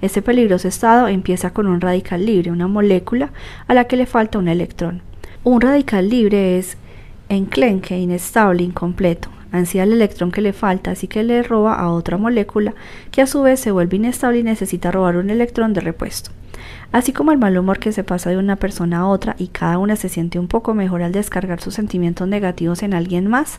Este 0.00 0.22
peligroso 0.22 0.68
estado 0.68 1.08
empieza 1.08 1.52
con 1.52 1.66
un 1.66 1.80
radical 1.80 2.24
libre, 2.24 2.52
una 2.52 2.68
molécula 2.68 3.32
a 3.66 3.74
la 3.74 3.86
que 3.86 3.96
le 3.96 4.06
falta 4.06 4.38
un 4.38 4.46
electrón. 4.46 5.02
Un 5.44 5.60
radical 5.60 6.08
libre 6.08 6.56
es 6.56 6.76
enclenque, 7.28 7.98
inestable, 7.98 8.62
incompleto. 8.62 9.28
Ansía 9.50 9.82
el 9.82 9.92
electrón 9.92 10.30
que 10.30 10.40
le 10.40 10.52
falta, 10.52 10.92
así 10.92 11.08
que 11.08 11.24
le 11.24 11.42
roba 11.42 11.74
a 11.74 11.90
otra 11.90 12.16
molécula 12.16 12.74
que 13.10 13.22
a 13.22 13.26
su 13.26 13.42
vez 13.42 13.58
se 13.58 13.72
vuelve 13.72 13.96
inestable 13.96 14.38
y 14.38 14.42
necesita 14.44 14.92
robar 14.92 15.16
un 15.16 15.30
electrón 15.30 15.72
de 15.72 15.80
repuesto. 15.80 16.30
Así 16.92 17.12
como 17.12 17.32
el 17.32 17.38
mal 17.38 17.58
humor 17.58 17.80
que 17.80 17.90
se 17.90 18.04
pasa 18.04 18.30
de 18.30 18.36
una 18.36 18.54
persona 18.54 19.00
a 19.00 19.08
otra 19.08 19.34
y 19.36 19.48
cada 19.48 19.78
una 19.78 19.96
se 19.96 20.08
siente 20.08 20.38
un 20.38 20.46
poco 20.46 20.74
mejor 20.74 21.02
al 21.02 21.10
descargar 21.10 21.60
sus 21.60 21.74
sentimientos 21.74 22.28
negativos 22.28 22.84
en 22.84 22.94
alguien 22.94 23.26
más, 23.26 23.58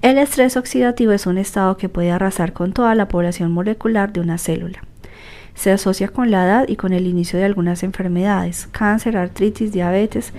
el 0.00 0.16
estrés 0.16 0.56
oxidativo 0.56 1.12
es 1.12 1.26
un 1.26 1.36
estado 1.36 1.76
que 1.76 1.90
puede 1.90 2.12
arrasar 2.12 2.54
con 2.54 2.72
toda 2.72 2.94
la 2.94 3.08
población 3.08 3.52
molecular 3.52 4.10
de 4.14 4.20
una 4.20 4.38
célula. 4.38 4.84
Se 5.54 5.70
asocia 5.70 6.08
con 6.08 6.30
la 6.30 6.44
edad 6.44 6.68
y 6.68 6.76
con 6.76 6.92
el 6.94 7.06
inicio 7.06 7.38
de 7.38 7.44
algunas 7.44 7.82
enfermedades, 7.82 8.68
cáncer, 8.72 9.16
artritis, 9.16 9.72
diabetes, 9.72 10.32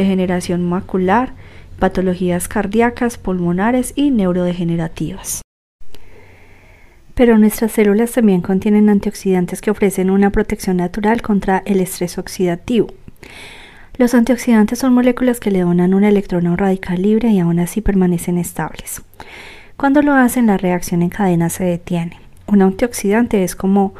degeneración 0.00 0.68
macular, 0.68 1.32
patologías 1.78 2.48
cardíacas, 2.48 3.18
pulmonares 3.18 3.92
y 3.96 4.10
neurodegenerativas. 4.10 5.42
Pero 7.14 7.38
nuestras 7.38 7.72
células 7.72 8.12
también 8.12 8.42
contienen 8.42 8.88
antioxidantes 8.88 9.60
que 9.60 9.70
ofrecen 9.70 10.10
una 10.10 10.30
protección 10.30 10.76
natural 10.76 11.22
contra 11.22 11.62
el 11.64 11.80
estrés 11.80 12.18
oxidativo. 12.18 12.88
Los 13.96 14.12
antioxidantes 14.12 14.78
son 14.78 14.92
moléculas 14.92 15.40
que 15.40 15.50
le 15.50 15.60
donan 15.60 15.94
un 15.94 16.04
electrón 16.04 16.46
a 16.46 16.50
un 16.50 16.58
radical 16.58 17.00
libre 17.00 17.30
y 17.30 17.40
aún 17.40 17.58
así 17.58 17.80
permanecen 17.80 18.36
estables. 18.36 19.02
Cuando 19.78 20.02
lo 20.02 20.12
hacen, 20.12 20.46
la 20.46 20.58
reacción 20.58 21.00
en 21.00 21.08
cadena 21.08 21.48
se 21.48 21.64
detiene. 21.64 22.20
Un 22.46 22.60
antioxidante 22.60 23.42
es 23.42 23.56
como 23.56 23.94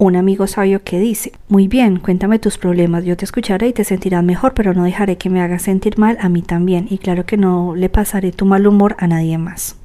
un 0.00 0.16
amigo 0.16 0.46
sabio 0.46 0.82
que 0.82 0.98
dice, 0.98 1.32
muy 1.48 1.68
bien, 1.68 1.98
cuéntame 1.98 2.38
tus 2.38 2.56
problemas, 2.56 3.04
yo 3.04 3.18
te 3.18 3.26
escucharé 3.26 3.68
y 3.68 3.72
te 3.74 3.84
sentirás 3.84 4.24
mejor, 4.24 4.54
pero 4.54 4.72
no 4.72 4.84
dejaré 4.84 5.18
que 5.18 5.28
me 5.28 5.42
hagas 5.42 5.60
sentir 5.60 5.98
mal 5.98 6.16
a 6.22 6.30
mí 6.30 6.40
también, 6.40 6.86
y 6.88 6.96
claro 6.96 7.26
que 7.26 7.36
no 7.36 7.74
le 7.76 7.90
pasaré 7.90 8.32
tu 8.32 8.46
mal 8.46 8.66
humor 8.66 8.96
a 8.98 9.06
nadie 9.06 9.36
más. 9.36 9.76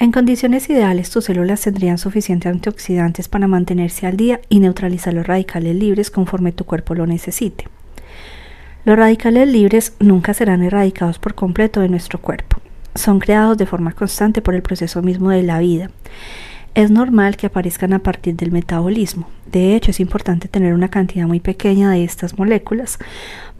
En 0.00 0.10
condiciones 0.10 0.68
ideales, 0.68 1.10
tus 1.10 1.26
células 1.26 1.60
tendrían 1.60 1.96
suficientes 1.96 2.50
antioxidantes 2.50 3.28
para 3.28 3.46
mantenerse 3.46 4.08
al 4.08 4.16
día 4.16 4.40
y 4.48 4.58
neutralizar 4.58 5.14
los 5.14 5.28
radicales 5.28 5.76
libres 5.76 6.10
conforme 6.10 6.50
tu 6.50 6.64
cuerpo 6.64 6.96
lo 6.96 7.06
necesite. 7.06 7.68
Los 8.84 8.98
radicales 8.98 9.48
libres 9.48 9.92
nunca 10.00 10.34
serán 10.34 10.64
erradicados 10.64 11.20
por 11.20 11.36
completo 11.36 11.80
de 11.80 11.88
nuestro 11.88 12.20
cuerpo. 12.20 12.56
Son 12.96 13.20
creados 13.20 13.58
de 13.58 13.66
forma 13.66 13.92
constante 13.92 14.42
por 14.42 14.56
el 14.56 14.62
proceso 14.62 15.02
mismo 15.02 15.30
de 15.30 15.44
la 15.44 15.60
vida 15.60 15.90
es 16.74 16.90
normal 16.90 17.36
que 17.36 17.46
aparezcan 17.46 17.92
a 17.92 18.00
partir 18.00 18.34
del 18.34 18.50
metabolismo. 18.50 19.28
De 19.50 19.76
hecho, 19.76 19.92
es 19.92 20.00
importante 20.00 20.48
tener 20.48 20.74
una 20.74 20.88
cantidad 20.88 21.26
muy 21.26 21.38
pequeña 21.38 21.90
de 21.90 22.02
estas 22.02 22.38
moléculas 22.38 22.98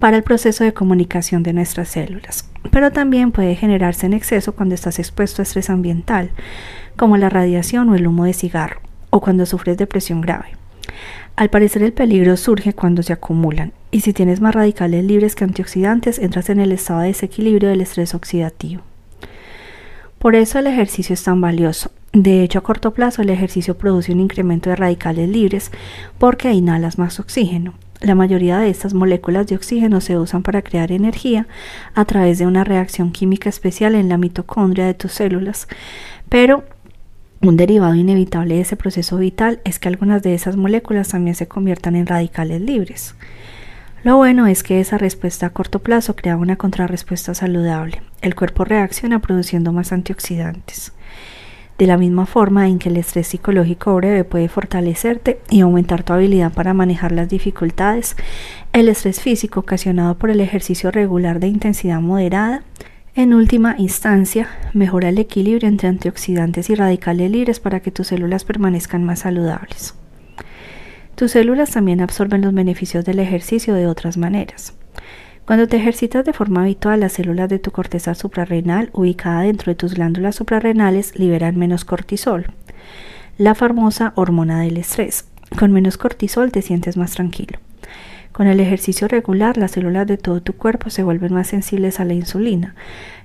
para 0.00 0.16
el 0.16 0.24
proceso 0.24 0.64
de 0.64 0.74
comunicación 0.74 1.42
de 1.42 1.52
nuestras 1.52 1.88
células. 1.88 2.50
Pero 2.70 2.90
también 2.90 3.30
puede 3.30 3.54
generarse 3.54 4.06
en 4.06 4.14
exceso 4.14 4.54
cuando 4.54 4.74
estás 4.74 4.98
expuesto 4.98 5.40
a 5.40 5.44
estrés 5.44 5.70
ambiental, 5.70 6.30
como 6.96 7.16
la 7.16 7.28
radiación 7.28 7.88
o 7.88 7.94
el 7.94 8.06
humo 8.06 8.24
de 8.24 8.32
cigarro, 8.32 8.80
o 9.10 9.20
cuando 9.20 9.46
sufres 9.46 9.76
depresión 9.76 10.20
grave. 10.20 10.56
Al 11.36 11.50
parecer 11.50 11.82
el 11.82 11.92
peligro 11.92 12.36
surge 12.36 12.72
cuando 12.72 13.02
se 13.02 13.12
acumulan, 13.12 13.72
y 13.90 14.00
si 14.00 14.12
tienes 14.12 14.40
más 14.40 14.54
radicales 14.54 15.04
libres 15.04 15.36
que 15.36 15.44
antioxidantes, 15.44 16.18
entras 16.18 16.50
en 16.50 16.60
el 16.60 16.72
estado 16.72 17.00
de 17.00 17.08
desequilibrio 17.08 17.68
del 17.68 17.80
estrés 17.80 18.14
oxidativo. 18.14 18.82
Por 20.24 20.36
eso 20.36 20.58
el 20.58 20.66
ejercicio 20.66 21.12
es 21.12 21.22
tan 21.22 21.42
valioso. 21.42 21.90
De 22.14 22.42
hecho, 22.42 22.58
a 22.58 22.62
corto 22.62 22.94
plazo 22.94 23.20
el 23.20 23.28
ejercicio 23.28 23.76
produce 23.76 24.10
un 24.10 24.20
incremento 24.20 24.70
de 24.70 24.76
radicales 24.76 25.28
libres 25.28 25.70
porque 26.16 26.50
inhalas 26.50 26.96
más 26.96 27.20
oxígeno. 27.20 27.74
La 28.00 28.14
mayoría 28.14 28.56
de 28.56 28.70
estas 28.70 28.94
moléculas 28.94 29.46
de 29.48 29.56
oxígeno 29.56 30.00
se 30.00 30.16
usan 30.16 30.42
para 30.42 30.62
crear 30.62 30.92
energía 30.92 31.46
a 31.94 32.06
través 32.06 32.38
de 32.38 32.46
una 32.46 32.64
reacción 32.64 33.12
química 33.12 33.50
especial 33.50 33.94
en 33.94 34.08
la 34.08 34.16
mitocondria 34.16 34.86
de 34.86 34.94
tus 34.94 35.12
células, 35.12 35.68
pero 36.30 36.64
un 37.42 37.58
derivado 37.58 37.94
inevitable 37.94 38.54
de 38.54 38.62
ese 38.62 38.76
proceso 38.76 39.18
vital 39.18 39.60
es 39.64 39.78
que 39.78 39.88
algunas 39.88 40.22
de 40.22 40.32
esas 40.32 40.56
moléculas 40.56 41.08
también 41.08 41.36
se 41.36 41.48
conviertan 41.48 41.96
en 41.96 42.06
radicales 42.06 42.62
libres. 42.62 43.14
Lo 44.04 44.18
bueno 44.18 44.46
es 44.46 44.62
que 44.62 44.80
esa 44.80 44.98
respuesta 44.98 45.46
a 45.46 45.50
corto 45.50 45.78
plazo 45.78 46.14
crea 46.14 46.36
una 46.36 46.56
contrarrespuesta 46.56 47.32
saludable. 47.32 48.02
El 48.20 48.34
cuerpo 48.34 48.66
reacciona 48.66 49.18
produciendo 49.20 49.72
más 49.72 49.92
antioxidantes. 49.92 50.92
De 51.78 51.86
la 51.86 51.96
misma 51.96 52.26
forma 52.26 52.68
en 52.68 52.78
que 52.78 52.90
el 52.90 52.98
estrés 52.98 53.28
psicológico 53.28 53.96
breve 53.96 54.24
puede 54.24 54.50
fortalecerte 54.50 55.40
y 55.48 55.62
aumentar 55.62 56.02
tu 56.02 56.12
habilidad 56.12 56.52
para 56.52 56.74
manejar 56.74 57.12
las 57.12 57.30
dificultades, 57.30 58.14
el 58.74 58.90
estrés 58.90 59.22
físico 59.22 59.60
ocasionado 59.60 60.18
por 60.18 60.28
el 60.28 60.42
ejercicio 60.42 60.90
regular 60.90 61.40
de 61.40 61.48
intensidad 61.48 62.02
moderada, 62.02 62.62
en 63.14 63.32
última 63.32 63.74
instancia, 63.78 64.48
mejora 64.74 65.08
el 65.08 65.16
equilibrio 65.16 65.66
entre 65.66 65.88
antioxidantes 65.88 66.68
y 66.68 66.74
radicales 66.74 67.30
libres 67.30 67.58
para 67.58 67.80
que 67.80 67.90
tus 67.90 68.08
células 68.08 68.44
permanezcan 68.44 69.02
más 69.02 69.20
saludables. 69.20 69.94
Tus 71.14 71.30
células 71.30 71.70
también 71.70 72.00
absorben 72.00 72.42
los 72.42 72.52
beneficios 72.52 73.04
del 73.04 73.20
ejercicio 73.20 73.74
de 73.74 73.86
otras 73.86 74.16
maneras. 74.16 74.74
Cuando 75.46 75.68
te 75.68 75.76
ejercitas 75.76 76.24
de 76.24 76.32
forma 76.32 76.62
habitual, 76.62 77.00
las 77.00 77.12
células 77.12 77.48
de 77.48 77.58
tu 77.58 77.70
corteza 77.70 78.14
suprarrenal, 78.14 78.90
ubicada 78.92 79.42
dentro 79.42 79.70
de 79.70 79.76
tus 79.76 79.94
glándulas 79.94 80.34
suprarrenales, 80.34 81.18
liberan 81.18 81.56
menos 81.56 81.84
cortisol, 81.84 82.46
la 83.38 83.54
famosa 83.54 84.12
hormona 84.16 84.60
del 84.60 84.78
estrés. 84.78 85.26
Con 85.58 85.70
menos 85.70 85.98
cortisol 85.98 86.50
te 86.50 86.62
sientes 86.62 86.96
más 86.96 87.12
tranquilo. 87.12 87.58
Con 88.32 88.48
el 88.48 88.58
ejercicio 88.58 89.06
regular, 89.06 89.56
las 89.56 89.72
células 89.72 90.08
de 90.08 90.16
todo 90.16 90.40
tu 90.40 90.54
cuerpo 90.54 90.90
se 90.90 91.04
vuelven 91.04 91.32
más 91.32 91.46
sensibles 91.46 92.00
a 92.00 92.04
la 92.04 92.14
insulina, 92.14 92.74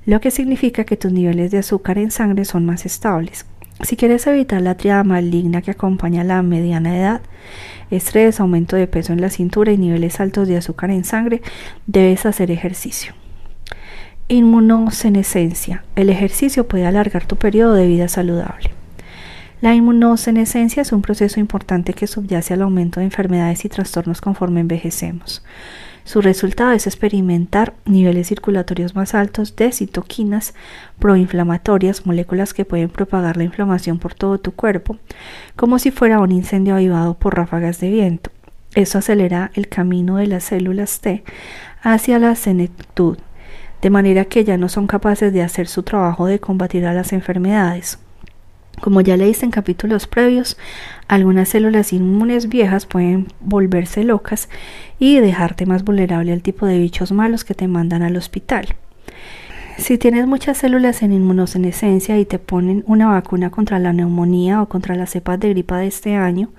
lo 0.06 0.22
que 0.22 0.30
significa 0.30 0.84
que 0.84 0.98
tus 0.98 1.12
niveles 1.12 1.50
de 1.50 1.58
azúcar 1.58 1.98
en 1.98 2.12
sangre 2.12 2.46
son 2.46 2.66
más 2.66 2.86
estables. 2.86 3.46
Si 3.82 3.96
quieres 3.96 4.28
evitar 4.28 4.62
la 4.62 4.76
triada 4.76 5.04
maligna 5.04 5.62
que 5.62 5.72
acompaña 5.72 6.22
a 6.22 6.26
la 6.26 6.42
mediana 6.42 6.98
edad, 6.98 7.22
estrés, 7.90 8.40
aumento 8.40 8.76
de 8.76 8.88
peso 8.88 9.14
en 9.14 9.22
la 9.22 9.30
cintura 9.30 9.72
y 9.72 9.78
niveles 9.78 10.20
altos 10.20 10.48
de 10.48 10.58
azúcar 10.58 10.92
en 10.92 11.06
sangre, 11.06 11.42
debes 11.88 12.26
hacer 12.26 12.52
ejercicio. 12.52 13.14
Inmunosenescencia. 14.28 15.84
El 15.96 16.10
ejercicio 16.10 16.68
puede 16.68 16.86
alargar 16.86 17.26
tu 17.26 17.38
periodo 17.38 17.74
de 17.74 17.88
vida 17.88 18.10
saludable. 18.10 18.72
La 19.62 19.74
inmunosenescencia 19.74 20.82
es 20.82 20.92
un 20.92 21.02
proceso 21.02 21.40
importante 21.40 21.94
que 21.94 22.08
subyace 22.08 22.54
al 22.54 22.62
aumento 22.62 23.00
de 23.00 23.06
enfermedades 23.06 23.66
y 23.66 23.70
trastornos 23.70 24.22
conforme 24.22 24.60
envejecemos. 24.60 25.44
Su 26.04 26.22
resultado 26.22 26.72
es 26.72 26.88
experimentar 26.88 27.74
niveles 27.86 28.28
circulatorios 28.28 28.95
más 28.95 29.14
altos 29.14 29.56
de 29.56 29.72
citoquinas 29.72 30.54
proinflamatorias, 30.97 32.06
moléculas 32.06 32.54
que 32.54 32.66
pueden 32.66 32.89
propagar 32.89 33.38
la 33.38 33.43
inflamación 33.43 34.00
por 34.00 34.14
todo 34.14 34.39
tu 34.39 34.54
cuerpo, 34.54 34.97
como 35.56 35.78
si 35.78 35.91
fuera 35.91 36.20
un 36.20 36.32
incendio 36.32 36.76
avivado 36.76 37.14
por 37.14 37.36
ráfagas 37.36 37.80
de 37.80 37.91
viento. 37.91 38.32
Eso 38.76 38.97
acelera 39.00 39.52
el 39.56 39.68
camino 39.68 40.18
de 40.18 40.28
las 40.28 40.45
células 40.45 41.00
T 41.00 41.24
hacia 41.82 42.20
la 42.20 42.36
senectud, 42.36 43.18
de 43.82 43.89
manera 43.89 44.26
que 44.26 44.43
ya 44.43 44.58
no 44.58 44.70
son 44.70 44.88
capaces 44.88 45.34
de 45.34 45.41
hacer 45.41 45.68
su 45.68 45.84
trabajo 45.84 46.26
de 46.26 46.39
combatir 46.39 46.86
a 46.86 46.93
las 46.93 47.14
enfermedades. 47.14 48.00
Como 48.82 49.02
ya 49.02 49.18
leíste 49.18 49.46
en 49.46 49.52
capítulos 49.52 50.08
previos, 50.08 50.58
algunas 51.08 51.50
células 51.50 51.92
inmunes 51.92 52.48
viejas 52.48 52.86
pueden 52.86 53.28
volverse 53.42 54.04
locas 54.04 54.50
y 55.00 55.20
dejarte 55.20 55.66
más 55.66 55.84
vulnerable 55.84 56.32
al 56.32 56.42
tipo 56.42 56.66
de 56.66 56.80
bichos 56.80 57.12
malos 57.12 57.44
que 57.44 57.54
te 57.54 57.68
mandan 57.68 58.04
al 58.04 58.16
hospital. 58.16 58.76
Si 59.78 59.98
tienes 59.98 60.28
muchas 60.28 60.58
células 60.58 61.04
en 61.04 61.14
inmunosenescencia 61.14 62.20
y 62.20 62.26
te 62.26 62.38
ponen 62.38 62.84
una 62.86 63.08
vacuna 63.08 63.50
contra 63.50 63.80
la 63.80 63.94
neumonía 63.94 64.62
o 64.62 64.68
contra 64.68 64.96
las 64.96 65.12
cepas 65.12 65.40
de 65.40 65.50
gripa 65.50 65.78
de 65.78 65.88
este 65.88 66.16
año, 66.16 66.50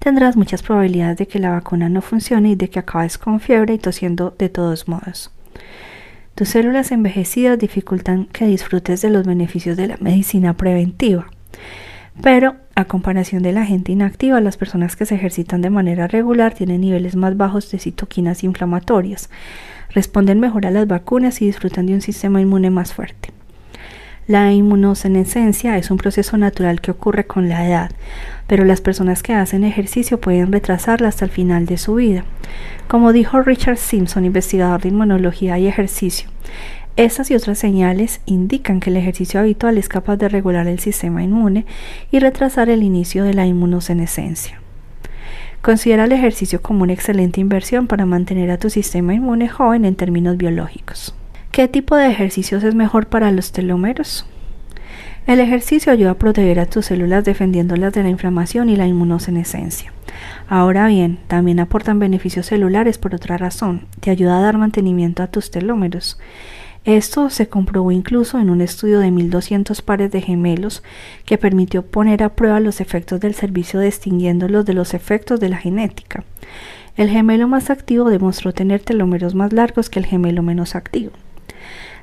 tendrás 0.00 0.36
muchas 0.36 0.62
probabilidades 0.62 1.16
de 1.16 1.28
que 1.28 1.38
la 1.38 1.50
vacuna 1.50 1.88
no 1.88 2.02
funcione 2.02 2.50
y 2.50 2.54
de 2.56 2.68
que 2.68 2.80
acabes 2.80 3.18
con 3.18 3.38
fiebre 3.38 3.74
y 3.74 3.78
tosiendo 3.78 4.34
de 4.36 4.48
todos 4.48 4.88
modos. 4.88 5.30
Tus 6.34 6.50
células 6.50 6.90
envejecidas 6.90 7.58
dificultan 7.58 8.26
que 8.26 8.46
disfrutes 8.46 9.00
de 9.00 9.10
los 9.10 9.26
beneficios 9.26 9.76
de 9.76 9.86
la 9.86 9.96
medicina 10.00 10.54
preventiva. 10.54 11.28
Pero, 12.22 12.56
a 12.74 12.86
comparación 12.86 13.42
de 13.42 13.52
la 13.52 13.66
gente 13.66 13.92
inactiva, 13.92 14.40
las 14.40 14.56
personas 14.56 14.96
que 14.96 15.06
se 15.06 15.14
ejercitan 15.14 15.60
de 15.60 15.70
manera 15.70 16.06
regular 16.06 16.54
tienen 16.54 16.80
niveles 16.80 17.14
más 17.14 17.36
bajos 17.36 17.70
de 17.70 17.78
citoquinas 17.78 18.42
inflamatorias, 18.42 19.28
responden 19.90 20.40
mejor 20.40 20.66
a 20.66 20.70
las 20.70 20.86
vacunas 20.86 21.42
y 21.42 21.46
disfrutan 21.46 21.86
de 21.86 21.94
un 21.94 22.00
sistema 22.00 22.40
inmune 22.40 22.70
más 22.70 22.94
fuerte. 22.94 23.30
La 24.26 24.52
inmunosenescencia 24.52 25.78
es 25.78 25.92
un 25.92 25.98
proceso 25.98 26.36
natural 26.36 26.80
que 26.80 26.90
ocurre 26.90 27.26
con 27.26 27.48
la 27.48 27.64
edad, 27.64 27.92
pero 28.48 28.64
las 28.64 28.80
personas 28.80 29.22
que 29.22 29.34
hacen 29.34 29.62
ejercicio 29.62 30.20
pueden 30.20 30.50
retrasarla 30.50 31.06
hasta 31.08 31.24
el 31.24 31.30
final 31.30 31.66
de 31.66 31.78
su 31.78 31.94
vida. 31.94 32.24
Como 32.88 33.12
dijo 33.12 33.40
Richard 33.40 33.76
Simpson, 33.76 34.24
investigador 34.24 34.80
de 34.80 34.88
inmunología 34.88 35.58
y 35.58 35.68
ejercicio, 35.68 36.28
estas 36.96 37.30
y 37.30 37.34
otras 37.34 37.58
señales 37.58 38.20
indican 38.24 38.80
que 38.80 38.90
el 38.90 38.96
ejercicio 38.96 39.38
habitual 39.38 39.76
es 39.76 39.88
capaz 39.88 40.16
de 40.16 40.28
regular 40.28 40.66
el 40.66 40.78
sistema 40.78 41.22
inmune 41.22 41.66
y 42.10 42.18
retrasar 42.20 42.70
el 42.70 42.82
inicio 42.82 43.24
de 43.24 43.34
la 43.34 43.46
inmunosenescencia. 43.46 44.60
Considera 45.60 46.04
el 46.04 46.12
ejercicio 46.12 46.62
como 46.62 46.84
una 46.84 46.92
excelente 46.92 47.40
inversión 47.40 47.86
para 47.86 48.06
mantener 48.06 48.50
a 48.50 48.58
tu 48.58 48.70
sistema 48.70 49.14
inmune 49.14 49.48
joven 49.48 49.84
en 49.84 49.96
términos 49.96 50.36
biológicos. 50.36 51.14
¿Qué 51.50 51.68
tipo 51.68 51.96
de 51.96 52.08
ejercicios 52.08 52.64
es 52.64 52.74
mejor 52.74 53.08
para 53.08 53.30
los 53.32 53.52
telómeros? 53.52 54.26
El 55.26 55.40
ejercicio 55.40 55.92
ayuda 55.92 56.12
a 56.12 56.18
proteger 56.18 56.60
a 56.60 56.66
tus 56.66 56.86
células 56.86 57.24
defendiéndolas 57.24 57.92
de 57.92 58.04
la 58.04 58.10
inflamación 58.10 58.68
y 58.68 58.76
la 58.76 58.86
inmunosenescencia. 58.86 59.92
Ahora 60.48 60.86
bien, 60.86 61.18
también 61.26 61.58
aportan 61.58 61.98
beneficios 61.98 62.46
celulares 62.46 62.96
por 62.96 63.14
otra 63.14 63.36
razón. 63.36 63.86
Te 63.98 64.10
ayuda 64.10 64.38
a 64.38 64.42
dar 64.42 64.56
mantenimiento 64.56 65.24
a 65.24 65.26
tus 65.26 65.50
telómeros. 65.50 66.18
Esto 66.86 67.30
se 67.30 67.48
comprobó 67.48 67.90
incluso 67.90 68.38
en 68.38 68.48
un 68.48 68.60
estudio 68.60 69.00
de 69.00 69.08
1.200 69.08 69.82
pares 69.82 70.12
de 70.12 70.20
gemelos 70.20 70.84
que 71.24 71.36
permitió 71.36 71.82
poner 71.82 72.22
a 72.22 72.36
prueba 72.36 72.60
los 72.60 72.80
efectos 72.80 73.18
del 73.18 73.34
servicio 73.34 73.80
distinguiéndolos 73.80 74.64
de 74.64 74.72
los 74.72 74.94
efectos 74.94 75.40
de 75.40 75.48
la 75.48 75.56
genética. 75.56 76.22
El 76.96 77.10
gemelo 77.10 77.48
más 77.48 77.70
activo 77.70 78.08
demostró 78.08 78.54
tener 78.54 78.82
telómeros 78.82 79.34
más 79.34 79.52
largos 79.52 79.90
que 79.90 79.98
el 79.98 80.06
gemelo 80.06 80.44
menos 80.44 80.76
activo. 80.76 81.10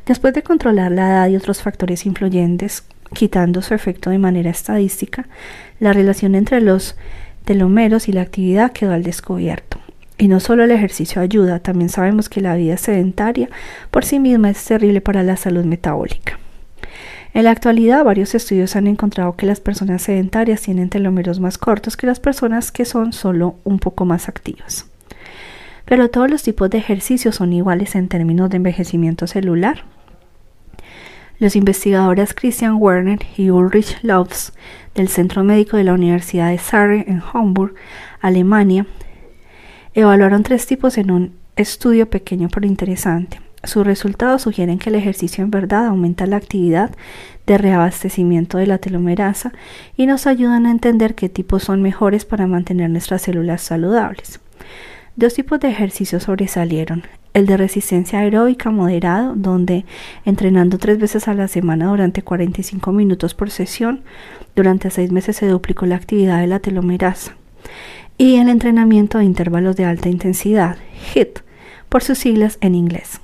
Después 0.06 0.34
de 0.34 0.44
controlar 0.44 0.92
la 0.92 1.08
edad 1.08 1.30
y 1.30 1.38
otros 1.38 1.62
factores 1.62 2.06
influyentes, 2.06 2.84
quitando 3.14 3.62
su 3.62 3.74
efecto 3.74 4.10
de 4.10 4.18
manera 4.18 4.50
estadística, 4.50 5.30
la 5.80 5.94
relación 5.94 6.36
entre 6.36 6.60
los 6.60 6.98
telómeros 7.46 8.10
y 8.10 8.12
la 8.12 8.22
actividad 8.22 8.74
quedó 8.74 8.92
al 8.92 9.04
descubierto. 9.04 9.83
Y 10.24 10.30
no 10.30 10.40
solo 10.40 10.64
el 10.64 10.72
ejercicio 10.72 11.22
ayuda, 11.22 11.60
también 11.60 11.90
sabemos 11.90 12.30
que 12.30 12.40
la 12.40 12.56
vida 12.56 12.78
sedentaria 12.78 13.50
por 13.92 14.06
sí 14.06 14.20
misma 14.20 14.52
es 14.52 14.64
terrible 14.64 15.02
para 15.02 15.22
la 15.22 15.36
salud 15.36 15.66
metabólica. 15.66 16.40
En 17.34 17.44
la 17.44 17.52
actualidad, 17.52 18.06
varios 18.06 18.34
estudios 18.34 18.78
han 18.78 18.88
encontrado 18.88 19.36
que 19.36 19.46
las 19.46 19.60
personas 19.60 20.04
sedentarias 20.04 20.62
tienen 20.62 20.88
telómeros 20.88 21.42
más 21.42 21.58
cortos 21.58 21.98
que 21.98 22.08
las 22.08 22.22
personas 22.22 22.72
que 22.72 22.86
son 22.86 23.12
solo 23.12 23.56
un 23.66 23.80
poco 23.80 24.06
más 24.06 24.30
activas. 24.30 24.86
Pero 25.84 26.10
todos 26.10 26.32
los 26.32 26.42
tipos 26.42 26.70
de 26.70 26.78
ejercicio 26.78 27.34
son 27.34 27.52
iguales 27.52 27.94
en 27.94 28.08
términos 28.08 28.50
de 28.50 28.56
envejecimiento 28.56 29.28
celular. 29.28 29.84
Los 31.38 31.58
investigadores 31.58 32.34
Christian 32.34 32.78
Werner 32.80 33.20
y 33.36 33.50
Ulrich 33.50 34.02
Lofs 34.04 34.54
del 34.96 35.10
Centro 35.10 35.44
Médico 35.44 35.76
de 35.76 35.84
la 35.84 35.94
Universidad 35.94 36.50
de 36.50 36.60
Sarre 36.60 37.04
en 37.10 37.22
Hamburg, 37.34 37.76
Alemania, 38.22 38.86
Evaluaron 39.96 40.42
tres 40.42 40.66
tipos 40.66 40.98
en 40.98 41.12
un 41.12 41.34
estudio 41.56 42.10
pequeño 42.10 42.50
pero 42.52 42.66
interesante. 42.66 43.40
Sus 43.64 43.86
resultados 43.86 44.42
sugieren 44.42 44.80
que 44.80 44.90
el 44.90 44.96
ejercicio 44.96 45.44
en 45.44 45.52
verdad 45.52 45.86
aumenta 45.86 46.26
la 46.26 46.38
actividad 46.38 46.90
de 47.46 47.60
reabastecimiento 47.60 48.58
de 48.58 48.66
la 48.66 48.80
telomerasa 48.80 49.54
y 49.96 50.08
nos 50.08 50.26
ayudan 50.26 50.66
a 50.66 50.72
entender 50.72 51.14
qué 51.14 51.30
tipos 51.30 51.64
son 51.64 51.84
mejores 51.84 52.26
para 52.26 52.48
mantener 52.48 52.90
nuestras 52.90 53.22
células 53.22 53.62
saludables. 53.62 54.40
Dos 55.16 55.36
tipos 55.36 55.60
de 55.60 55.70
ejercicios 55.70 56.24
sobresalieron. 56.24 57.04
El 57.36 57.46
de 57.46 57.56
resistencia 57.56 58.20
aeróbica 58.20 58.72
moderado, 58.72 59.34
donde 59.36 59.86
entrenando 60.26 60.80
tres 60.80 60.98
veces 60.98 61.28
a 61.28 61.36
la 61.36 61.48
semana 61.48 61.86
durante 61.86 62.24
45 62.24 62.92
minutos 62.92 63.36
por 63.36 63.52
sesión, 63.52 64.02
durante 64.56 64.90
seis 64.90 65.12
meses 65.12 65.38
se 65.38 65.48
duplicó 65.48 65.86
la 65.86 65.98
actividad 65.98 66.40
de 66.40 66.48
la 66.48 66.60
telomerasa 66.60 67.36
y 68.18 68.36
el 68.36 68.50
entrenamiento 68.50 69.18
de 69.18 69.26
intervalos 69.26 69.76
de 69.76 69.86
alta 69.86 70.10
intensidad, 70.10 70.78
HIT, 71.14 71.40
por 71.90 72.04
sus 72.04 72.18
siglas 72.18 72.58
en 72.62 72.76
inglés, 72.76 73.20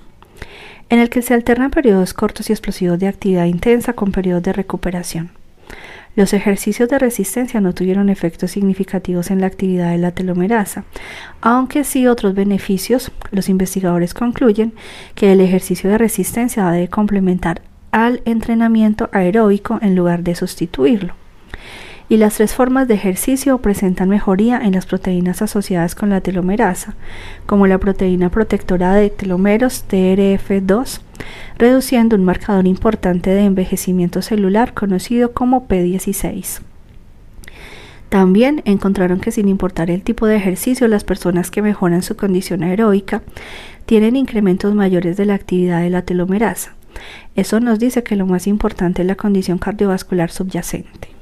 en 0.89 0.99
el 0.99 1.09
que 1.09 1.21
se 1.21 1.33
alternan 1.33 1.71
periodos 1.71 2.13
cortos 2.13 2.49
y 2.49 2.53
explosivos 2.53 2.99
de 2.99 3.07
actividad 3.07 3.45
intensa 3.45 3.93
con 3.93 4.11
periodos 4.11 4.43
de 4.43 4.53
recuperación. 4.53 5.31
Los 6.15 6.33
ejercicios 6.33 6.89
de 6.89 6.99
resistencia 6.99 7.61
no 7.61 7.73
tuvieron 7.73 8.09
efectos 8.09 8.51
significativos 8.51 9.31
en 9.31 9.41
la 9.41 9.47
actividad 9.47 9.91
de 9.91 9.99
la 9.99 10.11
telomerasa, 10.11 10.83
aunque 11.39 11.83
sí 11.83 12.07
otros 12.07 12.33
beneficios. 12.33 13.11
Los 13.31 13.47
investigadores 13.47 14.13
concluyen 14.13 14.73
que 15.13 15.31
el 15.31 15.39
ejercicio 15.39 15.89
de 15.89 15.99
resistencia 15.99 16.69
debe 16.71 16.89
complementar 16.89 17.61
al 17.91 18.21
entrenamiento 18.25 19.09
aeróbico 19.13 19.79
en 19.81 19.95
lugar 19.95 20.23
de 20.23 20.35
sustituirlo 20.35 21.13
y 22.09 22.17
las 22.17 22.35
tres 22.35 22.55
formas 22.55 22.87
de 22.87 22.95
ejercicio 22.95 23.59
presentan 23.59 24.09
mejoría 24.09 24.59
en 24.59 24.73
las 24.73 24.87
proteínas 24.87 25.43
asociadas 25.43 25.93
con 25.93 26.09
la 26.09 26.21
telomerasa, 26.21 26.95
como 27.45 27.67
la 27.67 27.77
proteína 27.77 28.29
protectora 28.31 28.95
de 28.95 29.11
telómeros 29.11 29.85
TRF2, 29.87 31.01
reduciendo 31.59 32.15
un 32.15 32.25
marcador 32.25 32.65
importante 32.65 33.29
de 33.29 33.45
envejecimiento 33.45 34.23
celular 34.23 34.73
conocido 34.73 35.33
como 35.33 35.67
P16. 35.67 36.61
También 38.09 38.63
encontraron 38.65 39.19
que 39.19 39.31
sin 39.31 39.47
importar 39.47 39.91
el 39.91 40.01
tipo 40.01 40.25
de 40.25 40.35
ejercicio, 40.35 40.87
las 40.87 41.03
personas 41.03 41.51
que 41.51 41.61
mejoran 41.61 42.01
su 42.01 42.15
condición 42.15 42.63
aeróbica 42.63 43.21
tienen 43.85 44.15
incrementos 44.15 44.73
mayores 44.73 45.15
de 45.15 45.25
la 45.25 45.35
actividad 45.35 45.81
de 45.81 45.91
la 45.91 46.01
telomerasa. 46.01 46.73
Eso 47.35 47.59
nos 47.59 47.77
dice 47.77 48.01
que 48.01 48.15
lo 48.15 48.25
más 48.25 48.47
importante 48.47 49.03
es 49.03 49.07
la 49.07 49.15
condición 49.15 49.59
cardiovascular 49.59 50.31
subyacente. 50.31 51.18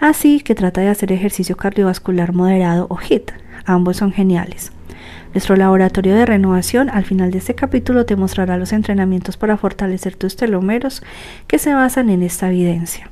Así 0.00 0.40
que 0.40 0.54
trata 0.54 0.80
de 0.80 0.88
hacer 0.88 1.12
ejercicio 1.12 1.56
cardiovascular 1.56 2.32
moderado 2.32 2.86
o 2.90 2.98
HIT. 2.98 3.32
Ambos 3.64 3.96
son 3.96 4.12
geniales. 4.12 4.72
Nuestro 5.32 5.56
laboratorio 5.56 6.14
de 6.14 6.26
renovación 6.26 6.88
al 6.88 7.04
final 7.04 7.30
de 7.30 7.38
este 7.38 7.54
capítulo 7.54 8.06
te 8.06 8.16
mostrará 8.16 8.56
los 8.56 8.72
entrenamientos 8.72 9.36
para 9.36 9.56
fortalecer 9.56 10.16
tus 10.16 10.36
telómeros 10.36 11.02
que 11.46 11.58
se 11.58 11.74
basan 11.74 12.10
en 12.10 12.22
esta 12.22 12.48
evidencia. 12.48 13.10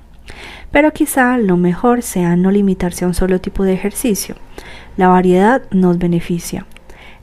Pero 0.70 0.92
quizá 0.92 1.36
lo 1.36 1.56
mejor 1.56 2.02
sea 2.02 2.36
no 2.36 2.50
limitarse 2.50 3.04
a 3.04 3.08
un 3.08 3.14
solo 3.14 3.40
tipo 3.40 3.64
de 3.64 3.74
ejercicio. 3.74 4.36
La 4.96 5.08
variedad 5.08 5.62
nos 5.70 5.98
beneficia. 5.98 6.66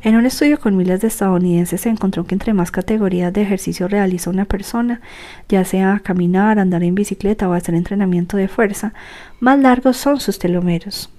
En 0.03 0.15
un 0.15 0.25
estudio 0.25 0.59
con 0.59 0.75
miles 0.75 1.01
de 1.01 1.07
estadounidenses 1.07 1.81
se 1.81 1.89
encontró 1.89 2.25
que 2.25 2.33
entre 2.33 2.53
más 2.53 2.71
categorías 2.71 3.31
de 3.31 3.43
ejercicio 3.43 3.87
realiza 3.87 4.31
una 4.31 4.45
persona, 4.45 4.99
ya 5.47 5.63
sea 5.63 6.01
caminar, 6.03 6.57
andar 6.57 6.83
en 6.83 6.95
bicicleta 6.95 7.47
o 7.47 7.53
hacer 7.53 7.75
entrenamiento 7.75 8.35
de 8.35 8.47
fuerza, 8.47 8.93
más 9.39 9.59
largos 9.59 9.97
son 9.97 10.19
sus 10.19 10.39
telómeros. 10.39 11.11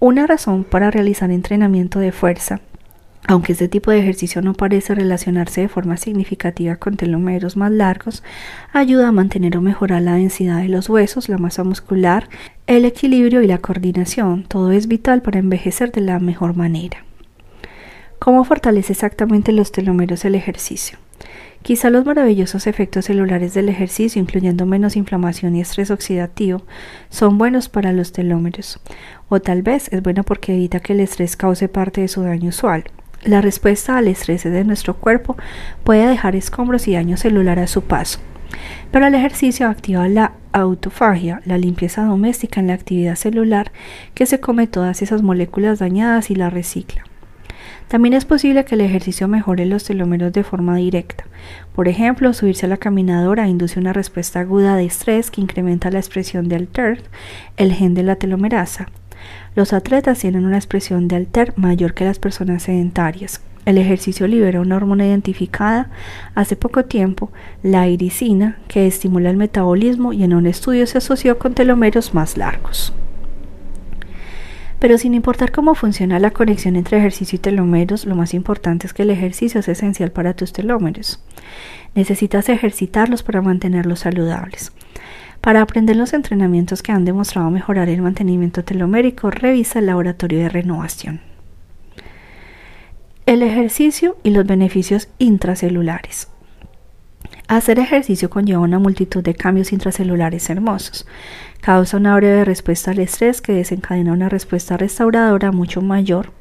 Una 0.00 0.26
razón 0.26 0.64
para 0.64 0.90
realizar 0.90 1.30
entrenamiento 1.30 2.00
de 2.00 2.10
fuerza 2.10 2.60
aunque 3.28 3.52
este 3.52 3.68
tipo 3.68 3.90
de 3.90 4.00
ejercicio 4.00 4.42
no 4.42 4.54
parece 4.54 4.94
relacionarse 4.94 5.60
de 5.60 5.68
forma 5.68 5.96
significativa 5.96 6.76
con 6.76 6.96
telómeros 6.96 7.56
más 7.56 7.70
largos, 7.70 8.24
ayuda 8.72 9.08
a 9.08 9.12
mantener 9.12 9.56
o 9.56 9.60
mejorar 9.60 10.02
la 10.02 10.14
densidad 10.14 10.62
de 10.62 10.68
los 10.68 10.88
huesos, 10.88 11.28
la 11.28 11.38
masa 11.38 11.62
muscular, 11.62 12.28
el 12.66 12.84
equilibrio 12.84 13.42
y 13.42 13.46
la 13.46 13.58
coordinación. 13.58 14.44
Todo 14.44 14.72
es 14.72 14.88
vital 14.88 15.22
para 15.22 15.38
envejecer 15.38 15.92
de 15.92 16.00
la 16.00 16.18
mejor 16.18 16.56
manera. 16.56 17.04
¿Cómo 18.20 18.44
fortalece 18.44 18.92
exactamente 18.92 19.50
los 19.50 19.72
telómeros 19.72 20.26
el 20.26 20.34
ejercicio? 20.34 20.98
Quizá 21.62 21.88
los 21.88 22.04
maravillosos 22.04 22.66
efectos 22.66 23.06
celulares 23.06 23.54
del 23.54 23.70
ejercicio, 23.70 24.20
incluyendo 24.20 24.66
menos 24.66 24.94
inflamación 24.94 25.56
y 25.56 25.62
estrés 25.62 25.90
oxidativo, 25.90 26.60
son 27.08 27.38
buenos 27.38 27.70
para 27.70 27.94
los 27.94 28.12
telómeros. 28.12 28.78
O 29.30 29.40
tal 29.40 29.62
vez 29.62 29.90
es 29.90 30.02
bueno 30.02 30.22
porque 30.22 30.52
evita 30.52 30.80
que 30.80 30.92
el 30.92 31.00
estrés 31.00 31.34
cause 31.34 31.68
parte 31.68 32.02
de 32.02 32.08
su 32.08 32.20
daño 32.20 32.50
usual. 32.50 32.84
La 33.24 33.40
respuesta 33.40 33.96
al 33.96 34.06
estrés 34.06 34.44
de 34.44 34.64
nuestro 34.64 34.96
cuerpo 34.98 35.38
puede 35.82 36.06
dejar 36.06 36.36
escombros 36.36 36.88
y 36.88 36.92
daño 36.92 37.16
celular 37.16 37.58
a 37.58 37.66
su 37.66 37.84
paso. 37.84 38.18
Pero 38.92 39.06
el 39.06 39.14
ejercicio 39.14 39.66
activa 39.66 40.08
la 40.08 40.32
autofagia, 40.52 41.40
la 41.46 41.56
limpieza 41.56 42.04
doméstica 42.04 42.60
en 42.60 42.66
la 42.66 42.74
actividad 42.74 43.14
celular 43.14 43.72
que 44.12 44.26
se 44.26 44.40
come 44.40 44.66
todas 44.66 45.00
esas 45.00 45.22
moléculas 45.22 45.78
dañadas 45.78 46.30
y 46.30 46.34
la 46.34 46.50
recicla. 46.50 47.04
También 47.90 48.14
es 48.14 48.24
posible 48.24 48.64
que 48.64 48.76
el 48.76 48.82
ejercicio 48.82 49.26
mejore 49.26 49.66
los 49.66 49.82
telómeros 49.82 50.32
de 50.32 50.44
forma 50.44 50.76
directa. 50.76 51.24
Por 51.74 51.88
ejemplo, 51.88 52.32
subirse 52.32 52.66
a 52.66 52.68
la 52.68 52.76
caminadora 52.76 53.48
induce 53.48 53.80
una 53.80 53.92
respuesta 53.92 54.38
aguda 54.38 54.76
de 54.76 54.84
estrés 54.84 55.32
que 55.32 55.40
incrementa 55.40 55.90
la 55.90 55.98
expresión 55.98 56.48
del 56.48 56.68
TERT, 56.68 57.04
el 57.56 57.72
gen 57.72 57.94
de 57.94 58.04
la 58.04 58.14
telomerasa. 58.14 58.86
Los 59.56 59.72
atletas 59.72 60.20
tienen 60.20 60.44
una 60.44 60.56
expresión 60.56 61.08
de 61.08 61.16
alter 61.16 61.52
mayor 61.56 61.92
que 61.92 62.04
las 62.04 62.20
personas 62.20 62.62
sedentarias. 62.62 63.40
El 63.64 63.76
ejercicio 63.76 64.28
libera 64.28 64.60
una 64.60 64.76
hormona 64.76 65.04
identificada 65.04 65.90
hace 66.36 66.54
poco 66.54 66.84
tiempo, 66.84 67.32
la 67.64 67.88
iricina, 67.88 68.58
que 68.68 68.86
estimula 68.86 69.30
el 69.30 69.36
metabolismo 69.36 70.12
y 70.12 70.22
en 70.22 70.34
un 70.34 70.46
estudio 70.46 70.86
se 70.86 70.98
asoció 70.98 71.40
con 71.40 71.54
telómeros 71.54 72.14
más 72.14 72.36
largos. 72.36 72.92
Pero 74.80 74.96
sin 74.96 75.14
importar 75.14 75.52
cómo 75.52 75.74
funciona 75.74 76.18
la 76.18 76.30
conexión 76.30 76.74
entre 76.74 76.96
ejercicio 76.96 77.36
y 77.36 77.38
telómeros, 77.38 78.06
lo 78.06 78.16
más 78.16 78.32
importante 78.32 78.86
es 78.86 78.94
que 78.94 79.02
el 79.02 79.10
ejercicio 79.10 79.60
es 79.60 79.68
esencial 79.68 80.10
para 80.10 80.34
tus 80.34 80.54
telómeros. 80.54 81.22
Necesitas 81.94 82.48
ejercitarlos 82.48 83.22
para 83.22 83.42
mantenerlos 83.42 84.00
saludables. 84.00 84.72
Para 85.42 85.60
aprender 85.60 85.96
los 85.96 86.14
entrenamientos 86.14 86.82
que 86.82 86.92
han 86.92 87.04
demostrado 87.04 87.50
mejorar 87.50 87.90
el 87.90 88.00
mantenimiento 88.00 88.64
telomérico, 88.64 89.30
revisa 89.30 89.78
el 89.78 89.86
laboratorio 89.86 90.38
de 90.38 90.48
renovación. 90.48 91.20
El 93.26 93.42
ejercicio 93.42 94.16
y 94.22 94.30
los 94.30 94.46
beneficios 94.46 95.08
intracelulares. 95.18 96.28
Hacer 97.48 97.78
ejercicio 97.78 98.30
conlleva 98.30 98.60
una 98.60 98.78
multitud 98.78 99.22
de 99.22 99.34
cambios 99.34 99.72
intracelulares 99.72 100.48
hermosos. 100.50 101.06
Causa 101.60 101.96
una 101.96 102.16
breve 102.16 102.44
respuesta 102.44 102.90
al 102.90 102.98
estrés 102.98 103.42
que 103.42 103.52
desencadena 103.52 104.12
una 104.12 104.28
respuesta 104.28 104.76
restauradora 104.76 105.52
mucho 105.52 105.82
mayor 105.82 106.32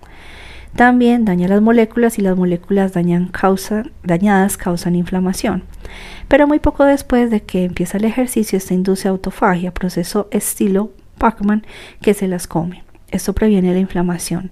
también 0.76 1.26
daña 1.26 1.48
las 1.48 1.62
moléculas 1.62 2.20
y 2.20 2.22
las 2.22 2.38
moléculas 2.38 2.94
dañadas 2.94 4.58
causan 4.58 4.96
inflamación. 4.96 5.64
Pero 6.28 6.48
muy 6.48 6.60
poco 6.60 6.86
después 6.86 7.30
de 7.32 7.42
que 7.42 7.66
empieza 7.66 7.98
el 7.98 8.06
ejercicio, 8.06 8.58
esto 8.58 8.74
induce 8.74 9.08
autofagia, 9.08 9.74
proceso 9.74 10.28
estilo 10.32 10.92
Pacman 11.18 11.66
que 12.02 12.14
se 12.14 12.28
las 12.28 12.48
come. 12.48 12.84
Esto 13.12 13.34
previene 13.34 13.74
la 13.74 13.80
inflamación. 13.80 14.52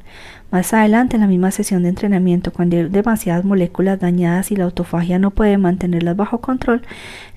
Más 0.49 0.73
adelante, 0.73 1.17
en 1.17 1.21
la 1.21 1.27
misma 1.27 1.51
sesión 1.51 1.83
de 1.83 1.89
entrenamiento, 1.89 2.53
cuando 2.53 2.77
hay 2.77 2.83
demasiadas 2.83 3.43
moléculas 3.43 3.99
dañadas 3.99 4.49
y 4.51 4.55
la 4.55 4.63
autofagia 4.63 5.19
no 5.19 5.31
puede 5.31 5.57
mantenerlas 5.57 6.15
bajo 6.15 6.39
control, 6.39 6.83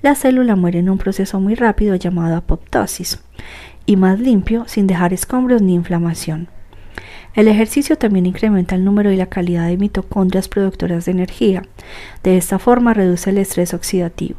la 0.01 0.15
célula 0.15 0.55
muere 0.55 0.79
en 0.79 0.89
un 0.89 0.97
proceso 0.97 1.39
muy 1.39 1.55
rápido 1.55 1.95
llamado 1.95 2.37
apoptosis 2.37 3.21
y 3.85 3.97
más 3.97 4.19
limpio, 4.19 4.63
sin 4.67 4.87
dejar 4.87 5.11
escombros 5.11 5.61
ni 5.61 5.73
inflamación. 5.73 6.47
El 7.33 7.49
ejercicio 7.49 7.97
también 7.97 8.25
incrementa 8.25 8.75
el 8.75 8.85
número 8.85 9.11
y 9.11 9.17
la 9.17 9.25
calidad 9.25 9.67
de 9.67 9.77
mitocondrias 9.77 10.47
productoras 10.47 11.05
de 11.05 11.11
energía. 11.11 11.63
De 12.23 12.37
esta 12.37 12.59
forma 12.59 12.93
reduce 12.93 13.29
el 13.29 13.37
estrés 13.37 13.73
oxidativo. 13.73 14.37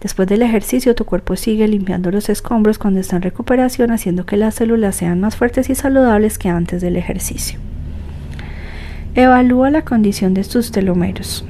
Después 0.00 0.28
del 0.28 0.42
ejercicio, 0.42 0.94
tu 0.94 1.04
cuerpo 1.04 1.36
sigue 1.36 1.68
limpiando 1.68 2.10
los 2.10 2.28
escombros 2.28 2.78
cuando 2.78 3.00
está 3.00 3.16
en 3.16 3.22
recuperación, 3.22 3.90
haciendo 3.90 4.26
que 4.26 4.36
las 4.36 4.56
células 4.56 4.96
sean 4.96 5.20
más 5.20 5.36
fuertes 5.36 5.70
y 5.70 5.74
saludables 5.74 6.38
que 6.38 6.50
antes 6.50 6.82
del 6.82 6.96
ejercicio. 6.96 7.58
Evalúa 9.16 9.70
la 9.70 9.82
condición 9.82 10.34
de 10.34 10.42
tus 10.42 10.72
telómeros. 10.72 11.44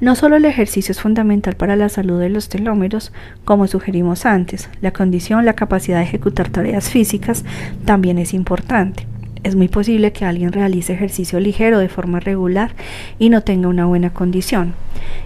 No 0.00 0.14
solo 0.14 0.36
el 0.36 0.46
ejercicio 0.46 0.92
es 0.92 1.02
fundamental 1.02 1.54
para 1.54 1.76
la 1.76 1.90
salud 1.90 2.18
de 2.18 2.30
los 2.30 2.48
telómeros, 2.48 3.12
como 3.44 3.66
sugerimos 3.66 4.24
antes, 4.24 4.70
la 4.80 4.90
condición, 4.90 5.44
la 5.44 5.52
capacidad 5.52 5.98
de 5.98 6.04
ejecutar 6.04 6.48
tareas 6.48 6.88
físicas 6.88 7.44
también 7.84 8.18
es 8.18 8.32
importante. 8.32 9.06
Es 9.42 9.54
muy 9.54 9.68
posible 9.68 10.12
que 10.12 10.24
alguien 10.24 10.50
realice 10.50 10.94
ejercicio 10.94 11.40
ligero 11.40 11.78
de 11.78 11.90
forma 11.90 12.20
regular 12.20 12.70
y 13.18 13.28
no 13.28 13.42
tenga 13.42 13.68
una 13.68 13.84
buena 13.84 14.14
condición. 14.14 14.72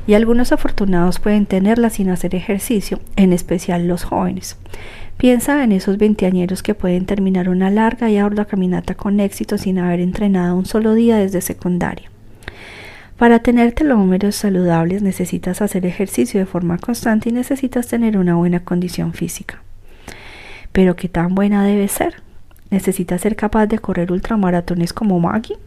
Y 0.09 0.15
algunos 0.15 0.51
afortunados 0.51 1.21
pueden 1.21 1.47
tenerla 1.47 1.91
sin 1.91 2.11
hacer 2.11 2.35
ejercicio, 2.35 2.99
en 3.15 3.33
especial 3.33 3.87
los 3.87 4.03
jóvenes. 4.03 4.59
Piensa 5.21 5.63
en 5.65 5.73
esos 5.73 5.99
veinteañeros 5.99 6.63
que 6.63 6.75
pueden 6.75 7.05
terminar 7.05 7.51
una 7.51 7.69
larga 7.69 8.09
y 8.09 8.17
ardua 8.17 8.47
caminata 8.47 8.95
con 8.95 9.21
éxito 9.21 9.59
sin 9.59 9.79
haber 9.79 10.01
entrenado 10.01 10.57
un 10.57 10.65
solo 10.65 10.95
día 10.95 11.19
desde 11.19 11.43
secundaria. 11.43 12.11
Para 13.19 13.41
tener 13.41 13.73
telómeros 13.73 14.35
saludables 14.35 15.03
necesitas 15.03 15.61
hacer 15.61 15.85
ejercicio 15.85 16.41
de 16.41 16.47
forma 16.47 16.79
constante 16.79 17.29
y 17.29 17.33
necesitas 17.33 17.87
tener 17.87 18.17
una 18.17 18.37
buena 18.37 18.61
condición 18.61 19.13
física. 19.13 19.63
Pero 20.73 20.97
¿qué 20.97 21.11
tan 21.11 21.35
buena 21.35 21.67
debe 21.67 21.89
ser? 21.89 22.15
Necesitas 22.71 23.21
ser 23.21 23.37
capaz 23.37 23.67
de 23.67 23.79
correr 23.79 24.13
ultramaratones 24.13 24.95
como 24.95 25.21
Maggie, 25.21 25.59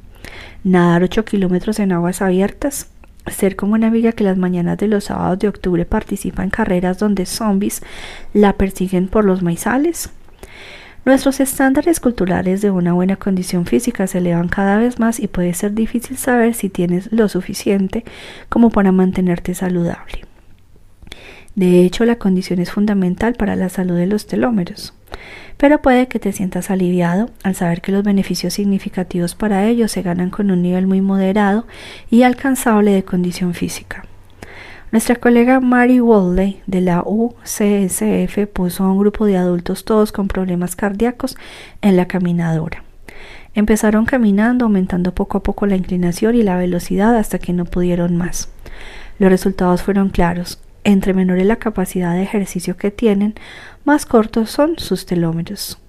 nadar 0.63 1.03
8 1.03 1.25
kilómetros 1.25 1.77
en 1.77 1.91
aguas 1.91 2.23
abiertas, 2.23 2.89
ser 3.28 3.55
como 3.55 3.74
una 3.74 3.88
amiga 3.88 4.11
que 4.11 4.24
las 4.24 4.38
mañanas 4.38 4.78
de 4.78 4.88
los 4.88 5.05
sábados 5.05 5.39
de 5.39 5.47
octubre 5.47 5.86
participa 5.86 6.43
en 6.43 6.49
carreras 6.49 6.99
donde 6.99 7.26
zombies 7.26 7.82
la 8.34 8.53
persiguen 8.53 9.07
por 9.07 9.26
los 9.26 9.41
maizales. 9.41 10.09
Nuestros 11.05 11.39
estándares 11.39 11.99
culturales 11.99 12.61
de 12.61 12.71
una 12.71 12.93
buena 12.93 13.17
condición 13.17 13.65
física 13.65 14.07
se 14.07 14.19
elevan 14.19 14.47
cada 14.47 14.78
vez 14.78 14.99
más 14.99 15.19
y 15.19 15.28
puede 15.28 15.53
ser 15.53 15.74
difícil 15.74 16.17
saber 16.17 16.53
si 16.53 16.69
tienes 16.69 17.11
lo 17.11 17.28
suficiente 17.28 18.05
como 18.47 18.69
para 18.69 18.91
mantenerte 18.91 19.53
saludable. 19.53 20.26
De 21.55 21.82
hecho, 21.84 22.05
la 22.05 22.15
condición 22.15 22.59
es 22.59 22.71
fundamental 22.71 23.34
para 23.34 23.55
la 23.55 23.69
salud 23.69 23.95
de 23.95 24.07
los 24.07 24.28
telómeros 24.28 24.93
pero 25.57 25.82
puede 25.82 26.07
que 26.07 26.20
te 26.20 26.32
sientas 26.32 26.70
aliviado 26.70 27.30
al 27.43 27.55
saber 27.55 27.82
que 27.82 27.91
los 27.91 28.03
beneficios 28.03 28.53
significativos 28.53 29.36
para 29.36 29.66
ellos 29.66 29.91
se 29.91 30.01
ganan 30.01 30.30
con 30.30 30.51
un 30.51 30.61
nivel 30.61 30.88
muy 30.88 31.01
moderado 31.01 31.66
y 32.09 32.24
alcanzable 32.24 32.91
de 32.91 33.03
condición 33.03 33.53
física. 33.53 34.05
Nuestra 34.91 35.16
colega 35.16 35.59
Mary 35.59 35.99
Waldley 35.99 36.61
de 36.68 36.82
la 36.82 37.01
UCSF 37.03 38.47
puso 38.53 38.84
a 38.84 38.91
un 38.91 38.99
grupo 38.99 39.26
de 39.26 39.38
adultos 39.38 39.86
todos 39.86 40.11
con 40.11 40.28
problemas 40.28 40.76
cardíacos 40.76 41.36
en 41.82 41.97
la 41.97 42.07
caminadora. 42.07 42.84
Empezaron 43.55 44.05
caminando, 44.05 44.66
aumentando 44.66 45.16
poco 45.16 45.39
a 45.39 45.43
poco 45.43 45.66
la 45.66 45.76
inclinación 45.76 46.36
y 46.36 46.43
la 46.43 46.57
velocidad 46.57 47.16
hasta 47.18 47.39
que 47.39 47.53
no 47.53 47.66
pudieron 47.66 48.18
más. 48.18 48.49
Los 49.18 49.32
resultados 49.32 49.82
fueron 49.82 50.09
claros. 50.09 50.59
Entre 50.84 51.13
menores 51.13 51.45
la 51.45 51.55
capacidad 51.55 52.13
de 52.13 52.23
ejercicio 52.23 52.75
que 52.75 52.91
tienen, 52.91 53.36
más 53.86 54.05
cortos 54.05 54.49
son 54.49 54.77
sus 54.77 55.05
telómeros. 55.05 55.79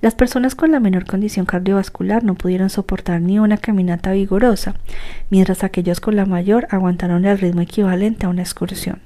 Las 0.00 0.14
personas 0.14 0.54
con 0.54 0.72
la 0.72 0.80
menor 0.80 1.04
condición 1.04 1.44
cardiovascular 1.44 2.24
no 2.24 2.34
pudieron 2.34 2.70
soportar 2.70 3.20
ni 3.20 3.38
una 3.38 3.58
caminata 3.58 4.12
vigorosa, 4.12 4.74
mientras 5.28 5.62
aquellos 5.62 6.00
con 6.00 6.16
la 6.16 6.24
mayor 6.24 6.66
aguantaron 6.70 7.26
el 7.26 7.38
ritmo 7.38 7.60
equivalente 7.60 8.26
a 8.26 8.30
una 8.30 8.42
excursión. 8.42 9.00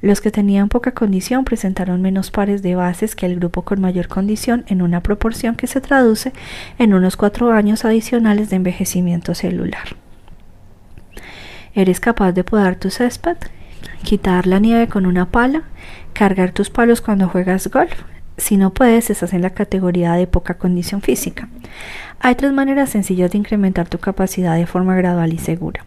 Los 0.00 0.20
que 0.20 0.30
tenían 0.30 0.68
poca 0.68 0.92
condición 0.92 1.44
presentaron 1.44 2.00
menos 2.00 2.30
pares 2.30 2.62
de 2.62 2.76
bases 2.76 3.16
que 3.16 3.26
el 3.26 3.36
grupo 3.36 3.62
con 3.62 3.80
mayor 3.80 4.06
condición 4.06 4.64
en 4.68 4.82
una 4.82 5.02
proporción 5.02 5.56
que 5.56 5.66
se 5.66 5.80
traduce 5.80 6.32
en 6.78 6.94
unos 6.94 7.16
cuatro 7.16 7.50
años 7.52 7.84
adicionales 7.84 8.50
de 8.50 8.56
envejecimiento 8.56 9.34
celular. 9.34 9.96
¿Eres 11.74 12.00
capaz 12.00 12.32
de 12.32 12.44
podar 12.44 12.76
tu 12.76 12.90
césped? 12.90 13.38
Quitar 14.02 14.46
la 14.46 14.58
nieve 14.58 14.88
con 14.88 15.06
una 15.06 15.30
pala, 15.30 15.62
cargar 16.12 16.52
tus 16.52 16.70
palos 16.70 17.00
cuando 17.00 17.28
juegas 17.28 17.68
golf. 17.68 18.02
Si 18.36 18.56
no 18.56 18.70
puedes, 18.74 19.10
estás 19.10 19.32
en 19.32 19.42
la 19.42 19.50
categoría 19.50 20.14
de 20.14 20.26
poca 20.26 20.54
condición 20.54 21.02
física. 21.02 21.48
Hay 22.20 22.34
tres 22.34 22.52
maneras 22.52 22.90
sencillas 22.90 23.30
de 23.30 23.38
incrementar 23.38 23.88
tu 23.88 23.98
capacidad 23.98 24.56
de 24.56 24.66
forma 24.66 24.96
gradual 24.96 25.32
y 25.32 25.38
segura. 25.38 25.84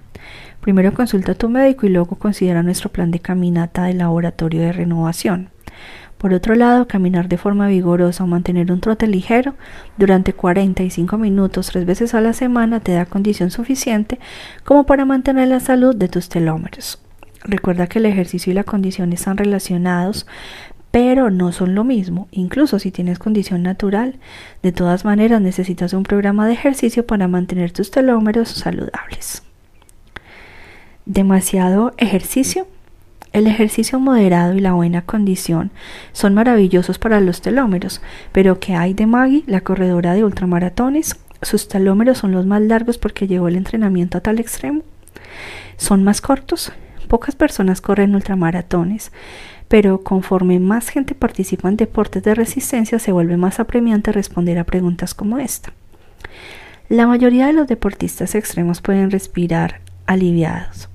Primero 0.61 0.93
consulta 0.93 1.33
a 1.33 1.35
tu 1.35 1.49
médico 1.49 1.85
y 1.85 1.89
luego 1.89 2.15
considera 2.17 2.63
nuestro 2.63 2.89
plan 2.89 3.11
de 3.11 3.19
caminata 3.19 3.85
del 3.85 3.99
laboratorio 3.99 4.61
de 4.61 4.71
renovación. 4.71 5.49
Por 6.17 6.33
otro 6.33 6.55
lado, 6.55 6.87
caminar 6.87 7.27
de 7.29 7.37
forma 7.37 7.67
vigorosa 7.67 8.23
o 8.23 8.27
mantener 8.27 8.71
un 8.71 8.81
trote 8.81 9.07
ligero 9.07 9.53
durante 9.97 10.33
45 10.33 11.17
minutos 11.17 11.67
tres 11.67 11.85
veces 11.85 12.13
a 12.15 12.21
la 12.21 12.33
semana 12.33 12.79
te 12.79 12.93
da 12.93 13.05
condición 13.05 13.51
suficiente 13.51 14.19
como 14.63 14.85
para 14.85 15.05
mantener 15.05 15.47
la 15.47 15.59
salud 15.59 15.95
de 15.95 16.07
tus 16.07 16.27
telómeros. 16.27 16.99
Recuerda 17.43 17.87
que 17.87 17.99
el 17.99 18.05
ejercicio 18.05 18.51
y 18.51 18.55
la 18.55 18.63
condición 18.63 19.13
están 19.13 19.37
relacionados, 19.37 20.27
pero 20.91 21.29
no 21.29 21.51
son 21.51 21.75
lo 21.75 21.83
mismo. 21.83 22.27
Incluso 22.31 22.79
si 22.79 22.91
tienes 22.91 23.19
condición 23.19 23.63
natural, 23.63 24.15
de 24.63 24.71
todas 24.71 25.05
maneras 25.05 25.41
necesitas 25.41 25.93
un 25.93 26.03
programa 26.03 26.47
de 26.47 26.53
ejercicio 26.53 27.05
para 27.05 27.27
mantener 27.27 27.71
tus 27.71 27.91
telómeros 27.91 28.49
saludables. 28.49 29.43
¿Demasiado 31.05 31.93
ejercicio? 31.97 32.67
El 33.33 33.45
ejercicio 33.45 33.99
moderado 33.99 34.55
y 34.55 34.59
la 34.59 34.73
buena 34.73 35.03
condición 35.03 35.71
son 36.13 36.33
maravillosos 36.33 36.97
para 36.97 37.19
los 37.19 37.41
telómeros, 37.41 38.01
pero 38.31 38.59
¿qué 38.59 38.73
hay 38.73 38.93
de 38.93 39.05
Maggie, 39.05 39.43
la 39.45 39.61
corredora 39.61 40.13
de 40.13 40.23
ultramaratones? 40.23 41.15
Sus 41.41 41.67
telómeros 41.67 42.17
son 42.17 42.31
los 42.31 42.45
más 42.45 42.61
largos 42.61 42.97
porque 42.97 43.27
llevó 43.27 43.47
el 43.49 43.57
entrenamiento 43.57 44.17
a 44.17 44.21
tal 44.21 44.39
extremo. 44.39 44.81
¿Son 45.77 46.03
más 46.03 46.21
cortos? 46.21 46.71
Pocas 47.07 47.35
personas 47.35 47.81
corren 47.81 48.15
ultramaratones, 48.15 49.11
pero 49.67 50.03
conforme 50.03 50.59
más 50.59 50.89
gente 50.89 51.15
participa 51.15 51.69
en 51.69 51.77
deportes 51.77 52.23
de 52.23 52.35
resistencia 52.35 52.99
se 52.99 53.11
vuelve 53.11 53.37
más 53.37 53.59
apremiante 53.59 54.11
responder 54.11 54.59
a 54.59 54.63
preguntas 54.63 55.13
como 55.13 55.39
esta. 55.39 55.73
La 56.89 57.07
mayoría 57.07 57.47
de 57.47 57.53
los 57.53 57.67
deportistas 57.67 58.35
extremos 58.35 58.81
pueden 58.81 59.11
respirar 59.11 59.81
aliviados. 60.05 60.89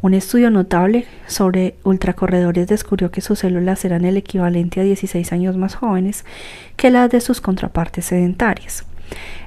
Un 0.00 0.14
estudio 0.14 0.50
notable 0.50 1.06
sobre 1.26 1.76
ultracorredores 1.82 2.66
descubrió 2.66 3.10
que 3.10 3.20
sus 3.20 3.38
células 3.38 3.84
eran 3.84 4.04
el 4.04 4.16
equivalente 4.16 4.80
a 4.80 4.84
16 4.84 5.32
años 5.32 5.56
más 5.56 5.74
jóvenes 5.76 6.24
que 6.76 6.90
las 6.90 7.10
de 7.10 7.20
sus 7.20 7.40
contrapartes 7.40 8.04
sedentarias. 8.04 8.84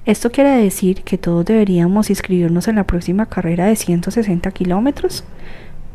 ¿Esto 0.05 0.31
quiere 0.31 0.51
decir 0.51 1.03
que 1.03 1.17
todos 1.17 1.45
deberíamos 1.45 2.09
inscribirnos 2.09 2.67
en 2.67 2.77
la 2.77 2.85
próxima 2.85 3.27
carrera 3.27 3.65
de 3.65 3.75
160 3.75 4.49
kilómetros? 4.51 5.23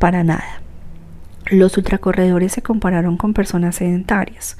Para 0.03 0.25
nada. 0.25 0.59
Los 1.49 1.77
ultracorredores 1.77 2.51
se 2.51 2.61
compararon 2.61 3.15
con 3.15 3.33
personas 3.33 3.77
sedentarias. 3.77 4.57